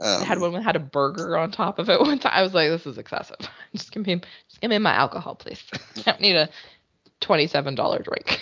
um, 0.01 0.22
I 0.22 0.24
had 0.24 0.40
one 0.40 0.53
that 0.53 0.62
had 0.62 0.76
a 0.76 0.80
burger 0.80 1.36
on 1.36 1.51
top 1.51 1.78
of 1.78 1.88
it 1.88 2.01
one 2.01 2.18
time. 2.18 2.32
I 2.34 2.42
was 2.42 2.55
like, 2.55 2.70
this 2.70 2.86
is 2.86 2.99
excessive. 2.99 3.36
Just 3.74 3.92
give 3.92 4.07
me 4.07 4.20
just 4.49 4.61
give 4.61 4.70
me 4.70 4.78
my 4.78 4.92
alcohol, 4.92 5.34
please. 5.34 5.62
I 5.99 6.03
don't 6.03 6.20
need 6.20 6.36
a 6.36 6.49
twenty 7.20 7.46
seven 7.46 7.74
dollar 7.74 7.99
drink. 7.99 8.40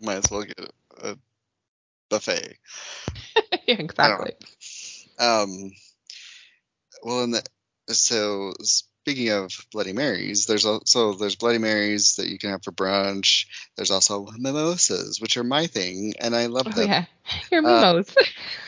might 0.00 0.18
as 0.18 0.30
well 0.30 0.42
get 0.42 0.72
a 1.02 1.16
buffet. 2.10 2.56
yeah, 3.66 3.76
exactly. 3.78 4.32
Um, 5.18 5.72
well, 7.02 7.22
in 7.24 7.30
the 7.32 7.42
so 7.88 8.52
speaking 8.62 9.30
of 9.30 9.50
Bloody 9.72 9.92
Marys, 9.92 10.46
there's 10.46 10.66
also 10.66 11.14
there's 11.14 11.36
Bloody 11.36 11.58
Marys 11.58 12.16
that 12.16 12.28
you 12.28 12.38
can 12.38 12.50
have 12.50 12.62
for 12.62 12.72
brunch. 12.72 13.46
There's 13.76 13.90
also 13.90 14.26
mimosas, 14.38 15.20
which 15.20 15.36
are 15.36 15.44
my 15.44 15.66
thing, 15.66 16.14
and 16.20 16.34
I 16.36 16.46
love 16.46 16.66
Oh 16.66 16.70
them. 16.70 16.88
yeah. 16.88 17.04
Your 17.50 17.62
Uh, 17.62 18.02
mimos. 18.02 18.14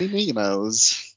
Mimos. 0.00 1.14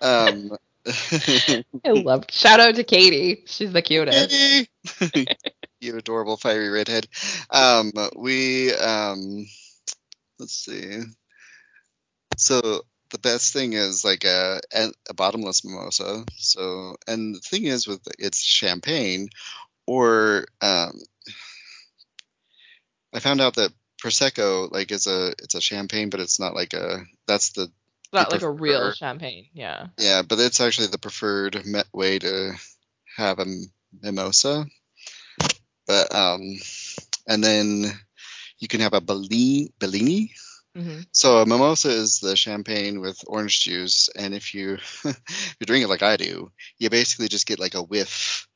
Um, 0.00 0.56
I 1.84 1.90
love 1.90 2.24
shout 2.30 2.60
out 2.60 2.74
to 2.76 2.84
Katie. 2.84 3.42
She's 3.46 3.72
the 3.72 3.82
cutest. 3.82 4.68
you 5.80 5.96
adorable 5.96 6.36
fiery 6.36 6.68
redhead. 6.68 7.06
Um, 7.50 7.92
we 8.16 8.72
um, 8.74 9.46
let's 10.38 10.54
see. 10.54 11.02
So 12.36 12.82
the 13.10 13.18
best 13.18 13.52
thing 13.52 13.72
is 13.72 14.04
like 14.04 14.24
a 14.24 14.60
a 15.08 15.14
bottomless 15.14 15.64
mimosa. 15.64 16.24
So 16.36 16.96
and 17.06 17.34
the 17.34 17.40
thing 17.40 17.64
is 17.64 17.86
with 17.86 18.00
it's 18.18 18.42
champagne, 18.42 19.28
or 19.86 20.46
um, 20.60 20.92
I 23.14 23.20
found 23.20 23.40
out 23.40 23.54
that 23.54 23.72
prosecco 24.02 24.70
like 24.70 24.92
is 24.92 25.06
a 25.06 25.28
it's 25.42 25.54
a 25.54 25.60
champagne, 25.60 26.10
but 26.10 26.20
it's 26.20 26.38
not 26.38 26.54
like 26.54 26.74
a 26.74 27.04
that's 27.26 27.50
the 27.50 27.62
It's 27.62 28.12
not 28.12 28.30
like 28.30 28.42
a 28.42 28.50
real 28.50 28.92
champagne. 28.92 29.46
Yeah. 29.54 29.86
yeah, 29.98 30.22
but 30.22 30.38
it's 30.38 30.60
actually 30.60 30.88
the 30.88 30.98
preferred 30.98 31.62
way 31.92 32.18
to 32.18 32.52
have 33.16 33.38
a 33.38 33.46
mimosa. 34.02 34.66
But 35.86 36.14
um, 36.14 36.42
and 37.26 37.42
then 37.42 37.84
you 38.58 38.68
can 38.68 38.80
have 38.80 38.94
a 38.94 39.00
Bellini. 39.00 39.72
Bellini. 39.78 40.32
Hmm 40.76 41.00
So 41.12 41.38
a 41.38 41.46
mimosa 41.46 41.88
is 41.88 42.20
the 42.20 42.36
champagne 42.36 43.00
with 43.00 43.18
orange 43.26 43.60
juice, 43.60 44.08
and 44.14 44.34
if 44.34 44.54
you 44.54 44.74
if 45.04 45.56
you 45.60 45.66
drink 45.66 45.84
it 45.84 45.88
like 45.88 46.02
I 46.02 46.16
do, 46.16 46.52
you 46.78 46.90
basically 46.90 47.28
just 47.28 47.46
get 47.46 47.58
like 47.58 47.74
a 47.74 47.82
whiff 47.82 48.46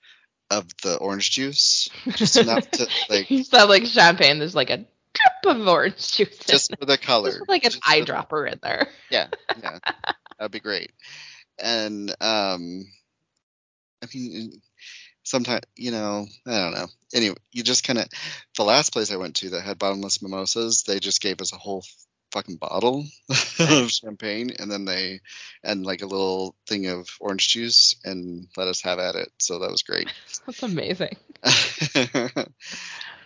of 0.50 0.66
the 0.82 0.96
orange 0.96 1.30
juice, 1.30 1.88
just 2.16 2.36
enough 2.36 2.70
to 2.72 2.86
like 3.08 3.30
you 3.30 3.44
sound 3.44 3.70
like 3.70 3.86
champagne. 3.86 4.38
There's 4.38 4.54
like 4.54 4.70
a 4.70 4.78
drip 4.78 5.56
of 5.56 5.66
orange 5.66 6.12
juice. 6.12 6.38
just 6.38 6.76
for 6.78 6.84
the 6.84 6.98
color, 6.98 7.30
Just 7.30 7.48
like 7.48 7.64
an 7.64 7.70
just 7.70 7.84
for 7.84 7.90
the- 7.90 8.04
eyedropper 8.12 8.52
in 8.52 8.58
there. 8.62 8.88
Yeah, 9.10 9.28
yeah, 9.62 9.78
that'd 10.38 10.52
be 10.52 10.60
great. 10.60 10.92
And 11.62 12.10
um, 12.20 12.84
I 14.02 14.06
mean, 14.14 14.60
sometimes 15.22 15.62
you 15.76 15.90
know, 15.90 16.26
I 16.46 16.50
don't 16.58 16.74
know. 16.74 16.86
Anyway, 17.14 17.36
you 17.52 17.62
just 17.62 17.84
kind 17.84 17.98
of 17.98 18.08
the 18.56 18.64
last 18.64 18.92
place 18.92 19.10
I 19.12 19.16
went 19.16 19.36
to 19.36 19.50
that 19.50 19.62
had 19.62 19.78
bottomless 19.78 20.22
mimosas, 20.22 20.82
they 20.82 21.00
just 21.00 21.20
gave 21.22 21.40
us 21.40 21.52
a 21.52 21.56
whole 21.56 21.84
fucking 22.32 22.56
bottle 22.56 23.04
of 23.58 23.90
champagne, 23.90 24.50
and 24.58 24.70
then 24.70 24.84
they 24.84 25.20
and 25.62 25.84
like 25.84 26.02
a 26.02 26.06
little 26.06 26.54
thing 26.66 26.86
of 26.86 27.08
orange 27.20 27.48
juice, 27.48 27.96
and 28.04 28.48
let 28.56 28.68
us 28.68 28.82
have 28.82 28.98
at 28.98 29.14
it. 29.14 29.30
So 29.38 29.58
that 29.60 29.70
was 29.70 29.82
great. 29.82 30.12
That's 30.46 30.62
amazing. 30.62 31.16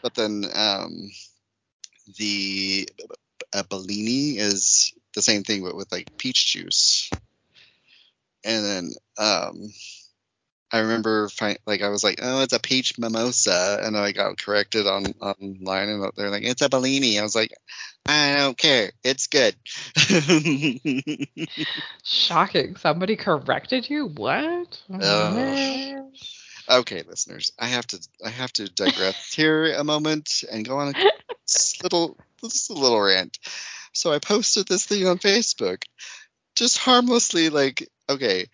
but 0.02 0.14
then 0.14 0.44
um, 0.55 1.11
the 2.16 2.88
a 3.52 3.64
Bellini 3.64 4.38
is 4.38 4.92
the 5.14 5.22
same 5.22 5.44
thing, 5.44 5.62
but 5.62 5.76
with 5.76 5.90
like 5.92 6.18
peach 6.18 6.52
juice. 6.52 7.11
And 8.44 8.64
then 8.64 8.90
um, 9.16 9.72
I 10.73 10.81
remember 10.81 11.29
find, 11.29 11.59
like 11.67 11.83
I 11.83 11.89
was 11.89 12.03
like, 12.03 12.19
oh, 12.23 12.43
it's 12.43 12.53
a 12.53 12.59
peach 12.59 12.99
mimosa, 12.99 13.81
and 13.83 13.97
I 13.97 14.12
got 14.12 14.39
corrected 14.39 14.87
on 14.87 15.07
online, 15.21 15.89
and 15.89 16.12
they're 16.17 16.31
like, 16.31 16.43
it's 16.43 16.62
a 16.62 16.69
Bellini. 16.69 17.19
I 17.19 17.23
was 17.23 17.37
like, 17.37 17.53
I 18.07 18.37
don't 18.37 18.59
care, 18.59 18.91
it's 19.03 19.29
good. 19.29 19.55
Shocking. 22.05 22.77
Somebody 22.77 23.17
corrected 23.17 23.89
you? 23.89 24.07
What? 24.07 24.83
Ugh. 24.93 26.12
okay, 26.69 27.03
listeners, 27.09 27.53
I 27.59 27.67
have 27.67 27.87
to 27.89 28.09
I 28.25 28.31
have 28.31 28.53
to 28.55 28.69
digress 28.69 29.33
here 29.37 29.73
a 29.75 29.85
moment 29.85 30.45
and 30.51 30.67
go 30.67 30.79
on 30.79 30.95
a 30.95 31.11
little 31.83 32.19
just 32.43 32.71
a 32.71 32.75
little 32.75 33.01
rant. 33.01 33.39
So 33.93 34.12
I 34.12 34.19
posted 34.19 34.67
this 34.67 34.87
thing 34.87 35.07
on 35.07 35.19
Facebook, 35.19 35.85
just 36.57 36.79
harmlessly, 36.79 37.49
like, 37.49 37.89
okay, 38.09 38.47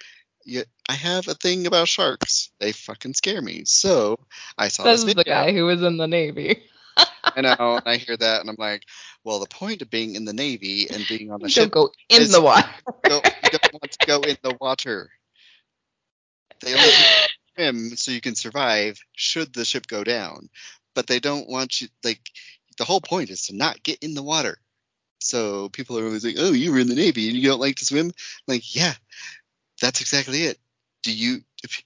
yeah, 0.45 0.63
I 0.89 0.95
have 0.95 1.29
a 1.29 1.35
thing 1.35 1.67
about 1.67 1.89
sharks. 1.89 2.51
They 2.59 2.73
fucking 2.73 3.15
scare 3.15 3.41
me. 3.43 3.65
So 3.65 4.19
I 4.57 4.69
saw 4.69 4.85
This 4.85 5.03
this 5.03 5.09
is 5.11 5.15
the 5.15 5.25
guy 5.25 5.53
who 5.53 5.67
was 5.67 5.83
in 5.83 5.97
the 5.97 6.07
Navy. 6.07 6.63
I 6.97 7.41
know, 7.41 7.57
and 7.59 7.83
I 7.87 7.97
hear 7.97 8.17
that, 8.17 8.41
and 8.41 8.51
I'm 8.51 8.57
like, 8.59 8.85
well, 9.25 9.41
the 9.41 9.47
point 9.47 9.83
of 9.83 9.91
being 9.91 10.15
in 10.15 10.25
the 10.25 10.33
Navy 10.33 10.89
and 10.91 11.07
being 11.09 11.31
on 11.31 11.41
the 11.41 11.49
ship—don't 11.49 11.67
ship 11.67 11.73
go 11.73 11.91
in 12.25 12.31
the 12.31 12.41
water. 12.41 12.69
don't, 13.05 13.25
you 13.45 13.51
don't 13.51 13.73
want 13.73 13.93
to 13.93 14.07
go 14.07 14.21
in 14.23 14.37
the 14.43 14.57
water. 14.61 15.11
They 16.61 16.75
only 16.75 16.93
swim 17.57 17.97
so 17.97 18.13
you 18.13 18.21
can 18.21 18.35
survive 18.35 18.99
should 19.15 19.53
the 19.53 19.65
ship 19.65 19.87
go 19.87 20.05
down. 20.05 20.49
But 20.95 21.07
they 21.07 21.21
don't 21.21 21.49
want 21.49 21.81
you 21.81 21.89
like 22.05 22.21
the 22.79 22.85
whole 22.85 23.01
point 23.01 23.31
is 23.31 23.47
to 23.47 23.57
not 23.57 23.83
get 23.83 23.99
in 24.01 24.15
the 24.15 24.23
water. 24.23 24.59
So 25.21 25.69
people 25.69 25.99
are 25.99 26.05
always 26.05 26.25
like, 26.25 26.37
"Oh, 26.39 26.53
you 26.53 26.73
were 26.73 26.79
in 26.79 26.89
the 26.89 26.95
Navy 26.95 27.29
and 27.29 27.37
you 27.37 27.49
don't 27.49 27.61
like 27.61 27.77
to 27.77 27.85
swim?" 27.85 28.07
I'm 28.07 28.13
like, 28.47 28.75
yeah, 28.75 28.95
that's 29.81 30.01
exactly 30.01 30.45
it. 30.45 30.59
Do 31.03 31.13
you? 31.13 31.39
If 31.63 31.83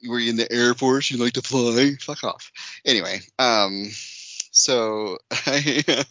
you 0.00 0.10
were 0.10 0.20
in 0.20 0.36
the 0.36 0.50
Air 0.52 0.74
Force, 0.74 1.10
you 1.10 1.18
like 1.18 1.34
to 1.34 1.42
fly? 1.42 1.92
Fuck 2.00 2.24
off. 2.24 2.50
Anyway, 2.84 3.20
um, 3.38 3.88
so 4.52 5.18
I 5.30 6.04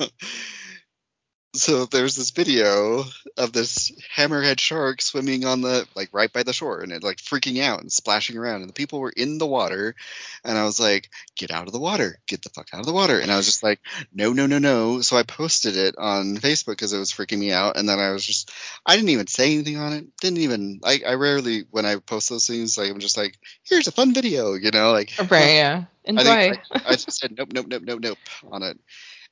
so 1.53 1.85
there's 1.85 2.15
this 2.15 2.31
video 2.31 3.03
of 3.37 3.53
this 3.53 3.91
hammerhead 4.15 4.59
shark 4.59 5.01
swimming 5.01 5.45
on 5.45 5.61
the 5.61 5.87
like 5.95 6.09
right 6.11 6.31
by 6.31 6.43
the 6.43 6.53
shore 6.53 6.81
and 6.81 6.91
it 6.91 7.03
like 7.03 7.17
freaking 7.17 7.61
out 7.61 7.81
and 7.81 7.91
splashing 7.91 8.37
around 8.37 8.61
and 8.61 8.69
the 8.69 8.73
people 8.73 8.99
were 8.99 9.13
in 9.15 9.37
the 9.37 9.45
water 9.45 9.95
and 10.43 10.57
I 10.57 10.65
was 10.65 10.79
like 10.79 11.09
get 11.35 11.51
out 11.51 11.67
of 11.67 11.73
the 11.73 11.79
water 11.79 12.19
get 12.27 12.41
the 12.41 12.49
fuck 12.49 12.67
out 12.73 12.81
of 12.81 12.85
the 12.85 12.93
water 12.93 13.19
and 13.19 13.31
I 13.31 13.37
was 13.37 13.45
just 13.45 13.63
like 13.63 13.79
no 14.13 14.33
no 14.33 14.45
no 14.45 14.59
no 14.59 15.01
so 15.01 15.17
I 15.17 15.23
posted 15.23 15.77
it 15.77 15.95
on 15.97 16.37
Facebook 16.37 16.67
because 16.67 16.93
it 16.93 16.99
was 16.99 17.11
freaking 17.11 17.39
me 17.39 17.51
out 17.51 17.77
and 17.77 17.87
then 17.87 17.99
I 17.99 18.11
was 18.11 18.25
just 18.25 18.51
I 18.85 18.95
didn't 18.95 19.09
even 19.09 19.27
say 19.27 19.53
anything 19.53 19.77
on 19.77 19.93
it 19.93 20.05
didn't 20.19 20.39
even 20.39 20.79
like 20.83 21.03
I 21.05 21.13
rarely 21.13 21.65
when 21.71 21.85
I 21.85 21.95
post 21.97 22.29
those 22.29 22.47
things 22.47 22.77
like 22.77 22.91
I'm 22.91 22.99
just 22.99 23.17
like 23.17 23.37
here's 23.63 23.87
a 23.87 23.91
fun 23.91 24.13
video 24.13 24.53
you 24.53 24.71
know 24.71 24.91
like 24.91 25.11
Right, 25.17 25.29
yeah. 25.55 25.85
Enjoy. 26.03 26.29
I, 26.29 26.49
think 26.51 26.61
I, 26.71 26.81
I 26.87 26.91
just 26.91 27.19
said 27.19 27.35
nope 27.37 27.49
nope 27.53 27.67
nope 27.67 27.83
nope 27.83 27.99
nope 28.01 28.17
on 28.51 28.63
it 28.63 28.79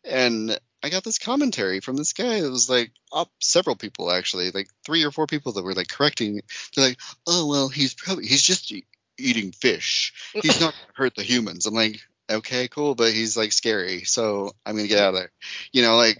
and 0.03 0.59
I 0.85 0.89
got 0.89 1.03
this 1.03 1.17
commentary 1.17 1.79
from 1.79 1.97
this 1.97 2.13
guy 2.13 2.41
that 2.41 2.51
was 2.51 2.69
like 2.69 2.91
up 3.11 3.31
several 3.39 3.75
people 3.75 4.11
actually, 4.11 4.51
like 4.51 4.67
three 4.85 5.03
or 5.03 5.09
four 5.09 5.25
people 5.25 5.53
that 5.53 5.63
were 5.63 5.73
like 5.73 5.87
correcting. 5.87 6.41
They're 6.75 6.89
like, 6.89 6.99
"Oh 7.25 7.47
well, 7.47 7.69
he's 7.69 7.95
probably 7.95 8.27
he's 8.27 8.43
just 8.43 8.71
e- 8.71 8.85
eating 9.17 9.51
fish. 9.51 10.13
He's 10.43 10.61
not 10.61 10.73
gonna 10.73 10.93
hurt 10.93 11.15
the 11.15 11.23
humans." 11.23 11.65
I'm 11.65 11.73
like, 11.73 12.01
"Okay, 12.29 12.67
cool, 12.67 12.93
but 12.93 13.13
he's 13.13 13.35
like 13.35 13.51
scary, 13.51 14.03
so 14.03 14.51
I'm 14.63 14.75
gonna 14.75 14.87
get 14.87 14.99
out 14.99 15.15
of 15.15 15.15
there." 15.15 15.31
You 15.71 15.81
know, 15.81 15.97
like. 15.97 16.19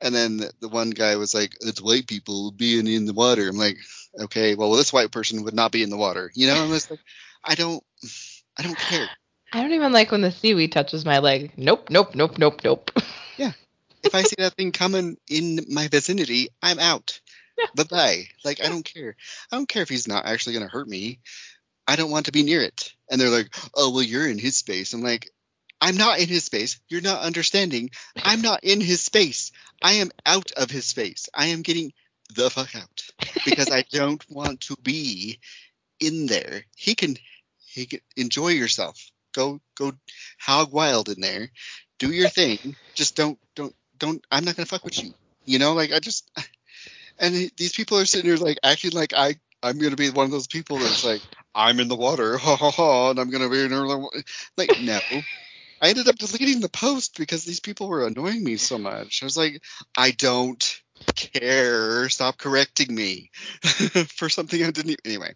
And 0.00 0.14
then 0.14 0.42
the- 0.60 0.68
one 0.68 0.90
guy 0.90 1.16
was 1.16 1.32
like, 1.34 1.56
"It's 1.62 1.80
white 1.80 2.06
people 2.06 2.50
being 2.52 2.86
in 2.86 3.06
the 3.06 3.14
water." 3.14 3.48
I'm 3.48 3.56
like, 3.56 3.78
"Okay, 4.18 4.54
well, 4.54 4.72
this 4.72 4.92
white 4.92 5.10
person 5.10 5.42
would 5.44 5.54
not 5.54 5.72
be 5.72 5.82
in 5.82 5.88
the 5.88 5.96
water." 5.96 6.30
You 6.34 6.48
know, 6.48 6.62
I'm 6.62 6.68
just 6.70 6.90
like, 6.90 7.00
I 7.42 7.54
don't, 7.54 7.82
I 8.58 8.62
don't 8.62 8.78
care. 8.78 9.08
I 9.52 9.62
don't 9.62 9.72
even 9.72 9.92
like 9.92 10.10
when 10.10 10.20
the 10.20 10.30
seaweed 10.30 10.72
touches 10.72 11.06
my 11.06 11.20
leg. 11.20 11.52
Nope, 11.56 11.88
nope, 11.88 12.14
nope, 12.14 12.38
nope, 12.38 12.60
nope. 12.62 12.90
If 14.06 14.14
I 14.14 14.22
see 14.22 14.36
that 14.38 14.54
thing 14.54 14.72
coming 14.72 15.16
in 15.28 15.66
my 15.68 15.88
vicinity, 15.88 16.48
I'm 16.62 16.78
out. 16.78 17.20
Yeah. 17.58 17.66
Bye 17.74 17.84
bye. 17.84 18.24
Like 18.44 18.64
I 18.64 18.68
don't 18.68 18.84
care. 18.84 19.16
I 19.50 19.56
don't 19.56 19.68
care 19.68 19.82
if 19.82 19.88
he's 19.88 20.08
not 20.08 20.26
actually 20.26 20.54
gonna 20.54 20.68
hurt 20.68 20.88
me. 20.88 21.20
I 21.88 21.96
don't 21.96 22.10
want 22.10 22.26
to 22.26 22.32
be 22.32 22.42
near 22.42 22.62
it. 22.62 22.92
And 23.10 23.20
they're 23.20 23.30
like, 23.30 23.54
oh 23.74 23.90
well, 23.90 24.02
you're 24.02 24.28
in 24.28 24.38
his 24.38 24.56
space. 24.56 24.92
I'm 24.92 25.02
like, 25.02 25.30
I'm 25.80 25.96
not 25.96 26.18
in 26.18 26.28
his 26.28 26.44
space. 26.44 26.80
You're 26.88 27.02
not 27.02 27.22
understanding. 27.22 27.90
I'm 28.24 28.40
not 28.40 28.64
in 28.64 28.80
his 28.80 29.02
space. 29.02 29.52
I 29.82 29.94
am 29.94 30.10
out 30.24 30.52
of 30.52 30.70
his 30.70 30.86
space. 30.86 31.28
I 31.34 31.46
am 31.46 31.62
getting 31.62 31.92
the 32.34 32.50
fuck 32.50 32.74
out 32.74 33.04
because 33.44 33.70
I 33.70 33.84
don't 33.92 34.24
want 34.30 34.62
to 34.62 34.76
be 34.82 35.38
in 36.00 36.26
there. 36.26 36.64
He 36.76 36.94
can, 36.94 37.16
he 37.66 37.86
can 37.86 38.00
enjoy 38.16 38.48
yourself. 38.48 39.10
Go, 39.34 39.60
go, 39.74 39.92
hog 40.40 40.72
wild 40.72 41.08
in 41.10 41.20
there. 41.20 41.50
Do 41.98 42.10
your 42.10 42.30
thing. 42.30 42.76
Just 42.94 43.16
don't, 43.16 43.38
don't, 43.54 43.74
don't. 43.98 44.24
I'm 44.30 44.44
not 44.44 44.56
gonna 44.56 44.66
fuck 44.66 44.84
with 44.84 45.02
you. 45.02 45.12
You 45.44 45.58
know, 45.58 45.74
like 45.74 45.92
I 45.92 46.00
just. 46.00 46.30
And 47.18 47.34
these 47.56 47.72
people 47.72 47.96
are 47.96 48.04
sitting 48.04 48.30
here 48.30 48.36
like 48.36 48.58
acting 48.62 48.90
like 48.90 49.14
I, 49.14 49.36
I'm 49.62 49.78
gonna 49.78 49.96
be 49.96 50.10
one 50.10 50.26
of 50.26 50.30
those 50.30 50.46
people 50.46 50.78
that's 50.78 51.02
like, 51.02 51.22
I'm 51.54 51.80
in 51.80 51.88
the 51.88 51.96
water, 51.96 52.36
ha 52.38 52.56
ha 52.56 52.70
ha, 52.70 53.10
and 53.10 53.18
I'm 53.18 53.30
gonna 53.30 53.48
be 53.48 53.62
in 53.62 53.70
the 53.70 54.24
like 54.58 54.78
no. 54.78 55.00
I 55.80 55.88
ended 55.88 56.08
up 56.08 56.16
deleting 56.16 56.60
the 56.60 56.68
post 56.68 57.18
because 57.18 57.44
these 57.44 57.60
people 57.60 57.88
were 57.88 58.06
annoying 58.06 58.44
me 58.44 58.56
so 58.56 58.78
much. 58.78 59.22
I 59.22 59.26
was 59.26 59.36
like, 59.36 59.62
I 59.96 60.10
don't 60.10 60.82
care. 61.14 62.08
Stop 62.08 62.38
correcting 62.38 62.94
me 62.94 63.30
for 64.08 64.28
something 64.28 64.62
I 64.62 64.70
didn't. 64.70 65.00
Anyway, 65.04 65.34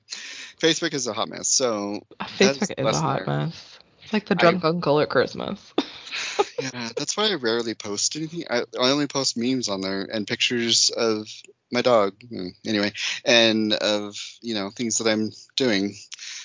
Facebook 0.58 0.94
is 0.94 1.06
a 1.06 1.12
hot 1.12 1.28
mess. 1.28 1.48
So 1.48 2.00
Facebook 2.20 2.38
That's 2.38 2.70
is 2.70 2.96
a 2.96 3.00
hot 3.00 3.26
there. 3.26 3.26
mess. 3.26 3.79
Like 4.12 4.26
the 4.26 4.34
drunk 4.34 4.64
uncle 4.64 5.00
at 5.00 5.08
Christmas. 5.08 5.60
yeah, 6.60 6.90
that's 6.96 7.16
why 7.16 7.30
I 7.30 7.34
rarely 7.34 7.74
post 7.74 8.16
anything. 8.16 8.44
I, 8.50 8.60
I 8.78 8.90
only 8.90 9.06
post 9.06 9.36
memes 9.36 9.68
on 9.68 9.80
there 9.80 10.02
and 10.02 10.26
pictures 10.26 10.90
of 10.90 11.28
my 11.70 11.82
dog. 11.82 12.14
Mm, 12.30 12.50
Anyway, 12.66 12.92
and 13.24 13.72
of 13.72 14.16
you 14.42 14.54
know 14.54 14.70
things 14.70 14.98
that 14.98 15.08
I'm 15.08 15.30
doing. 15.56 15.94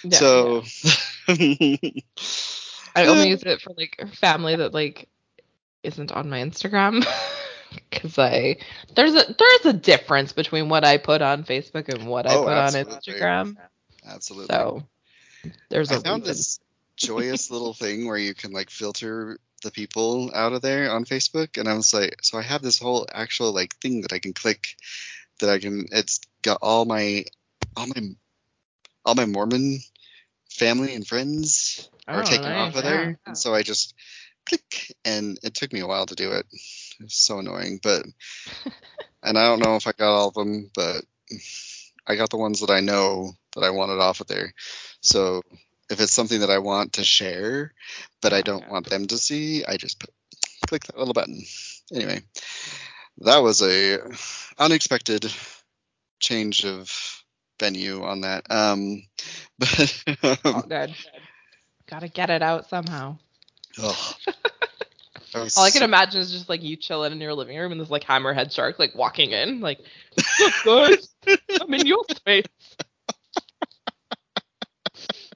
Yeah, 0.03 0.17
so. 0.17 0.63
I 1.27 3.07
only 3.07 3.29
use 3.29 3.43
it 3.43 3.61
for 3.61 3.73
like 3.75 4.01
family 4.15 4.55
that 4.55 4.73
like 4.73 5.09
isn't 5.83 6.11
on 6.11 6.29
my 6.29 6.39
Instagram 6.41 7.05
because 7.89 8.17
I 8.17 8.57
there's 8.95 9.13
a 9.15 9.35
there's 9.37 9.65
a 9.65 9.73
difference 9.73 10.31
between 10.33 10.69
what 10.69 10.85
I 10.85 10.97
put 10.97 11.21
on 11.21 11.43
Facebook 11.43 11.89
and 11.89 12.07
what 12.07 12.25
I 12.27 12.35
Oh, 12.35 12.43
put 12.45 12.53
absolutely. 12.53 12.93
on 12.93 12.99
Instagram. 13.01 13.57
Absolutely. 14.07 14.53
So 14.53 14.83
there's 15.69 15.91
a 15.91 15.95
I 15.95 15.99
found 15.99 16.21
reason. 16.23 16.35
this 16.35 16.59
joyous 16.97 17.49
little 17.51 17.73
thing 17.73 18.07
where 18.07 18.17
you 18.17 18.33
can 18.33 18.51
like 18.51 18.69
filter 18.69 19.37
the 19.63 19.71
people 19.71 20.31
out 20.33 20.53
of 20.53 20.61
there 20.61 20.91
on 20.91 21.05
Facebook, 21.05 21.57
and 21.57 21.67
I 21.67 21.73
was 21.73 21.93
like, 21.93 22.17
so 22.21 22.37
I 22.37 22.43
have 22.43 22.61
this 22.61 22.79
whole 22.79 23.07
actual 23.11 23.53
like 23.53 23.75
thing 23.77 24.01
that 24.01 24.13
I 24.13 24.19
can 24.19 24.33
click 24.33 24.75
that 25.39 25.49
I 25.49 25.59
can. 25.59 25.85
It's 25.91 26.19
got 26.41 26.59
all 26.61 26.85
my 26.85 27.25
all 27.75 27.87
my 27.87 28.01
all 29.05 29.15
my 29.15 29.25
Mormon 29.25 29.79
family 30.49 30.93
and 30.93 31.05
friends 31.05 31.89
are 32.07 32.21
Oh, 32.21 32.23
taken 32.23 32.43
nice, 32.43 32.69
off 32.69 32.75
of 32.75 32.83
there, 32.83 33.09
yeah. 33.09 33.15
and 33.25 33.37
so 33.37 33.53
I 33.53 33.63
just 33.63 33.93
click, 34.45 34.93
and 35.03 35.39
it 35.43 35.53
took 35.55 35.73
me 35.73 35.79
a 35.79 35.87
while 35.87 36.05
to 36.05 36.15
do 36.15 36.31
it. 36.31 36.45
It 36.99 37.03
was 37.03 37.15
so 37.15 37.39
annoying, 37.39 37.79
but 37.81 38.05
and 39.23 39.37
I 39.37 39.47
don't 39.47 39.59
know 39.59 39.75
if 39.75 39.87
I 39.87 39.91
got 39.93 40.13
all 40.13 40.27
of 40.29 40.33
them, 40.35 40.69
but 40.75 41.03
I 42.07 42.15
got 42.15 42.29
the 42.29 42.37
ones 42.37 42.61
that 42.61 42.69
I 42.69 42.81
know 42.81 43.33
that 43.55 43.63
I 43.63 43.71
wanted 43.71 43.99
off 43.99 44.21
of 44.21 44.27
there. 44.27 44.53
So 45.01 45.41
if 45.89 45.99
it's 45.99 46.13
something 46.13 46.39
that 46.41 46.49
I 46.49 46.59
want 46.59 46.93
to 46.93 47.03
share, 47.03 47.73
but 48.21 48.33
I 48.33 48.41
don't 48.41 48.69
want 48.69 48.89
them 48.89 49.05
to 49.07 49.17
see, 49.17 49.63
I 49.65 49.77
just 49.77 49.99
put, 49.99 50.09
click 50.67 50.83
that 50.85 50.97
little 50.97 51.13
button. 51.13 51.41
Anyway, 51.93 52.21
that 53.19 53.37
was 53.39 53.61
a 53.61 53.99
unexpected 54.57 55.31
change 56.19 56.65
of 56.65 57.23
venue 57.59 58.03
on 58.03 58.21
that. 58.21 58.45
Um, 58.49 59.03
but 59.59 60.03
All 60.43 60.61
good. 60.61 60.95
Gotta 61.87 62.07
get 62.07 62.29
it 62.29 62.41
out 62.41 62.67
somehow. 62.67 63.17
All 65.57 65.63
I 65.63 65.71
can 65.71 65.83
imagine 65.83 66.21
is 66.21 66.31
just 66.31 66.47
like 66.47 66.63
you 66.63 66.77
chilling 66.77 67.11
in 67.11 67.19
your 67.19 67.33
living 67.33 67.57
room 67.57 67.71
and 67.71 67.81
this 67.81 67.89
like 67.89 68.03
hammerhead 68.03 68.53
shark 68.53 68.79
like 68.79 68.95
walking 68.95 69.31
in, 69.31 69.59
like, 69.59 69.79
look, 70.39 70.53
guys, 70.63 71.13
I'm 71.61 71.73
in 71.73 71.85
your 71.85 72.03
space. 72.09 72.45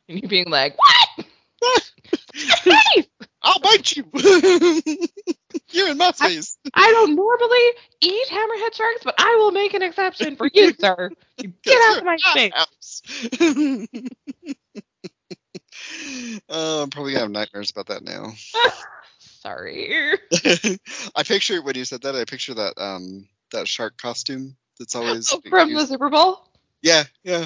And 0.10 0.22
you 0.22 0.28
being 0.28 0.50
like, 0.50 0.76
what? 0.78 1.26
I'll 3.42 3.60
bite 3.60 3.96
you. 3.96 4.06
You're 5.72 5.90
in 5.90 5.98
my 5.98 6.12
face. 6.12 6.58
I 6.74 6.92
don't 6.92 7.16
normally 7.16 7.60
eat 8.02 8.28
hammerhead 8.28 8.74
sharks, 8.74 9.02
but 9.04 9.16
I 9.18 9.36
will 9.40 9.52
make 9.52 9.74
an 9.74 9.82
exception 9.84 10.36
for 10.36 10.50
you, 10.54 10.74
sir. 10.80 11.12
You 11.38 11.54
get 11.64 11.82
out 11.92 12.00
of 12.00 12.04
my 12.06 12.18
face. 12.34 12.52
house. 12.54 13.02
oh, 16.50 16.84
I'm 16.84 16.90
probably 16.90 17.12
gonna 17.14 17.22
have 17.22 17.32
nightmares 17.32 17.72
about 17.72 17.88
that 17.88 18.04
now. 18.04 18.34
Sorry. 19.20 20.14
I 21.16 21.24
picture 21.24 21.62
when 21.62 21.76
you 21.76 21.86
said 21.86 22.02
that, 22.02 22.16
I 22.16 22.26
picture 22.26 22.56
that 22.56 22.74
um 22.78 23.28
that 23.52 23.68
shark 23.68 23.98
costume 23.98 24.56
that's 24.80 24.96
always 24.96 25.32
Oh, 25.32 25.42
from 25.50 25.74
the 25.74 25.86
Super 25.86 26.10
Bowl? 26.10 26.46
yeah 26.82 27.04
yeah 27.24 27.46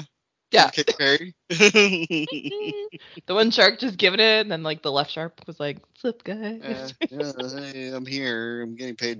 Yeah. 0.50 0.70
Katy 0.70 0.92
Perry. 0.92 1.34
the 1.50 3.34
one 3.34 3.50
shark 3.50 3.78
just 3.80 3.96
giving 3.98 4.20
it, 4.20 4.40
and 4.42 4.50
then 4.52 4.62
like 4.62 4.82
the 4.82 4.92
left 4.92 5.10
shark 5.10 5.38
was 5.46 5.58
like, 5.58 5.78
"What's 5.80 6.04
up, 6.04 6.24
guys?" 6.24 6.60
Uh, 6.62 6.88
yeah, 7.10 7.32
hey, 7.72 7.88
I'm 7.88 8.06
here. 8.06 8.62
I'm 8.62 8.76
getting 8.76 8.96
paid, 8.96 9.18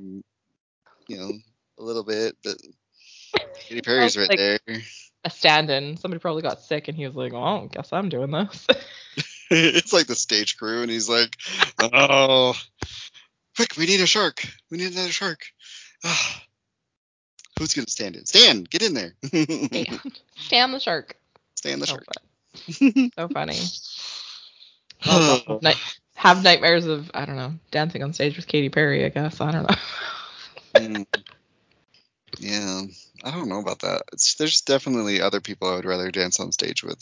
you 1.08 1.16
know, 1.16 1.30
a 1.78 1.82
little 1.82 2.04
bit, 2.04 2.36
but 2.44 2.56
Katy 3.60 3.82
Perry's 3.82 4.16
right 4.16 4.28
Like- 4.28 4.38
there. 4.38 4.58
a 5.24 5.30
stand-in. 5.30 5.96
Somebody 5.96 6.20
probably 6.20 6.42
got 6.42 6.60
sick, 6.60 6.88
and 6.88 6.96
he 6.96 7.06
was 7.06 7.16
like, 7.16 7.32
"Oh, 7.32 7.68
guess 7.72 7.92
I'm 7.92 8.08
doing 8.08 8.30
this." 8.30 8.66
it's 9.50 9.92
like 9.92 10.06
the 10.06 10.14
stage 10.14 10.56
crew, 10.56 10.82
and 10.82 10.90
he's 10.90 11.08
like, 11.08 11.36
"Oh, 11.80 12.54
quick, 13.56 13.76
we 13.76 13.86
need 13.86 14.00
a 14.00 14.06
shark. 14.06 14.46
We 14.70 14.78
need 14.78 14.92
another 14.92 15.10
shark. 15.12 15.40
who's 17.58 17.74
gonna 17.74 17.88
stand 17.88 18.16
in? 18.16 18.26
Stan, 18.26 18.64
get 18.64 18.82
in 18.82 18.94
there. 18.94 19.14
Stan. 19.26 20.00
Stan 20.36 20.72
the 20.72 20.80
shark. 20.80 21.16
Stan 21.56 21.80
the 21.80 21.86
So 21.86 21.94
shark. 21.94 22.06
fun. 22.06 23.10
So 23.16 23.28
funny. 23.32 23.58
Night- 25.62 25.76
have 26.16 26.42
nightmares 26.44 26.86
of 26.86 27.10
I 27.12 27.24
don't 27.26 27.36
know 27.36 27.54
dancing 27.70 28.02
on 28.02 28.12
stage 28.12 28.36
with 28.36 28.46
Katy 28.46 28.68
Perry. 28.70 29.04
I 29.04 29.08
guess 29.08 29.40
I 29.40 29.50
don't 29.50 29.68
know. 29.68 29.76
Mm. 30.74 31.06
yeah, 32.38 32.82
I 33.24 33.30
don't 33.32 33.48
know 33.48 33.58
about 33.60 33.80
that. 33.80 34.02
It's, 34.12 34.34
there's 34.36 34.62
definitely 34.62 35.20
other 35.20 35.40
people 35.40 35.68
I 35.68 35.74
would 35.76 35.84
rather 35.84 36.10
dance 36.10 36.40
on 36.40 36.52
stage 36.52 36.82
with 36.82 36.98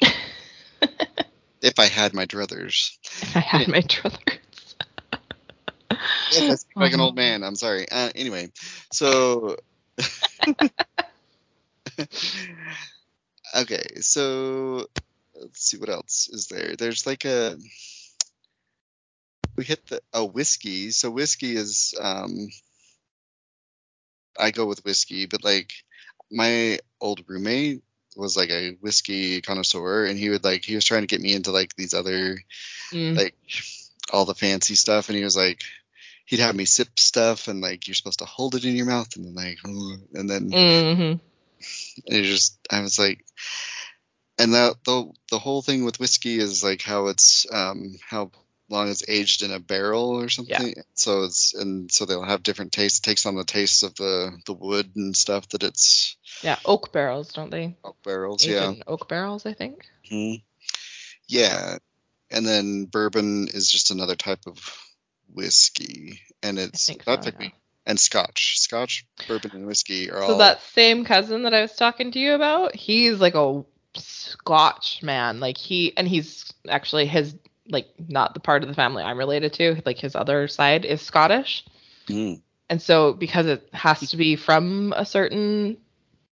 if 1.62 1.78
I 1.78 1.86
had 1.86 2.14
my 2.14 2.26
druthers. 2.26 2.96
If 3.22 3.36
I 3.36 3.40
had 3.40 3.68
my 3.68 3.80
druthers. 3.80 4.38
Speak 6.30 6.58
like 6.76 6.92
an 6.92 7.00
old 7.00 7.16
man. 7.16 7.42
I'm 7.42 7.56
sorry. 7.56 7.90
Uh, 7.90 8.10
anyway, 8.14 8.50
so 8.92 9.56
okay, 13.56 13.86
so 14.00 14.86
let's 15.34 15.62
see 15.62 15.78
what 15.78 15.90
else 15.90 16.28
is 16.32 16.48
there. 16.48 16.76
There's 16.76 17.06
like 17.06 17.24
a 17.24 17.56
we 19.56 19.64
hit 19.64 19.86
the 19.88 20.00
a 20.12 20.24
whiskey. 20.24 20.90
So 20.90 21.10
whiskey 21.10 21.56
is 21.56 21.94
um 22.00 22.48
I 24.38 24.50
go 24.50 24.66
with 24.66 24.84
whiskey, 24.84 25.26
but 25.26 25.44
like 25.44 25.72
my 26.30 26.78
old 27.00 27.24
roommate 27.28 27.82
was 28.16 28.36
like 28.36 28.50
a 28.50 28.72
whiskey 28.80 29.40
connoisseur, 29.40 30.06
and 30.06 30.18
he 30.18 30.30
would 30.30 30.44
like 30.44 30.64
he 30.64 30.74
was 30.74 30.84
trying 30.84 31.02
to 31.02 31.06
get 31.06 31.20
me 31.20 31.34
into 31.34 31.52
like 31.52 31.74
these 31.76 31.94
other 31.94 32.38
Mm. 32.92 33.16
like 33.16 33.36
all 34.12 34.24
the 34.24 34.34
fancy 34.34 34.74
stuff, 34.74 35.08
and 35.08 35.16
he 35.16 35.22
was 35.22 35.36
like 35.36 35.62
he'd 36.30 36.38
have 36.38 36.54
me 36.54 36.64
sip 36.64 36.96
stuff, 36.96 37.48
and 37.48 37.60
like 37.60 37.88
you're 37.88 37.96
supposed 37.96 38.20
to 38.20 38.24
hold 38.24 38.54
it 38.54 38.64
in 38.64 38.76
your 38.76 38.86
mouth, 38.86 39.08
and 39.16 39.26
then 39.26 39.34
like 39.34 39.58
and 39.64 40.30
then 40.30 40.50
hmm 40.50 41.12
it 42.06 42.22
just 42.22 42.56
I 42.70 42.80
was 42.80 42.98
like, 42.98 43.24
and 44.38 44.54
that 44.54 44.76
the 44.84 45.10
the 45.30 45.40
whole 45.40 45.60
thing 45.60 45.84
with 45.84 45.98
whiskey 45.98 46.38
is 46.38 46.62
like 46.62 46.82
how 46.82 47.08
it's 47.08 47.46
um 47.52 47.96
how 48.08 48.30
long 48.68 48.88
it's 48.88 49.08
aged 49.08 49.42
in 49.42 49.50
a 49.50 49.58
barrel 49.58 50.10
or 50.10 50.28
something. 50.28 50.72
Yeah. 50.76 50.82
So 50.94 51.24
it's 51.24 51.52
and 51.52 51.90
so 51.90 52.06
they'll 52.06 52.22
have 52.22 52.44
different 52.44 52.70
tastes. 52.70 53.00
It 53.00 53.02
takes 53.02 53.26
on 53.26 53.34
the 53.34 53.44
tastes 53.44 53.82
of 53.82 53.96
the 53.96 54.30
the 54.46 54.52
wood 54.54 54.92
and 54.94 55.16
stuff 55.16 55.48
that 55.48 55.64
it's 55.64 56.16
Yeah, 56.44 56.60
oak 56.64 56.92
barrels, 56.92 57.32
don't 57.32 57.50
they? 57.50 57.76
oak 57.84 57.96
barrels. 58.04 58.46
Yeah. 58.46 58.74
oak 58.86 59.08
barrels, 59.08 59.46
I 59.46 59.52
think. 59.52 59.84
Mhm. 60.10 60.42
Yeah. 61.26 61.78
And 62.30 62.46
then 62.46 62.84
bourbon 62.84 63.48
is 63.48 63.68
just 63.68 63.90
another 63.90 64.14
type 64.14 64.46
of 64.46 64.58
whiskey, 65.32 66.20
and 66.42 66.58
it's 66.58 66.82
so. 66.82 66.94
typically 66.94 67.46
yeah. 67.46 67.50
and 67.86 67.98
Scotch, 68.00 68.58
Scotch, 68.58 69.06
bourbon, 69.28 69.52
and 69.54 69.66
whiskey 69.66 70.10
are 70.10 70.22
So 70.22 70.32
all 70.32 70.38
that 70.38 70.62
same 70.62 71.04
cousin 71.04 71.42
that 71.44 71.54
I 71.54 71.62
was 71.62 71.74
talking 71.74 72.12
to 72.12 72.18
you 72.18 72.34
about, 72.34 72.74
he's 72.74 73.20
like 73.20 73.34
a 73.34 73.64
Scotch 73.94 75.02
man. 75.02 75.40
Like 75.40 75.58
he 75.58 75.96
and 75.96 76.06
he's 76.06 76.52
actually 76.68 77.06
his 77.06 77.34
like 77.68 77.88
not 78.08 78.34
the 78.34 78.40
part 78.40 78.62
of 78.62 78.68
the 78.68 78.74
family 78.74 79.02
I'm 79.02 79.18
related 79.18 79.52
to. 79.54 79.82
Like 79.84 79.98
his 79.98 80.14
other 80.14 80.48
side 80.48 80.84
is 80.84 81.00
Scottish. 81.00 81.64
Mm. 82.06 82.42
And 82.68 82.80
so 82.80 83.12
because 83.12 83.46
it 83.46 83.68
has 83.72 84.10
to 84.10 84.16
be 84.16 84.36
from 84.36 84.92
a 84.96 85.04
certain 85.04 85.76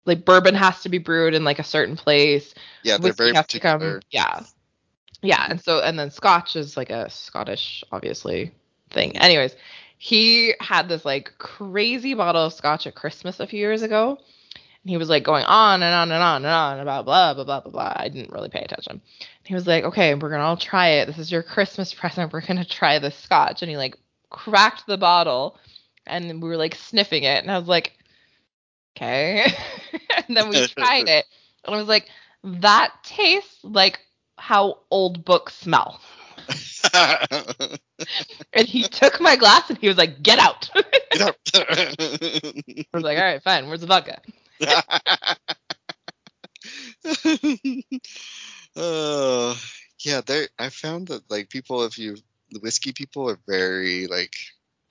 like 0.05 0.25
bourbon 0.25 0.55
has 0.55 0.81
to 0.81 0.89
be 0.89 0.97
brewed 0.99 1.33
in 1.33 1.43
like 1.43 1.59
a 1.59 1.63
certain 1.63 1.95
place. 1.95 2.53
yeah, 2.83 2.97
they're 2.97 3.13
very 3.13 3.33
has 3.33 3.47
to 3.47 3.59
come- 3.59 4.01
yeah. 4.11 4.41
Yeah, 5.21 5.43
and 5.49 5.59
so 5.59 5.79
and 5.79 5.97
then 5.97 6.11
Scotch 6.11 6.55
is 6.55 6.77
like 6.77 6.91
a 6.91 7.09
Scottish 7.09 7.83
obviously 7.91 8.53
thing. 8.89 9.17
Anyways, 9.17 9.55
he 9.97 10.53
had 10.59 10.87
this 10.87 11.05
like 11.05 11.33
crazy 11.37 12.13
bottle 12.13 12.45
of 12.45 12.53
Scotch 12.53 12.87
at 12.87 12.95
Christmas 12.95 13.39
a 13.39 13.47
few 13.47 13.59
years 13.59 13.81
ago. 13.81 14.17
And 14.83 14.89
he 14.91 14.97
was 14.97 15.09
like 15.09 15.23
going 15.23 15.45
on 15.45 15.81
and 15.81 15.95
on 15.95 16.11
and 16.11 16.21
on 16.21 16.45
and 16.45 16.53
on 16.53 16.79
about 16.79 17.05
blah 17.05 17.33
blah 17.33 17.43
blah 17.43 17.61
blah 17.61 17.71
blah. 17.71 17.93
I 17.95 18.07
didn't 18.07 18.31
really 18.31 18.49
pay 18.49 18.61
attention. 18.61 18.91
And 18.91 19.47
he 19.47 19.55
was 19.55 19.65
like, 19.65 19.83
"Okay, 19.83 20.13
we're 20.13 20.29
gonna 20.29 20.43
all 20.43 20.57
try 20.57 20.89
it. 20.89 21.07
This 21.07 21.17
is 21.17 21.31
your 21.31 21.41
Christmas 21.41 21.91
present. 21.91 22.31
We're 22.31 22.45
gonna 22.45 22.65
try 22.65 22.99
this 22.99 23.15
Scotch." 23.15 23.63
And 23.63 23.69
he 23.71 23.77
like 23.77 23.97
cracked 24.29 24.85
the 24.85 24.97
bottle, 24.97 25.57
and 26.05 26.41
we 26.41 26.47
were 26.47 26.57
like 26.57 26.75
sniffing 26.75 27.23
it, 27.23 27.41
and 27.41 27.49
I 27.49 27.57
was 27.57 27.67
like, 27.67 27.93
"Okay." 28.95 29.51
and 30.27 30.37
then 30.37 30.49
we 30.49 30.67
tried 30.67 31.09
it, 31.09 31.25
and 31.63 31.73
I 31.73 31.79
was 31.79 31.87
like, 31.87 32.07
"That 32.43 32.93
tastes 33.03 33.63
like 33.63 33.99
how 34.37 34.81
old 34.91 35.25
books 35.25 35.55
smell." 35.55 35.99
And 38.53 38.67
he 38.67 38.83
took 38.83 39.19
my 39.21 39.35
glass 39.35 39.69
and 39.69 39.77
he 39.77 39.87
was 39.87 39.97
like, 39.97 40.21
"Get 40.21 40.39
out." 40.39 40.69
Get 41.11 41.21
out. 41.21 41.35
I 41.55 42.85
was 42.93 43.03
like, 43.03 43.17
"All 43.17 43.23
right, 43.23 43.43
fine. 43.43 43.67
Where's 43.67 43.81
the 43.81 43.87
vodka?" 43.87 44.19
uh, 48.75 49.55
yeah, 50.03 50.21
there. 50.25 50.47
I 50.59 50.69
found 50.69 51.07
that 51.09 51.29
like 51.29 51.49
people, 51.49 51.83
if 51.85 51.97
you 51.97 52.17
the 52.51 52.59
whiskey 52.59 52.93
people 52.93 53.29
are 53.29 53.39
very 53.47 54.07
like 54.07 54.35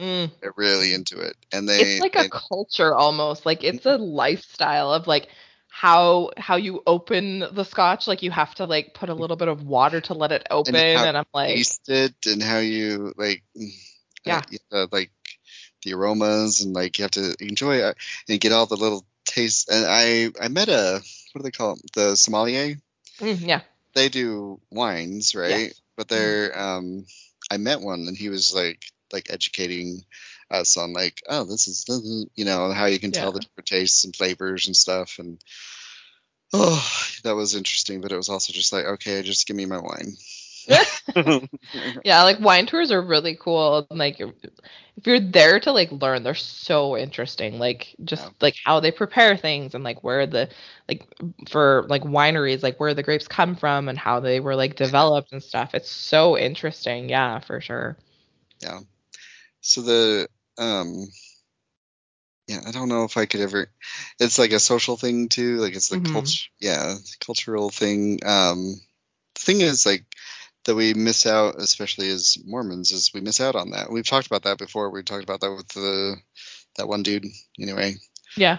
Mm. 0.01 0.29
they're 0.41 0.53
really 0.57 0.93
into 0.93 1.21
it, 1.21 1.37
and 1.53 1.69
they 1.69 1.81
it's 1.81 2.01
like 2.01 2.15
they- 2.15 2.27
a 2.27 2.29
culture 2.29 2.95
almost 2.95 3.47
like 3.47 3.63
it's 3.63 3.87
a 3.87 3.97
lifestyle 3.97 4.93
of 4.93 5.07
like 5.07 5.29
how 5.75 6.31
how 6.37 6.55
you 6.55 6.81
open 6.87 7.41
the 7.51 7.65
scotch 7.65 8.07
like 8.07 8.23
you 8.23 8.31
have 8.31 8.55
to 8.55 8.65
like 8.65 8.95
put 8.95 9.09
a 9.09 9.15
little 9.15 9.37
bit 9.37 9.49
of 9.49 9.65
water 9.65 10.01
to 10.01 10.15
let 10.15 10.31
it 10.31 10.47
open 10.49 10.73
how 10.73 11.05
and, 11.05 11.17
i'm 11.17 11.25
like 11.35 11.49
taste 11.49 11.89
it 11.89 12.15
and 12.27 12.41
how 12.41 12.59
you 12.59 13.13
like 13.17 13.43
Yeah. 14.25 14.37
uh, 14.37 14.37
have 14.37 14.89
to, 14.89 14.89
like 14.93 15.11
the 15.83 15.95
aromas 15.95 16.61
and 16.61 16.75
like 16.75 16.97
you 16.99 17.03
have 17.03 17.11
to 17.11 17.35
enjoy 17.41 17.79
it 17.79 17.97
and 18.29 18.41
get 18.41 18.53
all 18.53 18.67
the 18.67 18.77
little 18.77 19.05
tastes. 19.25 19.69
And 19.69 19.85
i 19.87 20.31
i 20.41 20.47
met 20.47 20.69
a 20.69 21.03
what 21.33 21.41
do 21.41 21.43
they 21.43 21.51
call 21.51 21.77
the 21.93 22.15
sommelier? 22.15 22.77
Mm, 23.19 23.47
yeah. 23.47 23.61
They 23.95 24.09
do 24.09 24.61
wines 24.71 25.35
right? 25.35 25.51
Yes. 25.51 25.81
but 25.97 26.07
they're 26.07 26.57
um 26.57 27.05
i 27.51 27.57
met 27.57 27.81
one 27.81 28.07
and 28.07 28.17
he 28.17 28.29
was 28.29 28.55
like 28.55 28.81
like 29.13 29.27
educating 29.29 30.05
us 30.51 30.77
on 30.77 30.93
like 30.93 31.23
oh 31.29 31.45
this 31.45 31.69
is, 31.69 31.85
you 32.35 32.45
know 32.45 32.73
how 32.73 32.87
you 32.87 32.99
can 32.99 33.13
tell 33.13 33.33
the 33.33 33.41
different 33.41 33.67
tastes 33.67 34.05
and 34.05 34.15
flavors 34.17 34.67
and 34.67 34.77
stuff 34.77 35.19
and 35.19 35.41
oh 36.53 36.87
that 37.25 37.35
was 37.35 37.55
interesting 37.55 38.01
but 38.01 38.13
it 38.13 38.17
was 38.17 38.29
also 38.29 38.53
just 38.53 38.73
like 38.73 38.85
okay 38.85 39.23
just 39.23 39.47
give 39.47 39.57
me 39.57 39.67
my 39.67 39.79
wine 39.79 40.15
yeah 42.05 42.23
like 42.23 42.41
wine 42.41 42.67
tours 42.67 42.91
are 42.91 43.03
really 43.03 43.37
cool 43.37 43.87
and, 43.91 43.99
like 43.99 44.19
if 44.21 45.07
you're 45.07 45.21
there 45.21 45.61
to 45.61 45.73
like 45.73 45.91
learn 45.93 46.23
they're 46.23 46.35
so 46.35 46.97
interesting 46.97 47.59
like 47.59 47.95
just 48.05 48.25
Yeah. 48.25 48.31
like 48.41 48.57
how 48.65 48.81
they 48.81 48.91
prepare 48.91 49.37
things 49.37 49.75
and 49.75 49.85
like 49.85 50.03
where 50.03 50.27
the 50.27 50.49
like 50.89 51.07
for 51.51 51.85
like 51.89 52.03
wineries 52.03 52.63
like 52.63 52.81
where 52.81 52.95
the 52.95 53.03
grapes 53.03 53.29
come 53.29 53.57
from 53.57 53.89
and 53.89 53.99
how 53.99 54.21
they 54.21 54.41
were 54.41 54.57
like 54.57 54.77
developed 54.77 55.33
and 55.33 55.43
stuff 55.43 55.75
it's 55.75 55.91
so 55.91 56.39
interesting 56.39 57.09
yeah 57.11 57.39
for 57.41 57.61
sure 57.61 57.99
Yeah. 58.61 58.81
So 59.61 59.83
the 59.83 60.29
um 60.59 61.07
yeah, 62.47 62.61
I 62.67 62.73
don't 62.73 62.89
know 62.89 63.05
if 63.05 63.17
I 63.17 63.27
could 63.27 63.41
ever 63.41 63.69
it's 64.21 64.39
like 64.39 64.53
a 64.53 64.61
social 64.61 64.97
thing 64.97 65.29
too, 65.29 65.57
like 65.59 65.75
it's 65.75 65.89
the 65.89 65.97
Mhm. 65.99 66.13
culture 66.13 66.49
yeah, 66.61 66.97
cultural 67.21 67.71
thing. 67.71 68.21
Um 68.25 68.75
the 69.35 69.41
thing 69.41 69.61
is 69.61 69.87
like 69.87 70.05
that 70.65 70.75
we 70.75 70.95
miss 70.95 71.27
out, 71.27 71.57
especially 71.59 72.09
as 72.11 72.39
Mormons, 72.45 72.93
is 72.93 73.13
we 73.13 73.21
miss 73.21 73.41
out 73.41 73.55
on 73.57 73.71
that. 73.71 73.91
We've 73.91 74.07
talked 74.07 74.27
about 74.27 74.45
that 74.45 74.59
before. 74.59 74.91
We 74.91 75.03
talked 75.03 75.25
about 75.25 75.41
that 75.41 75.55
with 75.55 75.69
the 75.69 76.17
that 76.77 76.89
one 76.89 77.03
dude. 77.03 77.27
Anyway, 77.59 77.97
yeah 78.37 78.59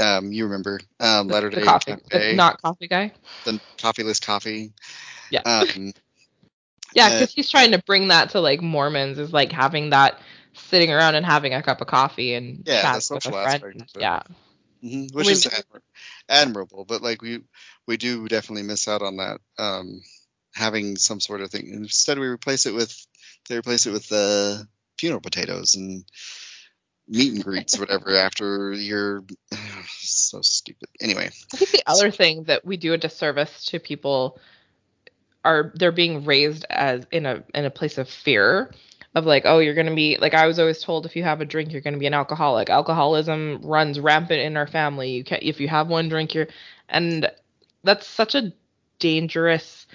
um, 0.00 0.32
you 0.32 0.44
remember 0.44 0.80
um, 1.00 1.28
Latter 1.28 1.50
Day 1.50 1.64
coffee 1.64 1.96
Cafe, 2.10 2.36
not 2.36 2.60
coffee 2.60 2.88
guy 2.88 3.12
the 3.44 3.60
coffeeless 3.78 4.20
coffee. 4.20 4.72
Yeah. 5.30 5.42
Um, 5.44 5.92
Yeah, 6.94 7.08
Uh, 7.08 7.18
because 7.18 7.34
he's 7.34 7.50
trying 7.50 7.72
to 7.72 7.78
bring 7.78 8.08
that 8.08 8.30
to 8.30 8.40
like 8.40 8.62
Mormons 8.62 9.18
is 9.18 9.30
like 9.32 9.52
having 9.52 9.90
that 9.90 10.18
sitting 10.58 10.90
around 10.92 11.14
and 11.14 11.24
having 11.24 11.54
a 11.54 11.62
cup 11.62 11.80
of 11.80 11.86
coffee 11.86 12.34
and 12.34 12.62
Yeah, 12.66 12.94
the 12.94 13.00
social 13.00 13.34
a 13.34 13.42
friend. 13.42 13.80
aspect. 13.80 13.92
Yeah, 14.00 14.22
mhm, 14.84 15.14
which 15.14 15.26
We 15.26 15.32
is 15.32 15.44
admir- 15.44 15.80
admirable, 16.28 16.84
but 16.84 17.02
like 17.02 17.22
we 17.22 17.40
we 17.86 17.96
do 17.96 18.28
definitely 18.28 18.62
miss 18.64 18.88
out 18.88 19.02
on 19.02 19.16
that. 19.16 19.40
Um, 19.58 20.02
having 20.54 20.96
some 20.96 21.20
sort 21.20 21.40
of 21.40 21.50
thing. 21.50 21.68
Instead, 21.72 22.18
we 22.18 22.26
replace 22.26 22.66
it 22.66 22.74
with 22.74 22.94
they 23.48 23.56
replace 23.58 23.86
it 23.86 23.92
with 23.92 24.10
uh, 24.12 24.58
funeral 24.98 25.20
potatoes 25.20 25.74
and 25.74 26.04
meet 27.06 27.32
and 27.32 27.44
greets, 27.44 27.76
or 27.76 27.80
whatever. 27.80 28.14
After 28.14 28.72
you're 28.72 29.24
so 29.88 30.40
stupid. 30.42 30.88
Anyway, 31.00 31.30
I 31.52 31.56
think 31.56 31.70
the 31.70 31.82
other 31.86 32.10
thing 32.10 32.44
that 32.44 32.64
we 32.64 32.76
do 32.76 32.92
a 32.92 32.98
disservice 32.98 33.66
to 33.66 33.78
people 33.78 34.38
are 35.44 35.72
they're 35.76 35.92
being 35.92 36.24
raised 36.24 36.66
as 36.68 37.06
in 37.10 37.24
a 37.26 37.44
in 37.54 37.64
a 37.64 37.70
place 37.70 37.98
of 37.98 38.08
fear 38.08 38.72
of 39.14 39.26
like 39.26 39.42
oh 39.46 39.58
you're 39.58 39.74
gonna 39.74 39.94
be 39.94 40.16
like 40.18 40.34
I 40.34 40.46
was 40.46 40.58
always 40.58 40.82
told 40.82 41.06
if 41.06 41.16
you 41.16 41.22
have 41.24 41.40
a 41.40 41.44
drink 41.46 41.72
you're 41.72 41.80
gonna 41.82 41.98
be 41.98 42.06
an 42.06 42.14
alcoholic. 42.14 42.70
Alcoholism 42.70 43.60
runs 43.62 43.98
rampant 44.00 44.40
in 44.40 44.56
our 44.56 44.66
family. 44.66 45.10
You 45.10 45.24
can't 45.24 45.42
if 45.42 45.60
you 45.60 45.68
have 45.68 45.88
one 45.88 46.08
drink 46.08 46.34
you're 46.34 46.48
and 46.88 47.30
that's 47.84 48.06
such 48.06 48.34
a 48.34 48.52
dangerous 48.98 49.86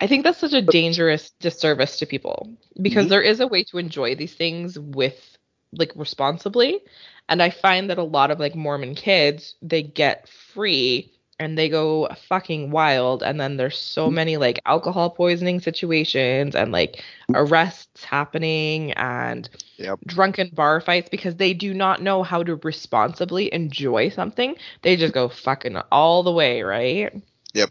I 0.00 0.06
think 0.06 0.24
that's 0.24 0.38
such 0.38 0.52
a 0.52 0.62
dangerous 0.62 1.30
disservice 1.40 1.98
to 1.98 2.06
people 2.06 2.50
because 2.80 3.06
Mhm. 3.06 3.10
there 3.10 3.22
is 3.22 3.40
a 3.40 3.46
way 3.46 3.64
to 3.64 3.78
enjoy 3.78 4.14
these 4.14 4.34
things 4.34 4.78
with 4.78 5.38
like 5.72 5.92
responsibly 5.96 6.80
and 7.28 7.42
I 7.42 7.50
find 7.50 7.90
that 7.90 7.98
a 7.98 8.02
lot 8.04 8.30
of 8.30 8.40
like 8.40 8.54
Mormon 8.54 8.94
kids 8.94 9.56
they 9.62 9.82
get 9.82 10.28
free 10.28 11.12
and 11.38 11.56
they 11.58 11.68
go 11.68 12.08
fucking 12.28 12.70
wild 12.70 13.22
and 13.22 13.40
then 13.40 13.56
there's 13.56 13.78
so 13.78 14.10
many 14.10 14.36
like 14.36 14.60
alcohol 14.66 15.10
poisoning 15.10 15.60
situations 15.60 16.54
and 16.54 16.72
like 16.72 17.02
arrests 17.34 18.04
happening 18.04 18.92
and 18.92 19.48
Yep. 19.78 20.00
drunken 20.06 20.50
bar 20.54 20.80
fights 20.80 21.08
because 21.10 21.36
they 21.36 21.52
do 21.54 21.74
not 21.74 22.02
know 22.02 22.22
how 22.22 22.42
to 22.42 22.56
responsibly 22.56 23.52
enjoy 23.52 24.08
something. 24.10 24.56
They 24.82 24.96
just 24.96 25.14
go 25.14 25.28
fucking 25.28 25.76
all 25.92 26.22
the 26.22 26.32
way, 26.32 26.62
right? 26.62 27.12
Yep. 27.54 27.70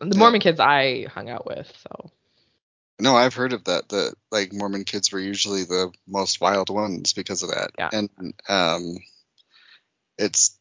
The. 0.00 0.16
Mormon 0.16 0.40
kids 0.40 0.60
I 0.60 1.04
hung 1.04 1.30
out 1.30 1.46
with, 1.46 1.72
so 1.88 2.10
No, 3.00 3.16
I've 3.16 3.34
heard 3.34 3.52
of 3.52 3.64
that. 3.64 3.88
That 3.90 4.14
like 4.30 4.52
Mormon 4.52 4.84
kids 4.84 5.12
were 5.12 5.18
usually 5.20 5.64
the 5.64 5.92
most 6.06 6.40
wild 6.40 6.70
ones 6.70 7.12
because 7.12 7.42
of 7.42 7.50
that. 7.50 7.70
Yeah. 7.78 7.90
And 7.92 8.10
um, 8.48 8.96
it's 10.18 10.58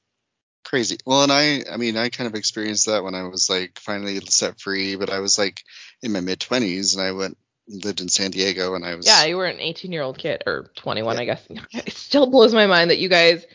crazy. 0.72 0.98
Well, 1.06 1.22
and 1.24 1.32
I, 1.32 1.64
I 1.72 1.78
mean, 1.78 1.98
I 1.98 2.10
kind 2.10 2.28
of 2.28 2.34
experienced 2.34 2.88
that 2.88 3.04
when 3.04 3.14
I 3.14 3.24
was 3.28 3.50
like 3.50 3.78
finally 3.78 4.20
set 4.22 4.60
free, 4.60 4.96
but 4.96 5.12
I 5.12 5.20
was 5.20 5.38
like 5.38 5.64
in 6.02 6.12
my 6.14 6.22
mid 6.22 6.40
twenties, 6.40 6.96
and 6.96 7.04
I 7.06 7.12
went 7.12 7.38
lived 7.68 8.02
in 8.02 8.10
San 8.10 8.32
Diego, 8.32 8.74
and 8.74 8.84
I 8.84 8.96
was 8.96 9.06
yeah, 9.06 9.26
you 9.26 9.38
were 9.38 9.46
an 9.46 9.60
18 9.60 9.92
year 9.92 10.02
old 10.02 10.18
kid 10.18 10.42
or 10.48 10.72
21, 10.78 11.16
Yeah. 11.16 11.22
I 11.22 11.26
guess. 11.26 11.48
It 11.86 11.94
still 11.94 12.26
blows 12.30 12.54
my 12.54 12.66
mind 12.68 12.90
that 12.90 12.98
you 12.98 13.08
guys 13.10 13.46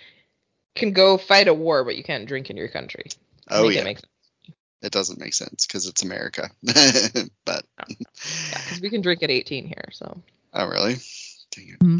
can 0.74 0.92
go 0.92 1.16
fight 1.18 1.48
a 1.48 1.54
war, 1.54 1.84
but 1.84 1.96
you 1.96 2.04
can't 2.04 2.26
drink 2.28 2.48
in 2.50 2.56
your 2.56 2.68
country. 2.68 3.06
Oh 3.50 3.62
Make 3.64 3.72
it 3.72 3.76
yeah, 3.76 3.84
make 3.84 3.98
sense. 3.98 4.12
it 4.82 4.92
doesn't 4.92 5.18
make 5.18 5.34
sense 5.34 5.66
because 5.66 5.86
it's 5.86 6.02
America. 6.02 6.50
but 6.62 7.64
oh, 7.80 7.84
Yeah, 7.88 8.60
because 8.62 8.80
we 8.80 8.90
can 8.90 9.00
drink 9.00 9.22
at 9.22 9.30
18 9.30 9.66
here, 9.66 9.88
so 9.92 10.22
oh 10.54 10.66
really? 10.66 10.96
Dang 11.50 11.68
it. 11.68 11.78
Mm-hmm. 11.80 11.98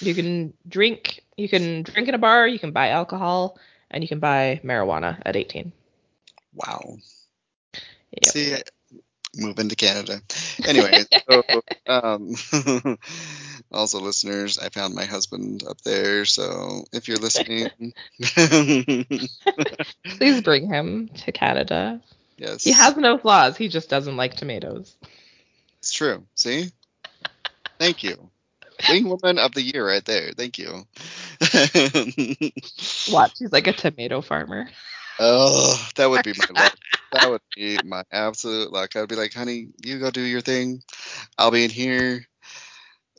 you 0.00 0.14
can 0.14 0.52
drink. 0.68 1.22
You 1.36 1.48
can 1.48 1.82
drink 1.82 2.08
in 2.08 2.14
a 2.14 2.18
bar. 2.18 2.46
You 2.48 2.58
can 2.58 2.72
buy 2.72 2.88
alcohol, 2.88 3.58
and 3.96 4.04
you 4.04 4.08
can 4.08 4.18
buy 4.18 4.60
marijuana 4.62 5.16
at 5.24 5.36
18. 5.36 5.72
Wow. 6.52 6.98
Yep. 8.12 8.30
See, 8.30 8.54
moving 9.34 9.70
to 9.70 9.74
Canada. 9.74 10.20
Anyway, 10.66 11.02
so, 11.26 11.42
um, 11.86 12.34
also 13.72 14.00
listeners, 14.00 14.58
I 14.58 14.68
found 14.68 14.94
my 14.94 15.06
husband 15.06 15.64
up 15.66 15.80
there. 15.80 16.26
So 16.26 16.84
if 16.92 17.08
you're 17.08 17.16
listening, 17.16 17.70
Please 20.18 20.42
bring 20.42 20.66
him 20.68 21.08
to 21.24 21.32
Canada. 21.32 22.02
yes, 22.36 22.64
He 22.64 22.72
has 22.72 22.98
no 22.98 23.16
flaws. 23.16 23.56
He 23.56 23.68
just 23.68 23.88
doesn't 23.88 24.18
like 24.18 24.34
tomatoes. 24.34 24.94
It's 25.78 25.90
true. 25.90 26.22
See, 26.34 26.66
thank 27.78 28.02
you, 28.02 28.28
wing 28.90 29.08
woman 29.08 29.38
of 29.38 29.52
the 29.52 29.62
year, 29.62 29.86
right 29.86 30.04
there. 30.04 30.32
Thank 30.36 30.58
you. 30.58 30.86
Watch, 33.10 33.38
he's 33.38 33.52
like 33.52 33.66
a 33.66 33.72
tomato 33.72 34.20
farmer. 34.20 34.68
oh, 35.18 35.88
that 35.96 36.08
would 36.10 36.24
be 36.24 36.32
my 36.36 36.46
luck. 36.60 36.76
That 37.12 37.30
would 37.30 37.40
be 37.54 37.78
my 37.84 38.02
absolute 38.10 38.72
luck. 38.72 38.96
I'd 38.96 39.08
be 39.08 39.16
like, 39.16 39.32
honey, 39.32 39.68
you 39.84 39.98
go 39.98 40.10
do 40.10 40.20
your 40.20 40.40
thing. 40.40 40.82
I'll 41.38 41.50
be 41.50 41.64
in 41.64 41.70
here 41.70 42.26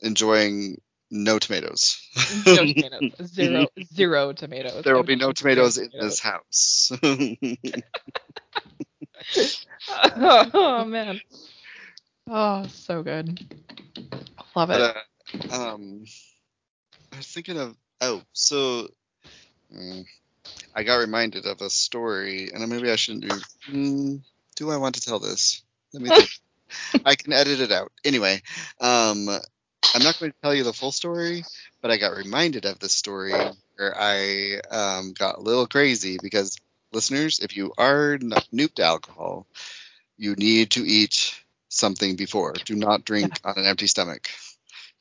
enjoying 0.02 0.80
no 1.10 1.38
tomatoes. 1.38 2.00
No 2.46 2.56
tomatoes. 2.66 3.12
Zero, 3.26 3.66
zero 3.94 4.32
tomatoes. 4.32 4.84
There 4.84 4.94
will 4.94 5.02
be 5.02 5.16
no 5.16 5.30
eat 5.30 5.36
tomatoes 5.36 5.78
in 5.78 5.90
this 5.98 6.20
house. 6.20 6.92
oh 10.16 10.84
man. 10.84 11.20
Oh, 12.30 12.66
so 12.66 13.02
good. 13.02 13.40
Love 14.54 14.70
it. 14.70 14.94
but, 15.32 15.52
uh, 15.52 15.74
um, 15.74 16.04
I 17.12 17.16
was 17.16 17.26
thinking 17.26 17.58
of 17.58 17.74
oh, 18.00 18.22
so 18.32 18.88
mm, 19.74 20.04
I 20.74 20.82
got 20.82 20.96
reminded 20.96 21.46
of 21.46 21.60
a 21.60 21.70
story, 21.70 22.50
and 22.52 22.66
maybe 22.68 22.90
I 22.90 22.96
shouldn't 22.96 23.24
do. 23.24 23.40
Mm, 23.70 24.20
do 24.56 24.70
I 24.70 24.76
want 24.76 24.94
to 24.96 25.00
tell 25.00 25.18
this? 25.18 25.62
Let 25.92 26.02
me 26.02 26.10
think. 26.10 26.30
I 27.04 27.14
can 27.14 27.32
edit 27.32 27.60
it 27.60 27.72
out. 27.72 27.92
Anyway, 28.04 28.42
um, 28.80 29.28
I'm 29.28 30.02
not 30.02 30.18
going 30.18 30.32
to 30.32 30.38
tell 30.42 30.54
you 30.54 30.64
the 30.64 30.72
full 30.72 30.92
story, 30.92 31.44
but 31.80 31.90
I 31.90 31.96
got 31.96 32.16
reminded 32.16 32.64
of 32.66 32.78
this 32.78 32.94
story 32.94 33.32
where 33.76 33.94
I 33.98 34.60
um, 34.70 35.12
got 35.12 35.38
a 35.38 35.40
little 35.42 35.66
crazy 35.66 36.18
because 36.22 36.56
listeners, 36.92 37.40
if 37.40 37.56
you 37.56 37.72
are 37.78 38.14
n- 38.14 38.32
new 38.52 38.68
to 38.68 38.82
alcohol, 38.84 39.46
you 40.16 40.34
need 40.34 40.70
to 40.72 40.86
eat 40.86 41.34
something 41.68 42.16
before. 42.16 42.54
Do 42.64 42.74
not 42.74 43.04
drink 43.04 43.40
on 43.44 43.54
an 43.56 43.66
empty 43.66 43.86
stomach. 43.86 44.28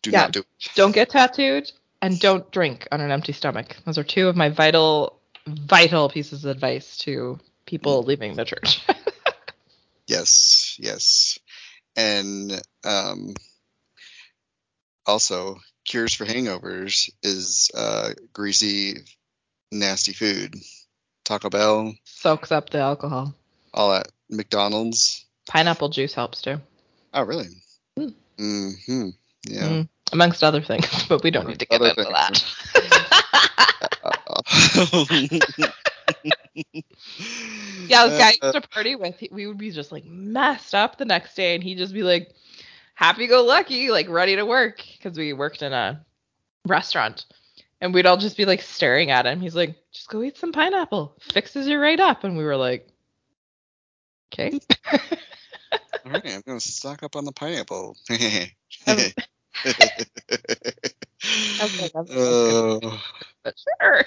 Do 0.02 0.12
Yeah. 0.12 0.24
not 0.24 0.32
do 0.32 0.40
it. 0.40 0.70
don't 0.76 0.92
get 0.94 1.10
tattooed 1.10 1.72
and 2.02 2.20
don't 2.20 2.50
drink 2.52 2.88
on 2.92 3.02
an 3.02 3.12
empty 3.12 3.34
stomach. 3.34 3.76
Those 3.86 3.98
are 3.98 4.04
two 4.04 4.28
of 4.28 4.36
my 4.36 4.50
vital, 4.50 5.20
vital 5.48 6.10
pieces 6.10 6.46
of 6.46 6.52
advice 6.52 6.98
to 7.00 7.40
people 7.66 8.04
leaving 8.04 8.36
the 8.36 8.46
church. 8.46 8.82
Yes, 10.10 10.78
yes. 10.80 11.38
And 11.98 12.62
um, 12.86 13.34
also, 15.06 15.58
cures 15.86 16.14
for 16.14 16.26
hangovers 16.26 17.10
is 17.24 17.70
uh, 17.76 18.12
greasy, 18.32 19.00
nasty 19.72 20.14
food. 20.14 20.56
Taco 21.26 21.50
Bell, 21.50 21.94
Soaks 22.06 22.54
up 22.54 22.70
the 22.70 22.80
alcohol. 22.80 23.34
all 23.74 23.92
that. 23.92 24.08
McDonald's. 24.30 25.26
Pineapple 25.46 25.90
juice 25.90 26.14
helps 26.14 26.42
too. 26.42 26.62
Oh, 27.14 27.24
really? 27.24 27.48
Mm. 28.00 28.14
Mm-hmm. 28.38 29.10
Yeah. 29.50 29.68
Mm, 29.68 29.90
amongst 30.18 30.44
other 30.44 30.62
things, 30.62 31.06
but 31.10 31.24
we 31.24 31.30
don't 31.32 31.48
need 31.48 31.60
to 31.60 31.66
get 31.66 31.82
into 31.82 32.04
that. 32.04 32.44
Yeah, 37.88 38.08
this 38.08 38.18
guy 38.20 38.28
I 38.28 38.48
used 38.48 38.62
to 38.62 38.70
party 38.70 38.96
with, 38.96 39.24
we 39.32 39.48
would 39.48 39.58
be 39.58 39.72
just 39.72 39.92
like 39.92 40.06
messed 40.06 40.76
up 40.76 40.98
the 40.98 41.06
next 41.06 41.36
day, 41.36 41.56
and 41.56 41.64
he'd 41.64 41.78
just 41.78 41.94
be 41.94 42.04
like 42.04 42.34
happy 42.96 43.28
go 43.28 43.44
lucky, 43.44 43.90
like 43.90 44.10
ready 44.10 44.36
to 44.36 44.46
work 44.46 44.84
because 44.98 45.18
we 45.18 45.34
worked 45.34 45.62
in 45.62 45.74
a 45.74 46.04
restaurant. 46.66 47.26
And 47.80 47.94
we'd 47.94 48.08
all 48.08 48.18
just 48.18 48.38
be 48.38 48.46
like 48.46 48.62
staring 48.62 49.12
at 49.12 49.28
him. 49.28 49.40
He's 49.40 49.56
like, 49.56 49.76
just 49.92 50.10
go 50.10 50.24
eat 50.24 50.38
some 50.38 50.52
pineapple. 50.52 51.16
Fixes 51.32 51.68
you 51.68 51.80
right 51.80 52.00
up. 52.00 52.24
And 52.24 52.36
we 52.36 52.44
were 52.44 52.58
like, 52.58 52.88
okay. 54.34 54.60
all 54.92 56.12
right, 56.12 56.26
I'm 56.26 56.42
gonna 56.46 56.60
stock 56.60 57.04
up 57.04 57.16
on 57.16 57.24
the 57.24 57.32
pineapple. 57.32 57.96
Um, 58.88 58.98
Okay, 59.66 60.06
that's- 61.94 62.08
Oh. 62.10 62.80
but 63.44 63.56
sure. 63.82 64.06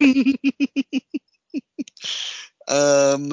um 2.68 3.32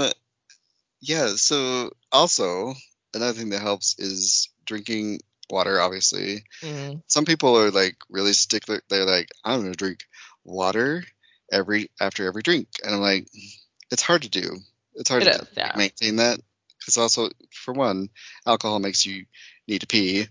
yeah 1.01 1.27
so 1.35 1.91
also 2.11 2.73
another 3.13 3.33
thing 3.33 3.49
that 3.49 3.61
helps 3.61 3.97
is 3.99 4.49
drinking 4.65 5.19
water 5.49 5.79
obviously 5.79 6.43
Mm, 6.61 7.01
some 7.07 7.25
people 7.25 7.57
are 7.57 7.71
like 7.71 7.95
really 8.09 8.33
stickler 8.33 8.81
they're 8.89 9.05
like 9.05 9.29
i'm 9.45 9.61
gonna 9.61 9.73
drink 9.73 9.99
water 10.43 11.03
every 11.51 11.89
after 12.01 12.27
every 12.27 12.41
drink 12.41 12.67
and 12.83 12.93
i'm 12.95 13.01
like 13.01 13.27
it's 13.91 14.01
hard 14.01 14.23
to 14.23 14.29
do 14.29 14.57
it's 14.95 15.09
hard 15.09 15.23
It 15.23 15.25
to 15.25 15.31
is, 15.41 15.47
yeah. 15.55 15.73
maintain 15.77 16.17
that 16.17 16.39
because 16.79 16.97
also 16.97 17.29
for 17.53 17.73
one 17.73 18.09
alcohol 18.45 18.79
makes 18.79 19.05
you 19.05 19.25
need 19.67 19.81
to 19.81 19.87
pee 19.87 20.27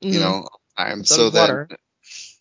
you 0.00 0.18
mm. 0.18 0.20
know 0.20 0.48
i'm 0.76 1.04
So 1.04 1.16
so 1.16 1.30
then 1.30 1.68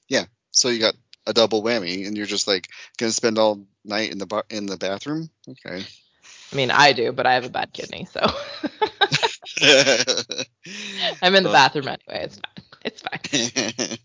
yeah 0.07 0.25
so 0.51 0.69
you 0.69 0.79
got 0.79 0.95
a 1.27 1.33
double 1.33 1.63
whammy 1.63 2.07
and 2.07 2.15
you're 2.15 2.25
just 2.25 2.47
like 2.47 2.67
gonna 2.97 3.11
spend 3.11 3.37
all 3.37 3.65
night 3.83 4.11
in 4.11 4.17
the 4.17 4.25
bar 4.25 4.45
in 4.49 4.65
the 4.65 4.77
bathroom 4.77 5.29
okay 5.49 5.83
I 6.51 6.55
mean, 6.55 6.71
I 6.71 6.93
do, 6.93 7.11
but 7.11 7.25
I 7.25 7.33
have 7.33 7.45
a 7.45 7.49
bad 7.49 7.73
kidney, 7.73 8.05
so 8.05 8.21
I'm 11.21 11.35
in 11.35 11.43
the 11.43 11.49
bathroom 11.51 11.87
anyway. 11.87 12.23
It's 12.23 12.39
fine. 12.39 12.63
It's 12.83 13.01
fine. 13.01 13.97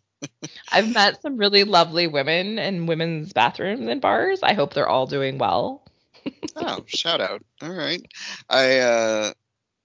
I've 0.73 0.93
met 0.93 1.23
some 1.23 1.37
really 1.37 1.65
lovely 1.65 2.07
women 2.07 2.59
in 2.59 2.87
women's 2.87 3.33
bathrooms 3.33 3.87
and 3.87 4.01
bars. 4.01 4.43
I 4.43 4.55
hope 4.55 4.75
they're 4.75 4.89
all 4.89 5.07
doing 5.07 5.39
well. 5.39 5.87
oh, 6.57 6.85
shout 6.87 7.21
out. 7.21 7.45
All 7.63 7.73
right. 7.73 8.05
I 8.49 8.79
uh, 8.79 9.33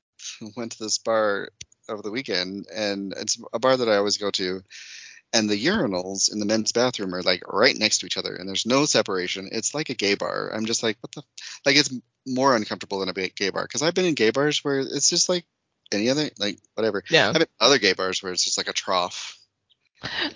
went 0.57 0.74
to 0.74 0.84
this 0.84 0.97
bar 0.97 1.49
over 1.89 2.01
the 2.01 2.11
weekend, 2.11 2.67
and 2.73 3.13
it's 3.17 3.38
a 3.53 3.59
bar 3.59 3.77
that 3.77 3.89
I 3.89 3.97
always 3.97 4.17
go 4.17 4.31
to. 4.31 4.61
And 5.33 5.49
the 5.49 5.65
urinals 5.65 6.31
in 6.31 6.39
the 6.39 6.45
men's 6.45 6.71
bathroom 6.71 7.13
are 7.13 7.21
like 7.21 7.51
right 7.51 7.75
next 7.75 7.99
to 7.99 8.05
each 8.05 8.17
other, 8.17 8.36
and 8.36 8.47
there's 8.47 8.65
no 8.65 8.86
separation. 8.86 9.49
It's 9.51 9.73
like 9.73 9.89
a 9.89 9.95
gay 9.95 10.15
bar. 10.15 10.51
I'm 10.53 10.65
just 10.65 10.83
like, 10.83 10.97
what 11.01 11.11
the? 11.11 11.23
Like, 11.65 11.75
it's 11.75 11.93
more 12.25 12.55
uncomfortable 12.55 12.99
than 12.99 13.09
a 13.09 13.13
gay 13.13 13.49
bar 13.49 13.63
because 13.63 13.81
I've 13.81 13.93
been 13.93 14.05
in 14.05 14.15
gay 14.15 14.31
bars 14.31 14.63
where 14.63 14.79
it's 14.79 15.09
just 15.09 15.27
like 15.27 15.45
any 15.91 16.09
other, 16.09 16.29
like 16.39 16.59
whatever. 16.75 17.03
Yeah. 17.09 17.27
I've 17.27 17.33
been 17.33 17.47
other 17.59 17.79
gay 17.79 17.93
bars 17.93 18.23
where 18.23 18.31
it's 18.31 18.43
just 18.43 18.57
like 18.57 18.69
a 18.69 18.73
trough. 18.73 19.38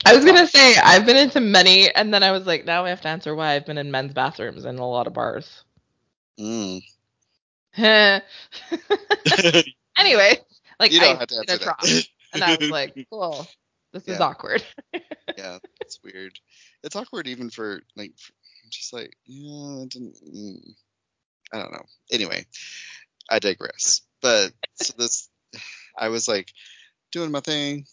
I 0.06 0.16
was 0.16 0.26
gonna 0.26 0.48
say 0.48 0.76
I've 0.78 1.06
been 1.06 1.18
into 1.18 1.40
many, 1.40 1.94
and 1.94 2.14
then 2.14 2.24
I 2.24 2.32
was 2.32 2.48
like, 2.48 2.66
now 2.66 2.86
I 2.86 2.90
have 2.90 3.02
to 3.02 3.08
answer 3.08 3.36
why 3.36 3.54
I've 3.54 3.66
been 3.66 3.78
in 3.78 3.92
men's 3.92 4.14
bathrooms 4.14 4.66
and 4.66 4.80
a 4.80 4.84
lot 4.84 5.08
of 5.08 5.14
bars. 5.14 5.64
Mm. 6.40 6.82
anyway, 9.98 10.40
like 10.80 10.92
you 10.92 11.00
I 11.00 11.04
don't 11.04 11.20
have 11.20 11.28
to 11.28 11.38
answer 11.38 11.56
a 11.56 11.60
trough, 11.60 12.08
and 12.34 12.44
I 12.44 12.56
was 12.56 12.70
like, 12.72 13.08
cool, 13.10 13.48
this 13.94 14.08
is 14.08 14.20
awkward. 14.20 14.64
yeah, 15.38 15.60
it's 15.82 16.00
weird. 16.04 16.40
It's 16.84 16.96
awkward 16.96 17.28
even 17.28 17.50
for 17.50 17.82
like, 17.96 18.14
for, 18.18 18.34
just 18.70 18.94
like, 18.94 19.14
yeah, 19.26 19.84
it 19.84 19.90
didn't. 19.90 20.16
Mm, 20.24 20.74
I 21.54 21.60
don't 21.60 21.72
know. 21.72 21.86
Anyway, 22.12 22.46
I 23.30 23.40
digress. 23.40 24.02
But 24.22 24.52
so 24.76 24.94
this, 24.98 25.30
I 25.98 26.10
was 26.10 26.28
like 26.28 26.52
doing 27.12 27.32
my 27.32 27.40
thing, 27.40 27.86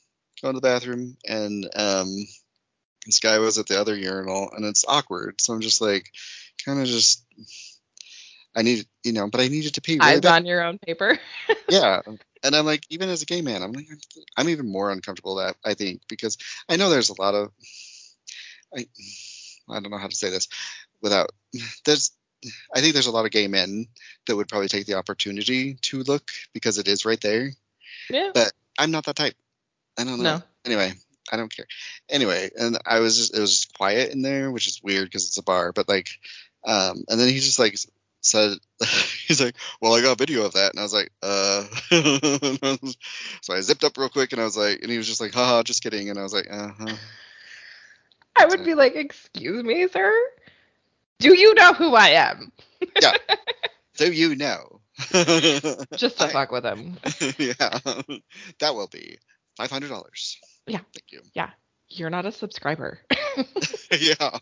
going 0.43 0.55
to 0.55 0.61
the 0.61 0.69
bathroom, 0.69 1.17
and 1.27 1.65
um, 1.75 2.15
this 3.07 3.21
guy 3.21 3.39
was 3.39 3.59
at 3.59 3.67
the 3.67 3.81
other 3.81 3.97
urinal, 3.97 4.51
and 4.55 4.65
it's 4.65 4.85
awkward. 4.87 5.41
So 5.41 5.55
I'm 5.55 5.61
just 5.61 5.81
like, 5.81 6.11
kind 6.65 6.81
of 6.81 6.87
just. 6.87 7.25
I 8.57 8.63
need, 8.63 8.87
you 9.05 9.13
know, 9.13 9.29
but 9.29 9.41
I 9.43 9.49
needed 9.49 9.75
to 9.75 9.83
pee 9.83 9.99
really 9.99 10.13
Eyes 10.13 10.21
bad. 10.21 10.37
on 10.37 10.47
your 10.47 10.63
own 10.63 10.79
paper. 10.79 11.19
Yeah, 11.69 12.01
and 12.45 12.55
I'm 12.55 12.65
like, 12.65 12.85
even 12.91 13.09
as 13.09 13.23
a 13.23 13.27
gay 13.27 13.41
man, 13.43 13.61
I'm 13.61 13.73
like, 13.73 13.89
I'm 14.37 14.49
even 14.49 14.71
more 14.71 14.93
uncomfortable 14.93 15.37
that 15.37 15.57
I 15.65 15.75
think 15.75 16.03
because 16.09 16.39
I 16.69 16.77
know 16.77 16.91
there's 16.91 17.09
a 17.09 17.21
lot 17.21 17.35
of, 17.35 17.51
I, 18.77 18.87
I 19.69 19.81
don't 19.81 19.91
know 19.91 19.99
how 19.99 20.07
to 20.07 20.15
say 20.15 20.31
this 20.31 20.47
without 21.03 21.31
there's, 21.85 22.13
I 22.73 22.81
think 22.81 22.93
there's 22.93 23.09
a 23.09 23.13
lot 23.13 23.25
of 23.25 23.33
gay 23.33 23.49
men 23.49 23.87
that 24.27 24.37
would 24.37 24.49
probably 24.49 24.69
take 24.69 24.87
the 24.87 24.95
opportunity 24.95 25.75
to 25.83 26.05
look 26.05 26.31
because 26.55 26.79
it 26.79 26.87
is 26.87 27.05
right 27.05 27.21
there. 27.21 27.51
yeah. 28.09 28.31
But 28.33 28.53
I'm 28.79 28.93
not 28.93 29.07
that 29.07 29.17
type. 29.17 29.35
I 29.99 30.05
don't 30.05 30.19
know. 30.19 30.37
No. 30.37 30.43
Anyway, 30.65 30.93
I 31.33 31.37
don't 31.37 31.55
care. 31.55 31.67
Anyway, 32.09 32.51
and 32.57 32.79
I 32.87 33.01
was 33.01 33.17
just 33.17 33.37
it 33.37 33.41
was 33.41 33.51
just 33.51 33.75
quiet 33.75 34.13
in 34.13 34.23
there, 34.23 34.51
which 34.53 34.69
is 34.69 34.83
weird 34.83 35.07
because 35.07 35.27
it's 35.27 35.39
a 35.39 35.43
bar. 35.43 35.73
But 35.73 35.89
like, 35.89 36.09
um, 36.65 37.05
and 37.09 37.19
then 37.19 37.29
he 37.29 37.35
just 37.35 37.59
like 37.59 37.77
said 38.27 38.59
he's 39.27 39.41
like, 39.41 39.55
"Well, 39.81 39.95
I 39.95 40.03
got 40.03 40.19
video 40.19 40.45
of 40.45 40.53
that," 40.55 40.73
and 40.73 40.81
I 40.81 40.83
was 40.83 40.93
like, 40.95 41.11
"Uh." 41.23 41.65
so 43.43 43.55
I 43.55 43.61
zipped 43.61 43.85
up 43.85 43.97
real 43.97 44.09
quick, 44.09 44.33
and 44.33 44.41
I 44.41 44.45
was 44.45 44.57
like, 44.57 44.81
and 44.83 44.91
he 44.91 44.99
was 44.99 45.07
just 45.07 45.21
like, 45.21 45.33
"Haha, 45.35 45.63
just 45.63 45.83
kidding," 45.83 46.11
and 46.11 46.19
I 46.19 46.23
was 46.23 46.33
like, 46.35 46.47
"Uh 46.51 46.71
huh." 46.79 46.97
I 48.37 48.47
would 48.47 48.65
be 48.65 48.75
like, 48.75 48.95
"Excuse 48.97 49.65
me, 49.65 49.89
sir. 49.89 50.13
Do 51.19 51.35
you 51.39 51.55
know 51.55 51.73
who 51.73 51.95
I 51.95 52.09
am?" 52.09 52.53
yeah. 53.01 53.13
Do 53.97 54.13
you 54.13 54.37
know? 54.37 54.81
Just 55.95 56.19
to 56.19 56.25
I- 56.25 56.33
fuck 56.33 56.51
with 56.53 56.65
him. 56.65 56.99
yeah, 57.39 57.79
that 58.61 58.75
will 58.75 58.89
be 58.89 59.19
five 59.57 59.71
hundred 59.71 59.89
dollars. 59.89 60.39
Yeah. 60.67 60.81
Thank 60.93 61.13
you. 61.13 61.23
Yeah, 61.33 61.51
you're 61.89 62.11
not 62.11 62.27
a 62.27 62.33
subscriber. 62.33 63.01
yeah. 63.99 64.39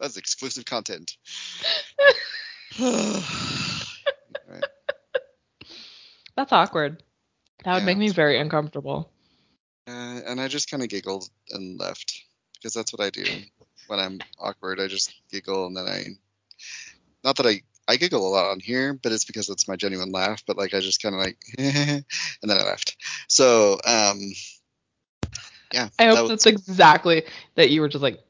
That's 0.00 0.16
exclusive 0.16 0.64
content. 0.64 1.16
That's 6.36 6.52
awkward. 6.52 7.02
That 7.64 7.74
would 7.74 7.80
Yeah, 7.80 7.84
make 7.84 7.98
me 7.98 8.08
very 8.08 8.38
uncomfortable. 8.38 9.12
Uh, 9.86 10.20
and 10.26 10.40
I 10.40 10.48
just 10.48 10.70
kind 10.70 10.82
of 10.82 10.88
giggled 10.88 11.28
and 11.50 11.78
left 11.78 12.22
because 12.54 12.72
that's 12.72 12.92
what 12.92 13.04
I 13.04 13.10
do 13.10 13.24
when 13.88 14.00
I'm 14.00 14.18
awkward. 14.38 14.80
I 14.80 14.86
just 14.86 15.12
giggle 15.30 15.66
and 15.66 15.76
then 15.76 15.86
I, 15.86 16.04
not 17.24 17.36
that 17.36 17.46
I, 17.46 17.60
I 17.88 17.96
giggle 17.96 18.26
a 18.26 18.30
lot 18.30 18.50
on 18.50 18.60
here, 18.60 18.94
but 18.94 19.12
it's 19.12 19.24
because 19.24 19.48
it's 19.50 19.68
my 19.68 19.76
genuine 19.76 20.12
laugh. 20.12 20.42
But 20.46 20.56
like 20.56 20.72
I 20.72 20.80
just 20.80 21.02
kind 21.02 21.14
of 21.14 21.20
like, 21.20 21.36
and 21.58 22.04
then 22.42 22.58
I 22.58 22.64
left. 22.64 22.96
So 23.28 23.74
um, 23.86 24.20
yeah. 25.74 25.88
I 25.98 26.06
that 26.06 26.16
hope 26.16 26.22
was- 26.22 26.28
that's 26.30 26.46
exactly 26.46 27.24
that 27.56 27.70
you 27.70 27.80
were 27.80 27.88
just 27.88 28.02
like, 28.02 28.20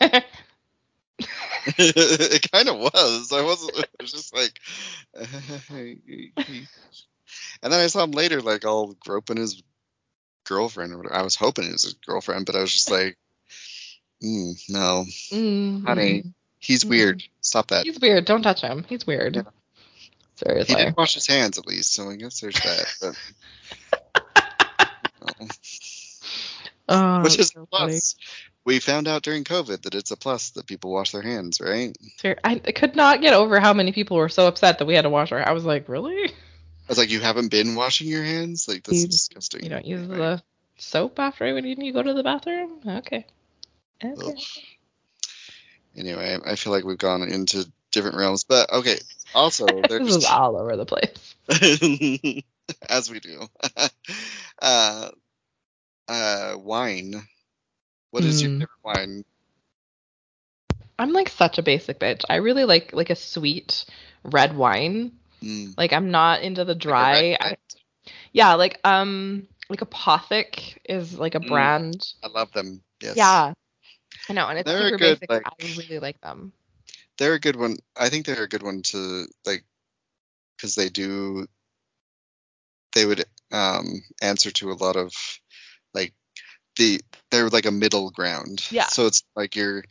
it 1.78 2.50
kind 2.52 2.68
of 2.68 2.76
was. 2.78 3.32
I 3.32 3.42
wasn't. 3.42 3.76
I 3.78 4.02
was 4.02 4.12
just 4.12 4.34
like, 4.34 4.58
and 5.14 6.68
then 7.62 7.80
I 7.80 7.86
saw 7.86 8.04
him 8.04 8.10
later, 8.12 8.40
like 8.42 8.64
all 8.64 8.94
groping 9.00 9.36
his 9.38 9.62
girlfriend 10.44 10.92
or 10.92 10.98
whatever. 10.98 11.14
I 11.16 11.22
was 11.22 11.36
hoping 11.36 11.64
it 11.66 11.72
was 11.72 11.84
his 11.84 11.94
girlfriend, 11.94 12.46
but 12.46 12.56
I 12.56 12.60
was 12.60 12.72
just 12.72 12.90
like, 12.90 13.16
mm, 14.22 14.54
no, 14.68 15.04
mm, 15.32 15.86
Honey, 15.86 16.24
he's 16.58 16.84
Mhm. 16.84 16.88
weird. 16.90 17.22
Stop 17.40 17.68
that. 17.68 17.84
he's 17.84 17.98
weird. 18.00 18.24
Don't 18.26 18.42
touch 18.42 18.60
him. 18.60 18.84
He's 18.88 19.06
weird. 19.06 19.36
Yeah. 19.36 19.42
He 20.36 20.44
Seriously. 20.44 20.74
did 20.74 20.96
wash 20.96 21.14
his 21.14 21.26
hands 21.28 21.58
at 21.58 21.66
least, 21.66 21.92
so 21.94 22.10
I 22.10 22.16
guess 22.16 22.40
there's 22.40 22.54
that. 22.56 22.86
But, 23.00 23.16
no. 25.40 25.48
Oh, 26.88 27.22
Which 27.22 27.38
is 27.38 27.48
so 27.48 27.66
plus. 27.70 28.16
We 28.64 28.78
found 28.78 29.08
out 29.08 29.22
during 29.22 29.44
COVID 29.44 29.82
that 29.82 29.94
it's 29.94 30.10
a 30.10 30.16
plus 30.16 30.50
that 30.50 30.66
people 30.66 30.90
wash 30.90 31.12
their 31.12 31.22
hands, 31.22 31.60
right? 31.60 31.96
I, 32.24 32.38
I 32.64 32.72
could 32.72 32.96
not 32.96 33.20
get 33.20 33.34
over 33.34 33.60
how 33.60 33.74
many 33.74 33.92
people 33.92 34.16
were 34.16 34.30
so 34.30 34.46
upset 34.46 34.78
that 34.78 34.86
we 34.86 34.94
had 34.94 35.02
to 35.02 35.10
wash 35.10 35.32
our. 35.32 35.46
I 35.46 35.52
was 35.52 35.64
like, 35.64 35.88
really? 35.88 36.28
I 36.30 36.88
was 36.88 36.96
like, 36.98 37.10
you 37.10 37.20
haven't 37.20 37.50
been 37.50 37.74
washing 37.74 38.08
your 38.08 38.24
hands? 38.24 38.66
Like, 38.66 38.84
this 38.84 38.98
You- 38.98 39.04
is 39.08 39.10
disgusting. 39.28 39.64
You 39.64 39.70
don't 39.70 39.84
use 39.84 40.08
the 40.08 40.42
soap 40.78 41.18
after 41.18 41.52
when 41.52 41.64
you 41.64 41.92
go 41.92 42.02
to 42.02 42.14
the 42.14 42.22
bathroom? 42.22 42.80
Okay. 42.86 43.26
Okay. 44.02 44.14
Ugh. 44.26 44.38
Anyway, 45.96 46.38
I 46.44 46.56
feel 46.56 46.72
like 46.72 46.84
we've 46.84 46.98
gone 46.98 47.22
into 47.22 47.70
different 47.92 48.16
realms, 48.16 48.44
but 48.44 48.72
okay. 48.72 48.98
Also, 49.34 49.66
This 49.82 49.88
there's 49.88 50.16
is 50.16 50.24
all 50.24 50.56
over 50.56 50.76
the 50.76 50.86
place. 50.86 51.34
as 52.88 53.10
we 53.10 53.20
do. 53.20 53.46
uh, 54.62 55.10
uh, 56.08 56.54
wine. 56.58 57.26
What 58.14 58.22
is 58.24 58.40
your 58.40 58.50
Hmm. 58.52 58.58
favorite 58.60 58.84
wine? 58.84 59.24
I'm 61.00 61.12
like 61.12 61.28
such 61.28 61.58
a 61.58 61.64
basic 61.64 61.98
bitch. 61.98 62.22
I 62.30 62.36
really 62.36 62.64
like 62.64 62.92
like 62.92 63.10
a 63.10 63.16
sweet 63.16 63.84
red 64.22 64.56
wine. 64.56 65.18
Mm, 65.42 65.74
Like 65.76 65.92
I'm 65.92 66.12
not 66.12 66.42
into 66.42 66.64
the 66.64 66.76
dry. 66.76 67.32
red 67.32 67.38
I, 67.40 67.56
yeah, 68.32 68.54
like 68.54 68.78
um 68.84 69.48
like 69.68 69.80
Apothic 69.80 70.78
is 70.84 71.18
like 71.18 71.34
a 71.34 71.40
Mm. 71.40 71.48
brand. 71.48 72.06
I 72.22 72.28
love 72.28 72.52
them. 72.52 72.84
Yes. 73.02 73.16
Yeah. 73.16 73.52
I 74.28 74.32
know, 74.32 74.46
and 74.46 74.60
it's 74.60 74.70
They're 74.70 74.90
super 74.90 74.98
good, 74.98 75.18
basic. 75.18 75.30
like- 75.30 75.44
I 75.44 75.50
really 75.76 75.98
like 75.98 76.20
them. 76.20 76.52
they're 77.18 77.34
a 77.34 77.40
good 77.40 77.56
one. 77.56 77.78
I 77.96 78.10
think 78.10 78.26
they're 78.26 78.44
a 78.44 78.48
good 78.48 78.62
one 78.62 78.82
to 78.82 79.26
like 79.44 79.64
because 80.56 80.76
they 80.76 80.88
do. 80.88 81.48
They 82.94 83.06
would 83.06 83.24
um 83.50 84.04
answer 84.22 84.52
to 84.52 84.70
a 84.70 84.78
lot 84.78 84.94
of 84.94 85.12
like 85.94 86.14
the 86.76 87.00
they're 87.30 87.48
like 87.48 87.66
a 87.66 87.70
middle 87.70 88.10
ground. 88.10 88.64
Yeah. 88.70 88.86
So 88.86 89.06
it's 89.06 89.22
like 89.36 89.56
you're 89.56 89.84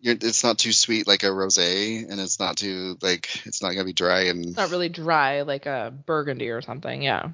you're 0.00 0.14
it's 0.20 0.44
not 0.44 0.58
too 0.58 0.72
sweet 0.72 1.06
like 1.06 1.22
a 1.22 1.26
rosé, 1.26 2.08
and 2.10 2.20
it's 2.20 2.38
not 2.38 2.56
too 2.56 2.96
like 3.02 3.46
it's 3.46 3.62
not 3.62 3.70
gonna 3.72 3.84
be 3.84 3.92
dry 3.92 4.22
and 4.24 4.44
It's 4.46 4.56
not 4.56 4.70
really 4.70 4.88
dry 4.88 5.42
like 5.42 5.66
a 5.66 5.92
burgundy 6.06 6.48
or 6.50 6.62
something. 6.62 7.02
Yeah. 7.02 7.30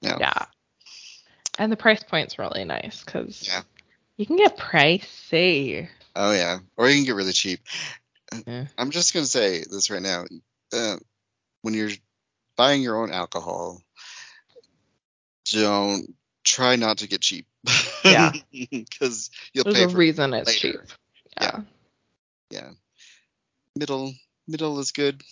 Yeah. 0.00 0.16
Yeah. 0.20 0.44
And 1.58 1.70
the 1.70 1.76
price 1.76 2.02
point's 2.02 2.38
really 2.38 2.64
nice 2.64 3.04
because 3.04 3.46
Yeah. 3.46 3.62
you 4.16 4.24
can 4.26 4.36
get 4.36 4.56
pricey. 4.56 5.88
oh 6.16 6.32
yeah, 6.32 6.58
or 6.76 6.88
you 6.88 6.96
can 6.96 7.04
get 7.04 7.14
really 7.14 7.32
cheap. 7.32 7.60
Yeah. 8.46 8.66
I'm 8.78 8.90
just 8.90 9.12
gonna 9.12 9.26
say 9.26 9.64
this 9.70 9.90
right 9.90 10.02
now. 10.02 10.24
Uh, 10.72 10.96
when 11.62 11.74
you're 11.74 11.90
buying 12.56 12.80
your 12.82 13.02
own 13.02 13.10
alcohol, 13.12 13.82
don't 15.52 16.14
try 16.44 16.76
not 16.76 16.98
to 16.98 17.08
get 17.08 17.20
cheap. 17.20 17.46
Yeah. 18.04 18.32
because 18.70 19.30
you'll 19.52 19.64
There's 19.64 19.76
pay 19.76 19.84
a 19.84 19.88
for 19.88 19.96
reason 19.96 20.34
it's 20.34 20.54
cheap. 20.54 20.76
Yeah. 21.40 21.60
yeah. 22.50 22.70
Middle 23.76 24.12
middle 24.48 24.78
is 24.78 24.92
good. 24.92 25.22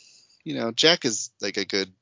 You 0.45 0.55
know, 0.55 0.71
Jack 0.71 1.05
is 1.05 1.31
like 1.41 1.57
a 1.57 1.65
good 1.65 1.93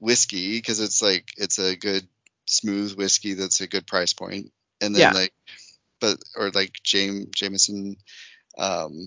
whiskey 0.00 0.58
because 0.58 0.80
it's 0.80 1.02
like 1.02 1.28
it's 1.36 1.58
a 1.58 1.76
good 1.76 2.06
smooth 2.46 2.94
whiskey 2.94 3.34
that's 3.34 3.60
a 3.60 3.68
good 3.68 3.86
price 3.86 4.12
point. 4.12 4.52
And 4.80 4.94
then 4.94 5.00
Yeah. 5.00 5.12
like 5.12 5.32
but 6.00 6.18
or 6.36 6.50
like 6.50 6.72
James 6.82 7.26
Jameson 7.34 7.96
um 8.58 9.06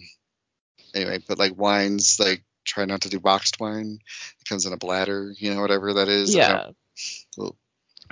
anyway, 0.94 1.20
but 1.28 1.38
like 1.40 1.58
wines 1.58 2.18
like 2.20 2.44
try 2.64 2.86
not 2.86 3.02
to 3.02 3.10
do 3.10 3.20
boxed 3.20 3.60
wine. 3.60 4.00
It 4.40 4.50
comes 4.50 4.66
in 4.66 4.74
a 4.74 4.78
bladder, 4.78 5.34
you 5.38 5.54
know, 5.54 5.62
whatever 5.62 5.94
that 5.94 6.08
is. 6.08 6.34
Yeah. 6.34 6.72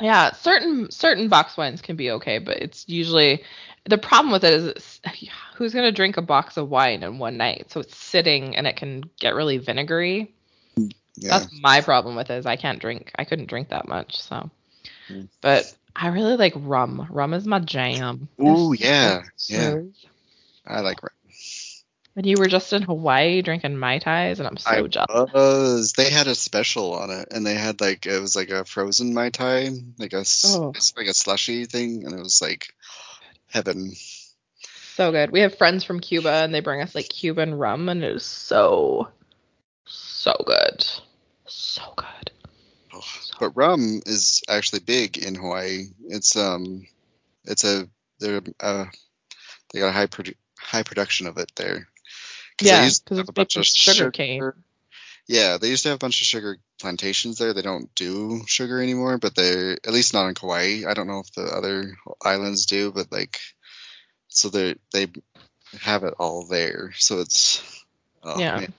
Yeah, 0.01 0.31
certain 0.33 0.89
certain 0.91 1.29
box 1.29 1.55
wines 1.55 1.81
can 1.81 1.95
be 1.95 2.11
okay, 2.11 2.39
but 2.39 2.57
it's 2.57 2.87
usually 2.87 3.43
the 3.85 3.97
problem 3.97 4.31
with 4.31 4.43
it 4.43 4.53
is 4.53 5.01
who's 5.55 5.73
gonna 5.73 5.91
drink 5.91 6.17
a 6.17 6.21
box 6.21 6.57
of 6.57 6.69
wine 6.69 7.03
in 7.03 7.19
one 7.19 7.37
night? 7.37 7.71
So 7.71 7.79
it's 7.79 7.95
sitting 7.95 8.55
and 8.55 8.65
it 8.67 8.75
can 8.75 9.03
get 9.19 9.35
really 9.35 9.57
vinegary. 9.57 10.33
yeah. 11.15 11.39
That's 11.39 11.61
my 11.61 11.81
problem 11.81 12.15
with 12.15 12.29
it 12.29 12.35
is 12.37 12.45
I 12.45 12.55
can't 12.55 12.79
drink. 12.79 13.11
I 13.15 13.23
couldn't 13.25 13.47
drink 13.47 13.69
that 13.69 13.87
much. 13.87 14.21
So, 14.21 14.49
Mm. 15.09 15.27
but 15.41 15.73
I 15.95 16.07
really 16.07 16.37
like 16.37 16.53
rum. 16.55 17.07
Rum 17.09 17.33
is 17.33 17.45
my 17.45 17.59
jam. 17.59 18.27
Ooh, 18.41 18.73
yeah, 18.77 19.23
yeah. 19.47 19.75
I 20.65 20.79
like 20.79 21.03
rum. 21.03 21.12
And 22.15 22.25
you 22.27 22.35
were 22.37 22.47
just 22.47 22.71
in 22.73 22.83
Hawaii 22.83 23.41
drinking 23.41 23.75
mai 23.77 23.97
tais, 23.97 24.37
and 24.37 24.47
I'm 24.47 24.57
so 24.57 24.69
I 24.69 24.87
jealous. 24.87 25.31
was. 25.33 25.93
They 25.93 26.11
had 26.11 26.27
a 26.27 26.35
special 26.35 26.93
on 26.93 27.09
it, 27.09 27.29
and 27.31 27.45
they 27.45 27.55
had 27.55 27.81
like 27.81 28.05
it 28.05 28.19
was 28.19 28.35
like 28.35 28.49
a 28.49 28.65
frozen 28.65 29.13
mai 29.15 29.29
tai, 29.31 29.69
like 29.97 30.13
a 30.13 30.23
Oh. 30.45 30.71
it's 30.75 30.93
like 30.95 31.07
a 31.07 31.13
slushy 31.13 31.65
thing, 31.65 32.05
and 32.05 32.13
it 32.13 32.21
was 32.21 32.39
like 32.41 32.67
heaven. 33.49 33.93
So 34.95 35.11
good. 35.11 35.31
We 35.31 35.39
have 35.39 35.57
friends 35.57 35.83
from 35.83 35.99
Cuba, 36.01 36.29
and 36.31 36.53
they 36.53 36.59
bring 36.59 36.81
us 36.81 36.93
like 36.93 37.09
Cuban 37.09 37.55
rum, 37.55 37.89
and 37.89 38.03
it 38.03 38.15
is 38.15 38.23
so, 38.23 39.07
so 39.85 40.33
good. 40.45 40.85
So 41.47 41.81
good. 41.95 42.31
Oh, 42.93 43.01
So 43.01 43.33
But 43.39 43.55
rum 43.55 44.01
is 44.05 44.43
actually 44.47 44.81
big 44.81 45.17
in 45.17 45.33
Hawaii. 45.33 45.85
It's 46.09 46.35
um, 46.35 46.85
it's 47.45 47.63
a 47.63 47.89
they're 48.19 48.41
uh, 48.59 48.85
they 49.73 49.79
got 49.79 49.89
a 49.89 49.91
high 49.93 50.05
produ- 50.05 50.35
high 50.59 50.83
production 50.83 51.25
of 51.25 51.39
it 51.39 51.51
there. 51.55 51.87
They 52.59 52.67
Yeah, 52.67 52.89
because 53.03 53.19
it's 53.19 53.29
a 53.29 53.33
bunch 53.33 53.55
of 53.55 53.65
from 53.65 53.95
sugar 53.95 54.11
cane. 54.11 54.53
Yeah, 55.27 55.57
they 55.57 55.69
used 55.69 55.83
to 55.83 55.89
have 55.89 55.95
a 55.95 55.99
bunch 55.99 56.21
of 56.21 56.27
sugar 56.27 56.57
plantations 56.81 57.37
there. 57.37 57.53
They 57.53 57.61
don't 57.61 57.93
do 57.95 58.41
sugar 58.45 58.81
anymore, 58.81 59.17
but 59.17 59.35
they're 59.35 59.73
at 59.73 59.93
least 59.93 60.13
not 60.13 60.27
in 60.27 60.35
Kauai. 60.35 60.83
I 60.87 60.93
don't 60.93 61.07
know 61.07 61.19
if 61.19 61.31
the 61.33 61.43
other 61.43 61.95
islands 62.23 62.65
do, 62.65 62.91
but 62.91 63.11
like, 63.11 63.39
so 64.27 64.49
they 64.49 64.75
they 64.91 65.07
have 65.81 66.03
it 66.03 66.15
all 66.19 66.45
there. 66.45 66.91
So 66.97 67.19
it's 67.19 67.63
oh, 68.23 68.39
Yeah. 68.39 68.59
man. 68.59 68.73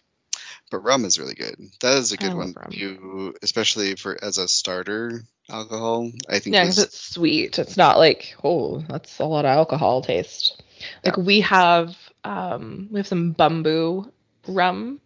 But 0.75 0.83
rum 0.83 1.05
is 1.05 1.20
really 1.20 1.37
good. 1.37 1.55
That 1.83 1.99
is 1.99 2.11
a 2.11 2.16
good 2.16 2.35
one 2.35 2.53
rum. 2.57 2.72
to, 2.72 3.33
especially 3.43 3.95
for 3.95 4.18
as 4.20 4.39
a 4.39 4.49
starter 4.49 5.22
alcohol. 5.49 6.11
I 6.29 6.41
think 6.41 6.55
Yeah, 6.55 6.64
because 6.64 6.81
it's 6.81 6.99
sweet. 6.99 7.61
It's 7.61 7.77
not 7.77 7.97
like, 7.97 8.35
oh, 8.43 8.81
that's 8.89 9.20
a 9.20 9.25
lot 9.25 9.45
of 9.45 9.51
alcohol 9.51 10.03
taste. 10.03 10.61
Like 11.05 11.16
we 11.16 11.43
have 11.43 11.97
um 12.25 12.89
we 12.91 12.99
have 12.99 13.07
some 13.07 13.37
Bumbu 13.37 14.11
rum. 14.49 15.01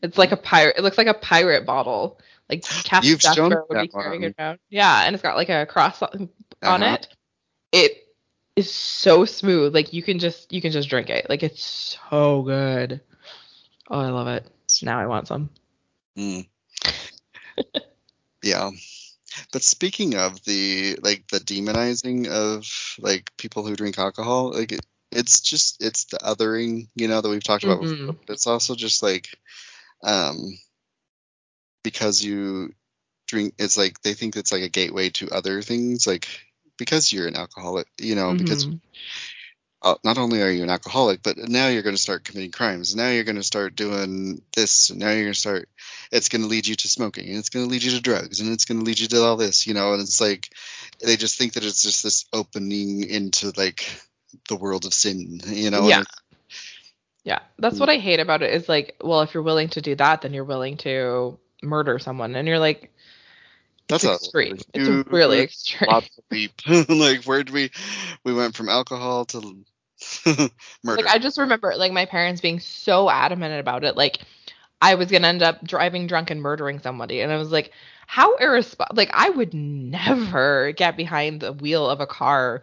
It's 0.00 0.16
like 0.16 0.32
a 0.32 0.36
pirate 0.38 0.76
it 0.78 0.82
looks 0.82 0.96
like 0.96 1.08
a 1.08 1.14
pirate 1.14 1.66
bottle. 1.66 2.18
Like 2.48 2.62
Captain 2.62 3.10
You've 3.10 3.20
Jack 3.20 3.34
shown 3.34 3.50
Sparrow 3.50 3.66
would 3.68 3.82
be 3.82 3.88
carrying 3.88 4.22
one. 4.22 4.34
around. 4.38 4.58
Yeah, 4.70 5.02
and 5.04 5.14
it's 5.14 5.22
got 5.22 5.36
like 5.36 5.50
a 5.50 5.66
cross 5.66 6.00
on, 6.00 6.30
on 6.62 6.82
Uh-huh. 6.82 6.94
it. 6.94 7.08
it 7.72 7.92
is 8.56 8.72
so 8.72 9.26
smooth. 9.26 9.74
Like 9.74 9.92
you 9.92 10.02
can 10.02 10.18
just 10.18 10.50
you 10.54 10.62
can 10.62 10.72
just 10.72 10.88
drink 10.88 11.10
it. 11.10 11.28
Like 11.28 11.42
it's 11.42 11.98
so 12.00 12.40
good. 12.40 13.02
Oh, 13.90 14.00
I 14.00 14.08
love 14.08 14.28
it. 14.28 14.50
Now 14.82 14.98
I 15.00 15.06
want 15.06 15.28
some. 15.28 15.50
Mm. 16.16 16.46
yeah. 18.42 18.70
But 19.52 19.62
speaking 19.62 20.14
of 20.16 20.42
the 20.44 20.96
like 21.02 21.26
the 21.28 21.38
demonizing 21.40 22.28
of 22.28 22.66
like 22.98 23.30
people 23.36 23.66
who 23.66 23.76
drink 23.76 23.98
alcohol, 23.98 24.52
like 24.52 24.72
it, 24.72 24.86
it's 25.12 25.40
just 25.40 25.82
it's 25.82 26.04
the 26.06 26.18
othering, 26.18 26.88
you 26.94 27.08
know, 27.08 27.20
that 27.20 27.28
we've 27.28 27.42
talked 27.44 27.64
about 27.64 27.80
Mhm. 27.80 28.06
before. 28.06 28.16
It's 28.28 28.46
also 28.46 28.74
just 28.74 29.02
like 29.02 29.28
um 30.02 30.58
because 31.82 32.22
you 32.22 32.72
drink 33.26 33.54
it's 33.58 33.76
like 33.76 34.00
they 34.02 34.14
think 34.14 34.36
it's 34.36 34.52
like 34.52 34.62
a 34.62 34.68
gateway 34.68 35.10
to 35.10 35.30
other 35.30 35.62
things 35.62 36.06
like 36.06 36.28
because 36.78 37.12
you're 37.12 37.28
an 37.28 37.36
alcoholic, 37.36 37.86
you 37.98 38.14
know, 38.14 38.34
because 38.34 38.66
Mhm. 38.66 38.74
uh, 38.74 38.76
Uh, 39.82 39.94
not 40.02 40.18
only 40.18 40.42
are 40.42 40.50
you 40.50 40.62
an 40.62 40.70
alcoholic, 40.70 41.22
but 41.22 41.36
now 41.36 41.68
you're 41.68 41.82
going 41.82 41.94
to 41.94 42.00
start 42.00 42.24
committing 42.24 42.50
crimes. 42.50 42.96
Now 42.96 43.10
you're 43.10 43.24
going 43.24 43.36
to 43.36 43.42
start 43.42 43.76
doing 43.76 44.40
this. 44.54 44.90
Now 44.90 45.10
you're 45.10 45.24
going 45.24 45.34
to 45.34 45.38
start. 45.38 45.68
It's 46.10 46.28
going 46.28 46.42
to 46.42 46.48
lead 46.48 46.66
you 46.66 46.74
to 46.74 46.88
smoking, 46.88 47.28
and 47.28 47.36
it's 47.36 47.50
going 47.50 47.66
to 47.66 47.70
lead 47.70 47.82
you 47.82 47.90
to 47.92 48.00
drugs, 48.00 48.40
and 48.40 48.52
it's 48.52 48.64
going 48.64 48.80
to 48.80 48.84
lead 48.84 48.98
you 48.98 49.06
to 49.08 49.22
all 49.22 49.36
this, 49.36 49.66
you 49.66 49.74
know. 49.74 49.92
And 49.92 50.00
it's 50.00 50.20
like 50.20 50.48
they 51.04 51.16
just 51.16 51.38
think 51.38 51.54
that 51.54 51.64
it's 51.64 51.82
just 51.82 52.02
this 52.02 52.24
opening 52.32 53.04
into 53.04 53.52
like 53.56 54.00
the 54.48 54.56
world 54.56 54.86
of 54.86 54.94
sin, 54.94 55.40
you 55.46 55.70
know. 55.70 55.88
Yeah. 55.88 56.02
Yeah, 57.22 57.40
that's 57.58 57.80
what 57.80 57.88
mm. 57.88 57.94
I 57.94 57.98
hate 57.98 58.20
about 58.20 58.42
it 58.42 58.54
is 58.54 58.68
like, 58.68 58.94
well, 59.02 59.22
if 59.22 59.34
you're 59.34 59.42
willing 59.42 59.68
to 59.70 59.82
do 59.82 59.96
that, 59.96 60.22
then 60.22 60.32
you're 60.32 60.44
willing 60.44 60.76
to 60.78 61.40
murder 61.60 61.98
someone, 61.98 62.36
and 62.36 62.46
you're 62.46 62.60
like, 62.60 62.92
That's 63.88 64.04
a 64.04 64.14
extreme. 64.14 64.58
It's 64.74 65.10
really 65.10 65.40
extreme. 65.40 65.90
lots 65.90 66.18
of 66.18 66.24
leap. 66.30 66.52
like 66.88 67.24
where 67.24 67.42
did 67.42 67.52
we? 67.52 67.70
We 68.24 68.34
went 68.34 68.56
from 68.56 68.68
alcohol 68.68 69.24
to 69.26 69.40
murder. 70.26 70.50
Like 70.84 71.06
I 71.06 71.18
just 71.18 71.38
remember 71.38 71.74
like 71.76 71.92
my 71.92 72.04
parents 72.04 72.40
being 72.40 72.60
so 72.60 73.08
adamant 73.08 73.58
about 73.58 73.84
it. 73.84 73.96
Like 73.96 74.18
I 74.82 74.94
was 74.94 75.10
gonna 75.10 75.28
end 75.28 75.42
up 75.42 75.64
driving 75.64 76.06
drunk 76.06 76.30
and 76.30 76.42
murdering 76.42 76.80
somebody, 76.80 77.20
and 77.20 77.32
I 77.32 77.36
was 77.36 77.50
like, 77.50 77.72
how 78.06 78.36
irresponsible. 78.36 78.96
Like 78.96 79.10
I 79.12 79.30
would 79.30 79.54
never 79.54 80.72
get 80.72 80.96
behind 80.96 81.40
the 81.40 81.52
wheel 81.52 81.88
of 81.88 82.00
a 82.00 82.06
car, 82.06 82.62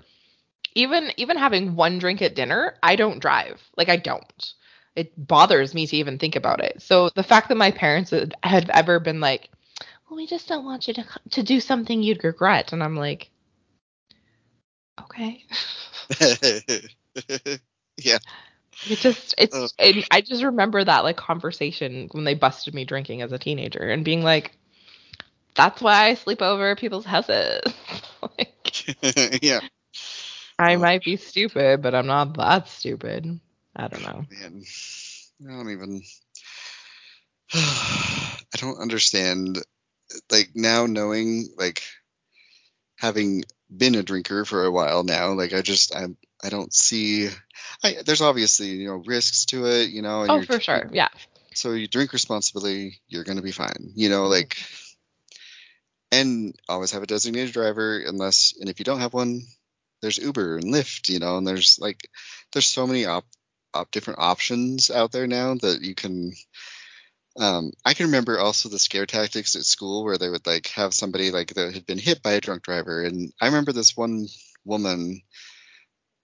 even 0.76 1.12
even 1.18 1.38
having 1.38 1.76
one 1.76 2.00
drink 2.00 2.22
at 2.22 2.36
dinner. 2.36 2.76
I 2.84 2.96
don't 2.96 3.20
drive. 3.20 3.62
Like 3.78 3.90
I 3.90 3.98
don't. 3.98 4.54
It 4.96 5.12
bothers 5.18 5.74
me 5.74 5.88
to 5.88 5.98
even 5.98 6.20
think 6.20 6.36
about 6.36 6.64
it. 6.64 6.82
So 6.82 7.10
the 7.10 7.24
fact 7.24 7.50
that 7.50 7.56
my 7.56 7.72
parents 7.72 8.12
had, 8.12 8.36
had 8.44 8.70
ever 8.70 9.00
been 9.00 9.20
like, 9.20 9.50
well, 10.14 10.22
we 10.22 10.28
just 10.28 10.48
don't 10.48 10.64
want 10.64 10.88
you 10.88 10.94
to 10.94 11.06
to 11.32 11.42
do 11.42 11.60
something 11.60 12.04
you'd 12.04 12.24
regret, 12.24 12.72
and 12.72 12.84
I'm 12.84 12.96
like, 12.96 13.32
okay. 15.02 15.44
yeah. 17.98 18.20
It 18.86 19.00
just 19.00 19.34
it's 19.40 19.56
Ugh. 19.56 19.72
and 19.80 20.06
I 20.12 20.22
just 20.22 20.44
remember 20.44 20.84
that 20.84 21.04
like 21.04 21.18
conversation 21.18 22.10
when 22.12 22.26
they 22.26 22.36
busted 22.36 22.76
me 22.76 22.86
drinking 22.86 23.24
as 23.24 23.32
a 23.32 23.40
teenager 23.40 23.90
and 23.90 24.06
being 24.06 24.22
like, 24.22 24.56
that's 25.56 25.82
why 25.82 26.10
I 26.10 26.14
sleep 26.14 26.44
over 26.44 26.70
at 26.70 26.78
people's 26.78 27.06
houses. 27.06 27.62
like 28.22 28.96
yeah. 29.42 29.62
I 30.60 30.76
might 30.76 31.04
be 31.04 31.18
stupid, 31.18 31.82
but 31.82 31.96
I'm 31.96 32.06
not 32.06 32.38
that 32.38 32.68
stupid. 32.68 33.40
I 33.76 33.88
don't 33.88 34.04
know. 34.04 34.26
Man, 34.30 34.62
I 35.48 35.52
don't 35.52 35.72
even. 35.72 36.04
I 37.56 38.58
don't 38.58 38.80
understand. 38.80 39.58
Like 40.32 40.52
now, 40.56 40.86
knowing 40.86 41.50
like 41.58 41.84
having 42.98 43.44
been 43.76 43.96
a 43.96 44.04
drinker 44.04 44.46
for 44.46 44.66
a 44.66 44.72
while 44.72 45.04
now, 45.04 45.34
like 45.34 45.54
I 45.54 45.62
just 45.62 45.96
I 45.96 46.08
I 46.44 46.50
don't 46.50 46.74
see. 46.74 47.30
I, 47.84 47.98
there's 48.06 48.22
obviously 48.22 48.70
you 48.70 48.88
know 48.88 49.04
risks 49.06 49.46
to 49.46 49.66
it, 49.66 49.90
you 49.90 50.02
know. 50.02 50.22
and 50.22 50.32
Oh, 50.32 50.44
for 50.44 50.60
sure. 50.60 50.90
Yeah. 50.92 51.10
So 51.56 51.72
you 51.74 51.88
drink 51.88 52.14
responsibly, 52.14 53.00
you're 53.08 53.24
gonna 53.24 53.42
be 53.42 53.52
fine, 53.52 53.92
you 53.96 54.10
know. 54.10 54.24
Mm-hmm. 54.24 54.32
Like, 54.32 54.58
and 56.12 56.56
always 56.68 56.92
have 56.92 57.04
a 57.04 57.08
designated 57.08 57.54
driver, 57.54 58.00
unless 58.00 58.54
and 58.60 58.70
if 58.70 58.80
you 58.80 58.86
don't 58.86 59.00
have 59.00 59.14
one, 59.14 59.42
there's 60.02 60.18
Uber 60.18 60.58
and 60.58 60.74
Lyft, 60.74 61.10
you 61.10 61.20
know. 61.20 61.38
And 61.38 61.48
there's 61.48 61.78
like 61.80 62.10
there's 62.52 62.66
so 62.66 62.86
many 62.86 63.06
op, 63.06 63.26
op 63.74 63.92
different 63.92 64.20
options 64.20 64.92
out 64.92 65.12
there 65.12 65.28
now 65.28 65.56
that 65.56 65.82
you 65.82 65.96
can 65.96 66.34
um, 67.40 67.72
I 67.84 67.94
can 67.94 68.08
remember 68.08 68.40
also 68.40 68.70
the 68.70 68.80
scare 68.80 69.06
tactics 69.06 69.56
at 69.56 69.64
school 69.64 70.04
where 70.04 70.18
they 70.18 70.30
would 70.30 70.46
like 70.46 70.68
have 70.68 70.94
somebody 70.94 71.32
like 71.32 71.54
that 71.56 71.74
had 71.74 71.86
been 71.86 71.98
hit 71.98 72.22
by 72.22 72.34
a 72.34 72.42
drunk 72.42 72.64
driver, 72.64 73.04
and 73.04 73.34
I 73.42 73.48
remember 73.48 73.72
this 73.72 73.98
one 73.98 74.28
woman. 74.66 75.22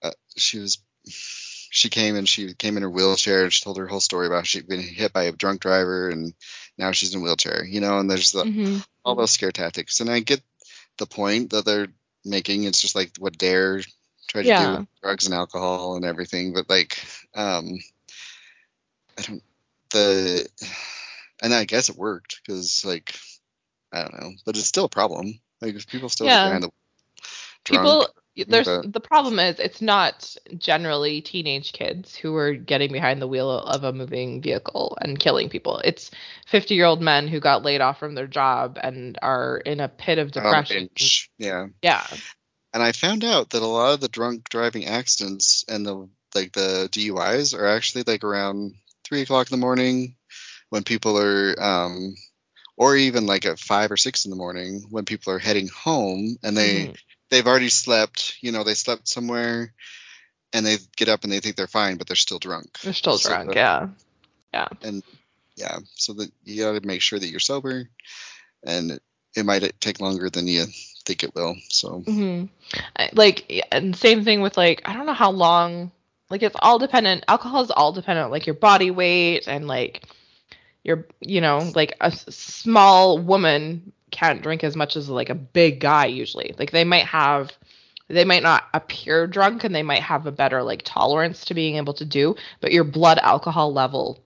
Uh, 0.02 0.12
she 0.36 0.58
was, 0.58 0.78
she 1.04 1.88
came 1.90 2.16
and 2.16 2.28
she 2.28 2.54
came 2.54 2.76
in 2.76 2.82
her 2.82 2.90
wheelchair 2.90 3.42
and 3.44 3.52
she 3.52 3.62
told 3.62 3.76
her 3.76 3.86
whole 3.86 4.00
story 4.00 4.26
about 4.26 4.46
she'd 4.46 4.66
been 4.68 4.80
hit 4.80 5.12
by 5.12 5.24
a 5.24 5.32
drunk 5.32 5.60
driver 5.60 6.08
and 6.08 6.32
now 6.78 6.90
she's 6.92 7.14
in 7.14 7.20
a 7.20 7.22
wheelchair, 7.22 7.64
you 7.64 7.80
know. 7.80 7.98
And 7.98 8.10
there's 8.10 8.32
the, 8.32 8.44
Mhm. 8.44 8.84
all 9.04 9.14
those 9.14 9.30
scare 9.32 9.52
tactics, 9.52 10.00
and 10.00 10.08
I 10.10 10.20
get 10.20 10.42
the 10.98 11.06
point 11.06 11.50
that 11.50 11.64
they're 11.64 11.88
making. 12.24 12.64
It's 12.64 12.80
just 12.80 12.94
like 12.94 13.16
what 13.18 13.36
Dare 13.38 13.80
tried 14.28 14.42
to 14.42 14.48
Yeah. 14.48 14.64
do 14.64 14.78
with 14.78 14.86
drugs 15.02 15.26
and 15.26 15.34
alcohol 15.34 15.96
and 15.96 16.04
everything, 16.04 16.52
but 16.52 16.68
like, 16.70 16.98
um, 17.34 17.78
I 19.18 19.22
don't 19.22 19.42
the, 19.90 20.48
and 21.42 21.52
I 21.54 21.64
guess 21.64 21.88
it 21.88 21.96
worked 21.96 22.40
because 22.44 22.84
like, 22.84 23.14
I 23.92 24.02
don't 24.02 24.20
know, 24.20 24.30
but 24.44 24.56
it's 24.56 24.66
still 24.66 24.84
a 24.84 24.90
problem. 24.90 25.40
Like 25.60 25.86
people 25.86 26.08
still 26.08 26.26
Yeah. 26.26 26.58
the 26.58 26.70
People 27.64 28.08
there's 28.48 28.66
but- 28.66 28.92
the 28.92 29.00
problem 29.00 29.38
is 29.38 29.58
it's 29.58 29.82
not 29.82 30.34
generally 30.56 31.20
teenage 31.20 31.72
kids 31.72 32.14
who 32.16 32.34
are 32.36 32.54
getting 32.54 32.92
behind 32.92 33.20
the 33.20 33.26
wheel 33.26 33.50
of 33.50 33.84
a 33.84 33.92
moving 33.92 34.40
vehicle 34.40 34.96
and 35.00 35.18
killing 35.18 35.48
people. 35.48 35.80
It's 35.84 36.10
50 36.46 36.74
year 36.74 36.86
old 36.86 37.02
men 37.02 37.28
who 37.28 37.40
got 37.40 37.64
laid 37.64 37.80
off 37.80 37.98
from 37.98 38.14
their 38.14 38.26
job 38.26 38.78
and 38.82 39.18
are 39.20 39.58
in 39.58 39.80
a 39.80 39.88
pit 39.88 40.18
of 40.18 40.28
oh, 40.28 40.30
depression. 40.30 40.86
bench. 40.86 41.30
yeah. 41.38 41.66
Yeah. 41.82 42.06
And 42.72 42.82
I 42.82 42.92
found 42.92 43.24
out 43.24 43.50
that 43.50 43.62
a 43.62 43.66
lot 43.66 43.94
of 43.94 44.00
the 44.00 44.08
drunk 44.08 44.48
driving 44.48 44.86
accidents 44.86 45.64
and 45.68 45.84
the 45.84 46.08
like 46.34 46.52
the 46.52 46.88
DUIs 46.92 47.58
are 47.58 47.66
actually 47.66 48.04
like 48.06 48.22
around 48.22 48.74
three 49.04 49.22
o'clock 49.22 49.50
in 49.50 49.58
the 49.58 49.60
morning 49.60 50.14
when 50.70 50.82
people 50.82 51.18
are 51.18 51.54
um 51.62 52.14
or 52.76 52.96
even 52.96 53.26
like 53.26 53.44
at 53.44 53.58
five 53.58 53.90
or 53.92 53.96
six 53.96 54.24
in 54.24 54.30
the 54.30 54.36
morning 54.36 54.82
when 54.90 55.04
people 55.04 55.32
are 55.32 55.38
heading 55.38 55.68
home 55.68 56.36
and 56.42 56.56
they 56.56 56.86
Mhm. 56.86 56.96
they've 57.30 57.46
already 57.46 57.68
slept 57.68 58.36
you 58.40 58.50
know 58.52 58.64
they 58.64 58.74
slept 58.74 59.06
somewhere 59.06 59.72
and 60.52 60.64
they 60.66 60.78
get 60.96 61.08
up 61.08 61.22
and 61.22 61.32
they 61.32 61.40
think 61.40 61.56
they're 61.56 61.66
fine 61.66 61.96
but 61.96 62.06
they're 62.06 62.16
still 62.16 62.38
drunk 62.38 62.78
They're 62.82 62.92
still 62.92 63.18
So 63.18 63.28
drunk. 63.28 63.50
the- 63.50 63.54
Yeah. 64.54 64.68
and 64.82 65.02
yeah 65.56 65.78
so 65.94 66.14
that 66.14 66.30
you 66.44 66.62
got 66.64 66.80
to 66.80 66.86
make 66.86 67.02
sure 67.02 67.18
that 67.18 67.28
you're 67.28 67.40
sober 67.40 67.88
and 68.64 68.92
it, 68.92 69.02
it 69.36 69.44
might 69.44 69.80
take 69.80 70.00
longer 70.00 70.30
than 70.30 70.46
you 70.46 70.64
think 71.04 71.22
it 71.22 71.34
will 71.34 71.56
so 71.68 72.00
hmm 72.00 72.44
Like, 73.12 73.64
and 73.72 73.94
same 73.96 74.24
thing 74.24 74.40
with 74.42 74.56
like, 74.56 74.82
I 74.84 74.92
don't 74.92 75.06
know 75.06 75.12
how 75.12 75.30
long. 75.30 75.90
Like, 76.30 76.42
it's 76.42 76.56
all 76.60 76.78
dependent. 76.78 77.24
Alcohol 77.26 77.62
is 77.62 77.70
all 77.70 77.92
dependent 77.92 78.30
like 78.30 78.46
your 78.46 78.54
body 78.54 78.90
weight 78.90 79.48
and 79.48 79.66
like 79.66 80.04
your, 80.84 81.06
you 81.20 81.40
know, 81.40 81.70
like 81.74 81.96
a 82.00 82.10
small 82.10 83.18
woman 83.18 83.92
can't 84.10 84.42
drink 84.42 84.64
as 84.64 84.76
much 84.76 84.96
as 84.96 85.08
like 85.08 85.30
a 85.30 85.34
big 85.34 85.80
guy 85.80 86.06
usually. 86.06 86.54
Like, 86.58 86.70
they 86.70 86.84
might 86.84 87.06
have, 87.06 87.52
they 88.08 88.24
might 88.24 88.42
not 88.42 88.64
appear 88.74 89.26
drunk 89.26 89.64
and 89.64 89.74
they 89.74 89.82
might 89.82 90.02
have 90.02 90.26
a 90.26 90.32
better 90.32 90.62
like 90.62 90.82
tolerance 90.84 91.44
to 91.46 91.54
being 91.54 91.76
able 91.76 91.94
to 91.94 92.04
do, 92.04 92.36
but 92.60 92.72
your 92.72 92.84
blood 92.84 93.18
alcohol 93.18 93.72
level 93.72 94.18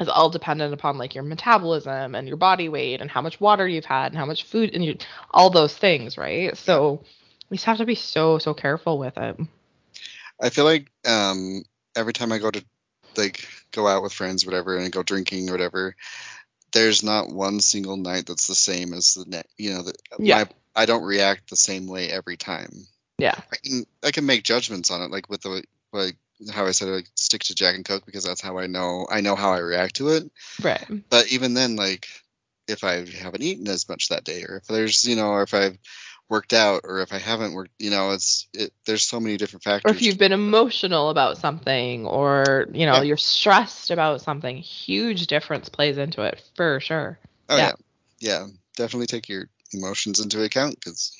is 0.00 0.08
all 0.08 0.30
dependent 0.30 0.72
upon 0.72 0.96
like 0.96 1.14
your 1.14 1.24
metabolism 1.24 2.14
and 2.14 2.28
your 2.28 2.36
body 2.36 2.68
weight 2.68 3.00
and 3.00 3.10
how 3.10 3.20
much 3.20 3.40
water 3.40 3.66
you've 3.66 3.84
had 3.84 4.06
and 4.12 4.16
how 4.16 4.26
much 4.26 4.44
food 4.44 4.74
and 4.74 4.84
you, 4.84 4.96
all 5.32 5.50
those 5.50 5.76
things, 5.76 6.16
right? 6.16 6.56
So 6.56 7.02
we 7.50 7.56
just 7.56 7.66
have 7.66 7.78
to 7.78 7.86
be 7.86 7.94
so 7.94 8.38
so 8.38 8.54
careful 8.54 8.98
with 8.98 9.16
it. 9.16 9.38
I 10.40 10.50
feel 10.50 10.64
like 10.64 10.90
um, 11.06 11.62
every 11.96 12.12
time 12.12 12.32
I 12.32 12.38
go 12.38 12.50
to 12.50 12.64
like 13.16 13.46
go 13.78 13.86
out 13.86 14.02
with 14.02 14.12
friends, 14.12 14.44
whatever, 14.44 14.76
and 14.76 14.92
go 14.92 15.02
drinking 15.02 15.48
or 15.48 15.52
whatever, 15.52 15.94
there's 16.72 17.02
not 17.02 17.28
one 17.30 17.60
single 17.60 17.96
night 17.96 18.26
that's 18.26 18.48
the 18.48 18.54
same 18.54 18.92
as 18.92 19.14
the 19.14 19.24
next. 19.26 19.48
You 19.56 19.74
know, 19.74 19.82
the, 19.82 19.94
Yeah. 20.18 20.38
my, 20.38 20.48
I 20.74 20.86
don't 20.86 21.04
react 21.04 21.48
the 21.48 21.56
same 21.56 21.86
way 21.86 22.10
every 22.10 22.36
time. 22.36 22.86
Yeah. 23.18 23.34
I 23.52 23.56
can 23.56 23.86
I 24.02 24.10
can 24.10 24.26
make 24.26 24.44
judgments 24.44 24.90
on 24.90 25.02
it, 25.02 25.10
like 25.10 25.28
with 25.28 25.42
the 25.42 25.62
like 25.92 26.16
how 26.52 26.66
I 26.66 26.72
said, 26.72 26.88
like 26.88 27.08
stick 27.14 27.42
to 27.44 27.54
Jack 27.54 27.74
and 27.74 27.84
Coke 27.84 28.06
because 28.06 28.24
that's 28.24 28.40
how 28.40 28.58
I 28.58 28.66
know 28.66 29.06
I 29.10 29.20
know 29.20 29.34
how 29.34 29.52
I 29.52 29.58
react 29.58 29.96
to 29.96 30.08
it. 30.10 30.30
Right. 30.62 30.84
But 31.08 31.32
even 31.32 31.54
then, 31.54 31.76
like 31.76 32.06
if 32.68 32.84
I 32.84 33.04
haven't 33.06 33.42
eaten 33.42 33.66
as 33.68 33.88
much 33.88 34.08
that 34.08 34.24
day, 34.24 34.42
or 34.42 34.56
if 34.56 34.66
there's 34.66 35.04
you 35.04 35.16
know, 35.16 35.30
or 35.30 35.42
if 35.42 35.54
I've 35.54 35.78
worked 36.28 36.52
out, 36.52 36.82
or 36.84 37.00
if 37.00 37.12
I 37.12 37.18
haven't 37.18 37.52
worked, 37.54 37.72
you 37.78 37.90
know, 37.90 38.10
it's 38.10 38.48
it. 38.52 38.72
There's 38.86 39.06
so 39.06 39.20
many 39.20 39.36
different 39.36 39.64
factors. 39.64 39.90
Or 39.90 39.94
if 39.94 40.02
you've 40.02 40.18
been 40.18 40.32
emotional 40.32 41.10
about 41.10 41.38
something 41.38 42.06
or, 42.06 42.68
you 42.72 42.86
know, 42.86 42.96
Yeah. 42.96 43.02
you're 43.02 43.16
stressed 43.16 43.90
about 43.90 44.20
something, 44.20 44.56
huge 44.58 45.26
difference 45.26 45.68
plays 45.68 45.98
into 45.98 46.22
it 46.22 46.42
for 46.56 46.80
sure. 46.80 47.18
Oh 47.48 47.56
Yeah. 47.56 47.68
yeah. 47.68 47.72
yeah, 48.20 48.46
Definitely 48.76 49.06
take 49.06 49.28
your 49.28 49.48
emotions 49.72 50.20
into 50.20 50.42
account 50.42 50.76
because 50.76 51.12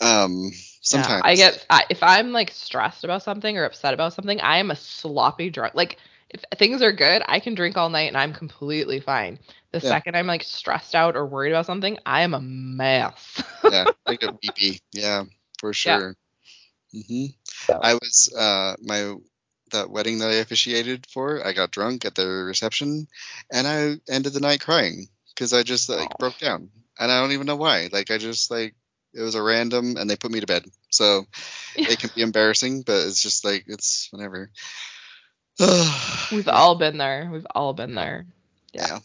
Um, 0.00 0.50
sometimes 0.80 1.22
Yeah, 1.22 1.30
I 1.30 1.34
get 1.34 1.66
I, 1.70 1.84
if 1.90 2.02
I'm 2.02 2.32
like 2.32 2.50
stressed 2.50 3.04
about 3.04 3.22
something 3.22 3.56
or 3.56 3.64
upset 3.64 3.94
about 3.94 4.12
something, 4.12 4.40
I 4.40 4.58
am 4.58 4.70
a 4.70 4.76
sloppy 4.76 5.50
drunk. 5.50 5.74
Like 5.74 5.98
if 6.34 6.58
things 6.58 6.82
are 6.82 6.92
good, 6.92 7.22
I 7.26 7.40
can 7.40 7.54
drink 7.54 7.76
all 7.76 7.88
night 7.88 8.08
and 8.08 8.16
I'm 8.16 8.32
completely 8.32 9.00
fine. 9.00 9.38
The 9.72 9.80
Yeah. 9.80 9.90
second 9.90 10.16
I'm 10.16 10.26
like 10.26 10.42
stressed 10.42 10.94
out 10.94 11.16
or 11.16 11.26
worried 11.26 11.52
about 11.52 11.66
something, 11.66 11.98
I 12.04 12.22
am 12.22 12.34
a 12.34 12.40
mess. 12.40 13.42
yeah, 13.70 13.86
I 14.06 14.16
get 14.16 14.32
weepy. 14.42 14.80
Yeah, 14.92 15.24
for 15.58 15.72
sure. 15.72 16.16
Yeah. 16.92 17.02
Mhm. 17.02 17.34
So- 17.44 17.80
I 17.82 17.94
was 17.94 18.32
uh 18.36 18.76
my 18.82 19.14
that 19.72 19.90
wedding 19.90 20.18
that 20.18 20.30
I 20.30 20.34
officiated 20.34 21.06
for. 21.10 21.44
I 21.44 21.52
got 21.52 21.72
drunk 21.72 22.04
at 22.04 22.14
the 22.14 22.26
reception, 22.26 23.08
and 23.52 23.66
I 23.66 23.96
ended 24.08 24.32
the 24.32 24.40
night 24.40 24.60
crying 24.60 25.08
because 25.34 25.52
I 25.52 25.62
just 25.64 25.88
like 25.88 26.08
Aw. 26.10 26.16
broke 26.18 26.38
down, 26.38 26.70
and 26.98 27.10
I 27.10 27.20
don't 27.20 27.32
even 27.32 27.46
know 27.46 27.56
why. 27.56 27.88
Like 27.90 28.10
I 28.12 28.18
just 28.18 28.50
like 28.50 28.74
it 29.12 29.22
was 29.22 29.34
a 29.34 29.42
random, 29.42 29.96
and 29.96 30.08
they 30.08 30.16
put 30.16 30.30
me 30.30 30.40
to 30.40 30.46
bed. 30.46 30.64
So 30.90 31.26
it 31.74 31.98
can 31.98 32.10
be 32.14 32.22
embarrassing, 32.28 32.82
but 32.82 33.06
it's 33.06 33.22
just 33.22 33.44
like 33.44 33.64
it's 33.66 34.08
whatever. 34.12 34.50
We've 35.58 36.48
all 36.48 36.76
been 36.76 36.98
there. 36.98 37.28
We've 37.32 37.46
all 37.54 37.72
been 37.72 37.94
there. 37.94 38.26
Yeah. 38.72 38.98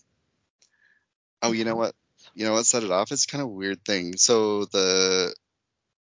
Oh, 1.42 1.52
you 1.52 1.64
know 1.64 1.76
what? 1.76 1.96
You 2.34 2.46
know 2.46 2.54
what 2.54 2.66
set 2.66 2.84
it 2.84 2.92
off? 2.92 3.12
It's 3.12 3.26
kind 3.26 3.42
of 3.42 3.50
a 3.50 3.54
weird 3.54 3.84
thing. 3.86 4.18
So 4.18 4.66
the 4.66 5.34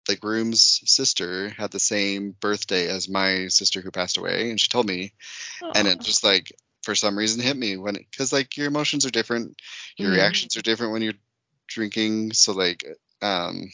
the 0.07 0.17
groom's 0.17 0.81
sister 0.87 1.51
had 1.51 1.71
the 1.71 1.79
same 1.79 2.35
birthday 2.41 2.89
as 2.89 3.09
my 3.09 3.49
sister 3.49 3.81
who 3.81 3.91
passed 3.91 4.17
away, 4.17 4.51
and 4.51 4.61
she 4.61 4.69
told 4.69 4.87
me, 4.87 5.13
and 5.75 5.87
it 5.87 6.01
just 6.01 6.25
like 6.25 6.53
for 6.83 6.95
some 6.95 7.17
reason 7.17 7.43
hit 7.43 7.57
me 7.57 7.77
when 7.77 7.95
because 7.95 8.33
like 8.33 8.57
your 8.57 8.67
emotions 8.67 9.05
are 9.07 9.11
different, 9.11 9.61
your 9.97 10.11
Mhm. 10.11 10.15
reactions 10.15 10.57
are 10.57 10.63
different 10.63 10.93
when 10.93 11.03
you're 11.03 11.15
drinking. 11.69 12.33
So 12.33 12.53
like 12.53 12.85
um, 13.23 13.71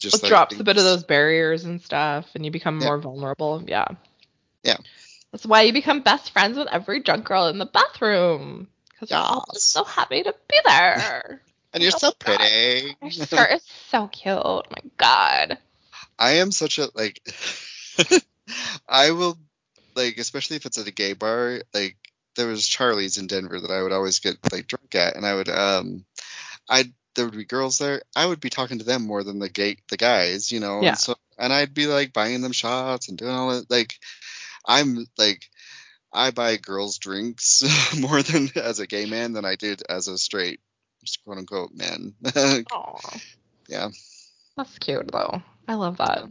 just 0.00 0.16
it 0.16 0.22
like 0.24 0.30
drops 0.30 0.58
a 0.58 0.64
bit 0.64 0.76
of 0.76 0.84
those 0.84 1.04
barriers 1.04 1.64
and 1.64 1.80
stuff, 1.80 2.26
and 2.34 2.44
you 2.44 2.50
become 2.50 2.80
Yeah. 2.80 2.86
more 2.86 2.98
vulnerable. 2.98 3.62
Yeah. 3.66 3.86
Yeah. 4.64 4.78
That's 5.32 5.46
why 5.46 5.62
you 5.62 5.72
become 5.72 6.00
best 6.00 6.32
friends 6.32 6.58
with 6.58 6.68
every 6.68 7.00
drunk 7.00 7.24
girl 7.24 7.46
in 7.46 7.58
the 7.58 7.66
bathroom. 7.66 8.68
Because 8.90 9.10
you're 9.10 9.20
all 9.20 9.44
just 9.52 9.72
so 9.72 9.84
happy 9.84 10.22
to 10.22 10.34
be 10.48 10.56
there. 10.64 11.42
And 11.72 11.84
you're 11.84 11.92
Oh 11.94 11.98
so 11.98 12.10
pretty. 12.18 12.96
Your 13.00 13.10
skirt 13.12 13.52
is 13.52 13.62
so 13.90 14.08
cute. 14.08 14.36
Oh 14.36 14.62
my 14.68 14.90
god. 14.96 15.56
I 16.18 16.32
am 16.38 16.50
such 16.50 16.80
a 16.80 16.88
like 16.96 17.20
I 18.88 19.12
will 19.12 19.38
like 19.94 20.18
especially 20.18 20.56
if 20.56 20.66
it's 20.66 20.78
at 20.78 20.88
a 20.88 20.92
gay 20.92 21.12
bar, 21.12 21.62
like 21.72 21.96
there 22.34 22.48
was 22.48 22.66
Charlie's 22.66 23.18
in 23.18 23.28
Denver 23.28 23.60
that 23.60 23.70
I 23.70 23.82
would 23.82 23.92
always 23.92 24.18
get 24.18 24.36
like 24.52 24.66
drunk 24.66 24.96
at 24.96 25.14
and 25.14 25.24
I 25.24 25.34
would 25.36 25.48
um 25.48 26.04
I 26.68 26.92
there 27.14 27.24
would 27.24 27.36
be 27.36 27.44
girls 27.44 27.78
there. 27.78 28.02
I 28.16 28.26
would 28.26 28.40
be 28.40 28.50
talking 28.50 28.78
to 28.78 28.84
them 28.84 29.06
more 29.06 29.22
than 29.22 29.38
the 29.38 29.48
gay 29.48 29.76
the 29.90 29.96
guys, 29.96 30.50
you 30.50 30.58
know. 30.58 30.82
Yeah. 30.82 30.88
And 30.88 30.98
so 30.98 31.14
and 31.38 31.52
I'd 31.52 31.74
be 31.74 31.86
like 31.86 32.12
buying 32.12 32.42
them 32.42 32.52
shots 32.52 33.08
and 33.08 33.16
doing 33.16 33.30
all 33.30 33.54
that 33.54 33.70
like 33.70 33.98
I'm 34.70 35.04
like 35.18 35.42
I 36.12 36.30
buy 36.30 36.56
girls 36.56 36.98
drinks 36.98 37.62
more 37.98 38.22
than 38.22 38.48
as 38.56 38.78
a 38.78 38.86
gay 38.86 39.06
man 39.06 39.32
than 39.32 39.44
I 39.44 39.56
did 39.56 39.82
as 39.88 40.08
a 40.08 40.16
straight 40.16 40.60
quote 41.24 41.38
unquote 41.38 41.72
man. 41.74 42.14
Aw. 42.72 43.18
Yeah. 43.68 43.88
That's 44.56 44.78
cute 44.78 45.10
though. 45.10 45.42
I 45.66 45.74
love 45.74 45.98
that. 45.98 46.30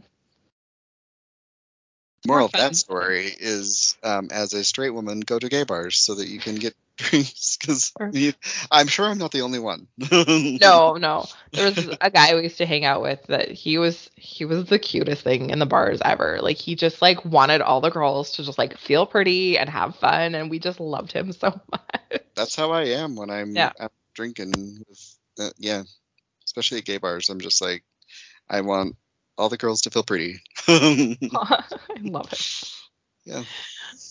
moral 2.26 2.46
of 2.46 2.52
that 2.52 2.76
story 2.76 3.34
is 3.38 3.96
um, 4.02 4.28
as 4.30 4.52
a 4.52 4.64
straight 4.64 4.90
woman 4.90 5.20
go 5.20 5.38
to 5.38 5.48
gay 5.48 5.64
bars 5.64 5.98
so 5.98 6.14
that 6.14 6.28
you 6.28 6.38
can 6.38 6.56
get 6.56 6.74
drinks 7.00 7.56
because 7.56 7.92
i'm 8.70 8.86
sure 8.86 9.06
i'm 9.06 9.18
not 9.18 9.32
the 9.32 9.42
only 9.42 9.58
one 9.58 9.86
No, 10.60 10.94
no. 10.96 11.24
There 11.54 11.64
was 11.64 11.88
a 12.00 12.10
guy 12.10 12.34
we 12.34 12.42
used 12.42 12.58
to 12.58 12.66
hang 12.66 12.84
out 12.84 13.02
with 13.02 13.22
that 13.28 13.50
he 13.50 13.78
was 13.78 14.10
he 14.16 14.44
was 14.44 14.66
the 14.66 14.78
cutest 14.78 15.22
thing 15.22 15.50
in 15.50 15.58
the 15.58 15.66
bars 15.66 16.00
ever. 16.04 16.38
Like 16.42 16.58
he 16.58 16.74
just 16.74 17.00
like 17.00 17.24
wanted 17.24 17.62
all 17.62 17.80
the 17.80 17.90
girls 17.90 18.32
to 18.32 18.44
just 18.44 18.58
like 18.58 18.76
feel 18.76 19.06
pretty 19.06 19.56
and 19.58 19.68
have 19.70 19.96
fun 19.96 20.34
and 20.34 20.50
we 20.50 20.58
just 20.58 20.80
loved 20.80 21.12
him 21.12 21.32
so 21.32 21.60
much. 21.72 22.20
that's 22.34 22.56
how 22.56 22.70
i 22.72 22.82
am 22.84 23.16
when 23.16 23.30
i'm 23.30 23.54
Yeah. 23.54 23.72
out 23.80 23.92
drinking 24.14 24.52
with 24.88 25.16
uh, 25.38 25.50
yeah 25.58 25.82
especially 26.44 26.78
at 26.78 26.84
gay 26.84 26.98
bars 26.98 27.30
i'm 27.30 27.40
just 27.40 27.60
like 27.62 27.84
i 28.48 28.60
want 28.60 28.96
all 29.38 29.48
the 29.48 29.56
girls 29.56 29.82
to 29.82 29.90
feel 29.90 30.02
pretty 30.02 30.40
I 30.68 31.16
love 32.02 32.32
it. 32.32 32.42
Yeah. 33.24 33.44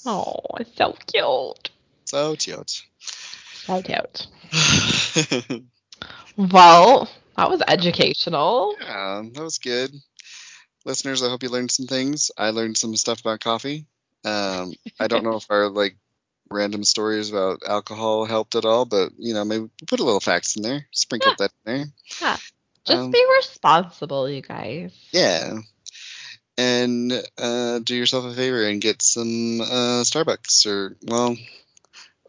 Oh, 0.06 0.40
it's 0.60 0.76
so 0.76 0.96
cute. 1.08 1.70
So 2.10 2.36
cute 2.36 2.84
Shout 3.66 3.90
out. 3.92 4.26
Well, 6.38 7.10
that 7.38 7.50
was 7.50 7.62
educational. 7.68 8.76
yeah 8.82 9.22
that 9.34 9.44
was 9.44 9.58
good 9.60 9.92
listeners 10.86 11.22
i 11.24 11.30
hope 11.30 11.44
you 11.44 11.50
learned 11.50 11.72
some 11.72 11.88
things 11.88 12.32
i 12.38 12.50
learned 12.52 12.78
some 12.78 12.96
stuff 12.96 13.20
about 13.20 13.40
coffee 13.42 13.86
um, 14.26 14.74
i 15.00 15.08
don't 15.08 15.24
know 15.24 15.36
if 15.36 15.46
our 15.50 15.70
like 15.70 15.96
random 16.50 16.84
stories 16.84 17.30
about 17.30 17.62
alcohol 17.68 18.26
helped 18.26 18.56
at 18.56 18.66
all 18.66 18.86
but 18.86 19.12
you 19.18 19.34
know 19.34 19.44
maybe 19.46 19.70
put 19.88 20.00
a 20.00 20.04
little 20.04 20.20
facts 20.20 20.56
in 20.56 20.64
there 20.64 20.88
sprinkle 20.92 21.34
that 21.38 21.52
in 21.66 21.74
there 21.78 21.86
Yeah. 22.22 22.38
Just 22.86 22.98
Um, 23.04 23.12
be 23.12 23.26
responsible, 23.38 24.30
you 24.30 24.42
guys. 24.42 24.92
yeah 25.12 25.60
and 26.58 27.12
uh, 27.38 27.80
do 27.80 27.96
yourself 27.96 28.26
a 28.26 28.34
favor 28.34 28.64
and 28.64 28.82
get 28.82 29.02
some 29.02 29.62
uh, 29.62 30.02
starbucks 30.04 30.66
or 30.66 30.96
well 31.04 31.36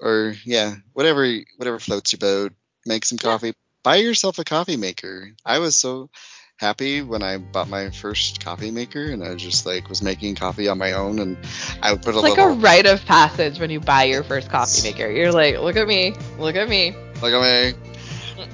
or 0.00 0.34
yeah 0.44 0.74
whatever 0.92 1.26
whatever 1.56 1.78
floats 1.78 2.12
your 2.12 2.18
boat 2.18 2.52
make 2.86 3.04
some 3.04 3.18
coffee 3.18 3.52
buy 3.82 3.96
yourself 3.96 4.38
a 4.38 4.44
coffee 4.44 4.76
maker 4.76 5.30
i 5.44 5.58
was 5.58 5.76
so 5.76 6.08
happy 6.56 7.00
when 7.00 7.22
i 7.22 7.38
bought 7.38 7.68
my 7.68 7.90
first 7.90 8.44
coffee 8.44 8.70
maker 8.70 9.10
and 9.10 9.24
i 9.24 9.34
just 9.34 9.64
like 9.64 9.88
was 9.88 10.02
making 10.02 10.34
coffee 10.34 10.68
on 10.68 10.78
my 10.78 10.92
own 10.92 11.18
and 11.18 11.38
i 11.82 11.92
would 11.92 12.02
put 12.02 12.14
a 12.14 12.18
It's 12.18 12.36
like 12.36 12.38
a 12.38 12.50
rite 12.50 12.86
of 12.86 13.04
passage 13.06 13.58
when 13.58 13.70
you 13.70 13.80
buy 13.80 14.04
your 14.04 14.22
first 14.22 14.50
coffee 14.50 14.82
maker. 14.82 15.10
You're 15.10 15.32
like, 15.32 15.58
look 15.58 15.76
at 15.76 15.88
me, 15.88 16.14
look 16.38 16.56
at 16.56 16.68
me. 16.68 16.94
Look 17.22 17.32
at 17.32 17.74
me. 17.74 17.78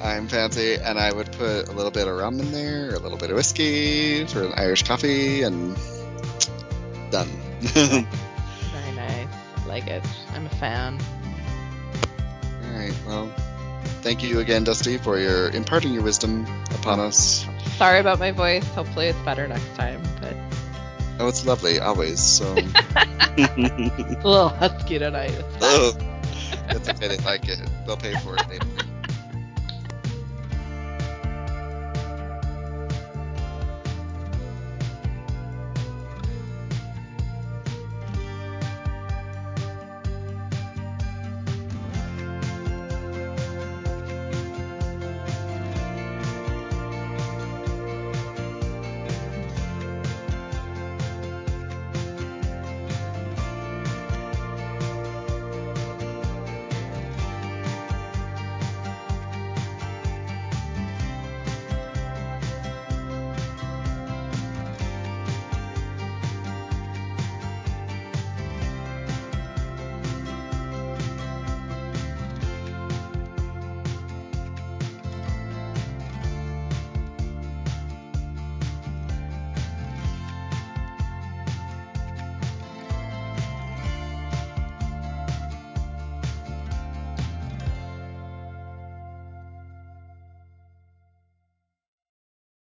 I'm 0.02 0.28
fancy, 0.28 0.74
and 0.74 0.98
I 0.98 1.12
would 1.12 1.31
put 1.32 1.68
a 1.68 1.73
little 1.73 1.90
bit 1.90 2.09
of 2.09 2.16
rum 2.16 2.40
in 2.40 2.52
there, 2.52 2.94
a 2.94 2.98
little 2.98 3.18
bit 3.18 3.31
of 3.31 3.36
whiskey 3.36 4.24
for 4.27 4.44
an 4.44 4.52
Irish 4.56 4.82
coffee, 4.82 5.43
and 5.43 5.77
done. 7.10 7.28
Very 7.60 8.02
nice. 8.94 9.28
I 9.56 9.66
like 9.66 9.86
it. 9.86 10.05
I'm 10.32 10.47
a 10.47 10.51
fan. 10.51 10.98
All 12.77 12.82
right. 12.82 12.94
Well, 13.07 13.32
thank 14.03 14.23
you 14.23 14.40
again, 14.40 14.65
Dusty, 14.65 14.98
for 14.98 15.19
your 15.19 15.48
imparting 15.51 15.94
your 15.94 16.03
wisdom 16.03 16.47
upon 16.74 17.01
us. 17.01 17.47
Sorry 17.78 18.01
about 18.01 18.19
my 18.19 18.32
voice. 18.32 18.66
Hopefully 18.74 19.07
it's 19.07 19.19
better 19.20 19.48
next 19.48 19.74
time. 19.77 20.03
But 20.20 20.36
Oh, 21.19 21.28
it's 21.28 21.47
lovely, 21.47 21.78
always. 21.81 22.20
So, 22.20 22.55
it's 22.59 22.66
a 24.24 24.28
little 24.28 24.51
husky 24.51 24.98
tonight. 24.98 25.32
Oh, 25.62 25.89
it's 25.89 25.97
fine. 26.03 26.20
oh, 26.53 26.73
that's 26.74 26.89
okay. 26.90 27.09
They 27.09 27.16
like 27.24 27.48
it. 27.48 27.59
They'll 27.86 27.97
pay 27.97 28.15
for 28.16 28.36
it 28.36 28.47
later. 28.51 28.66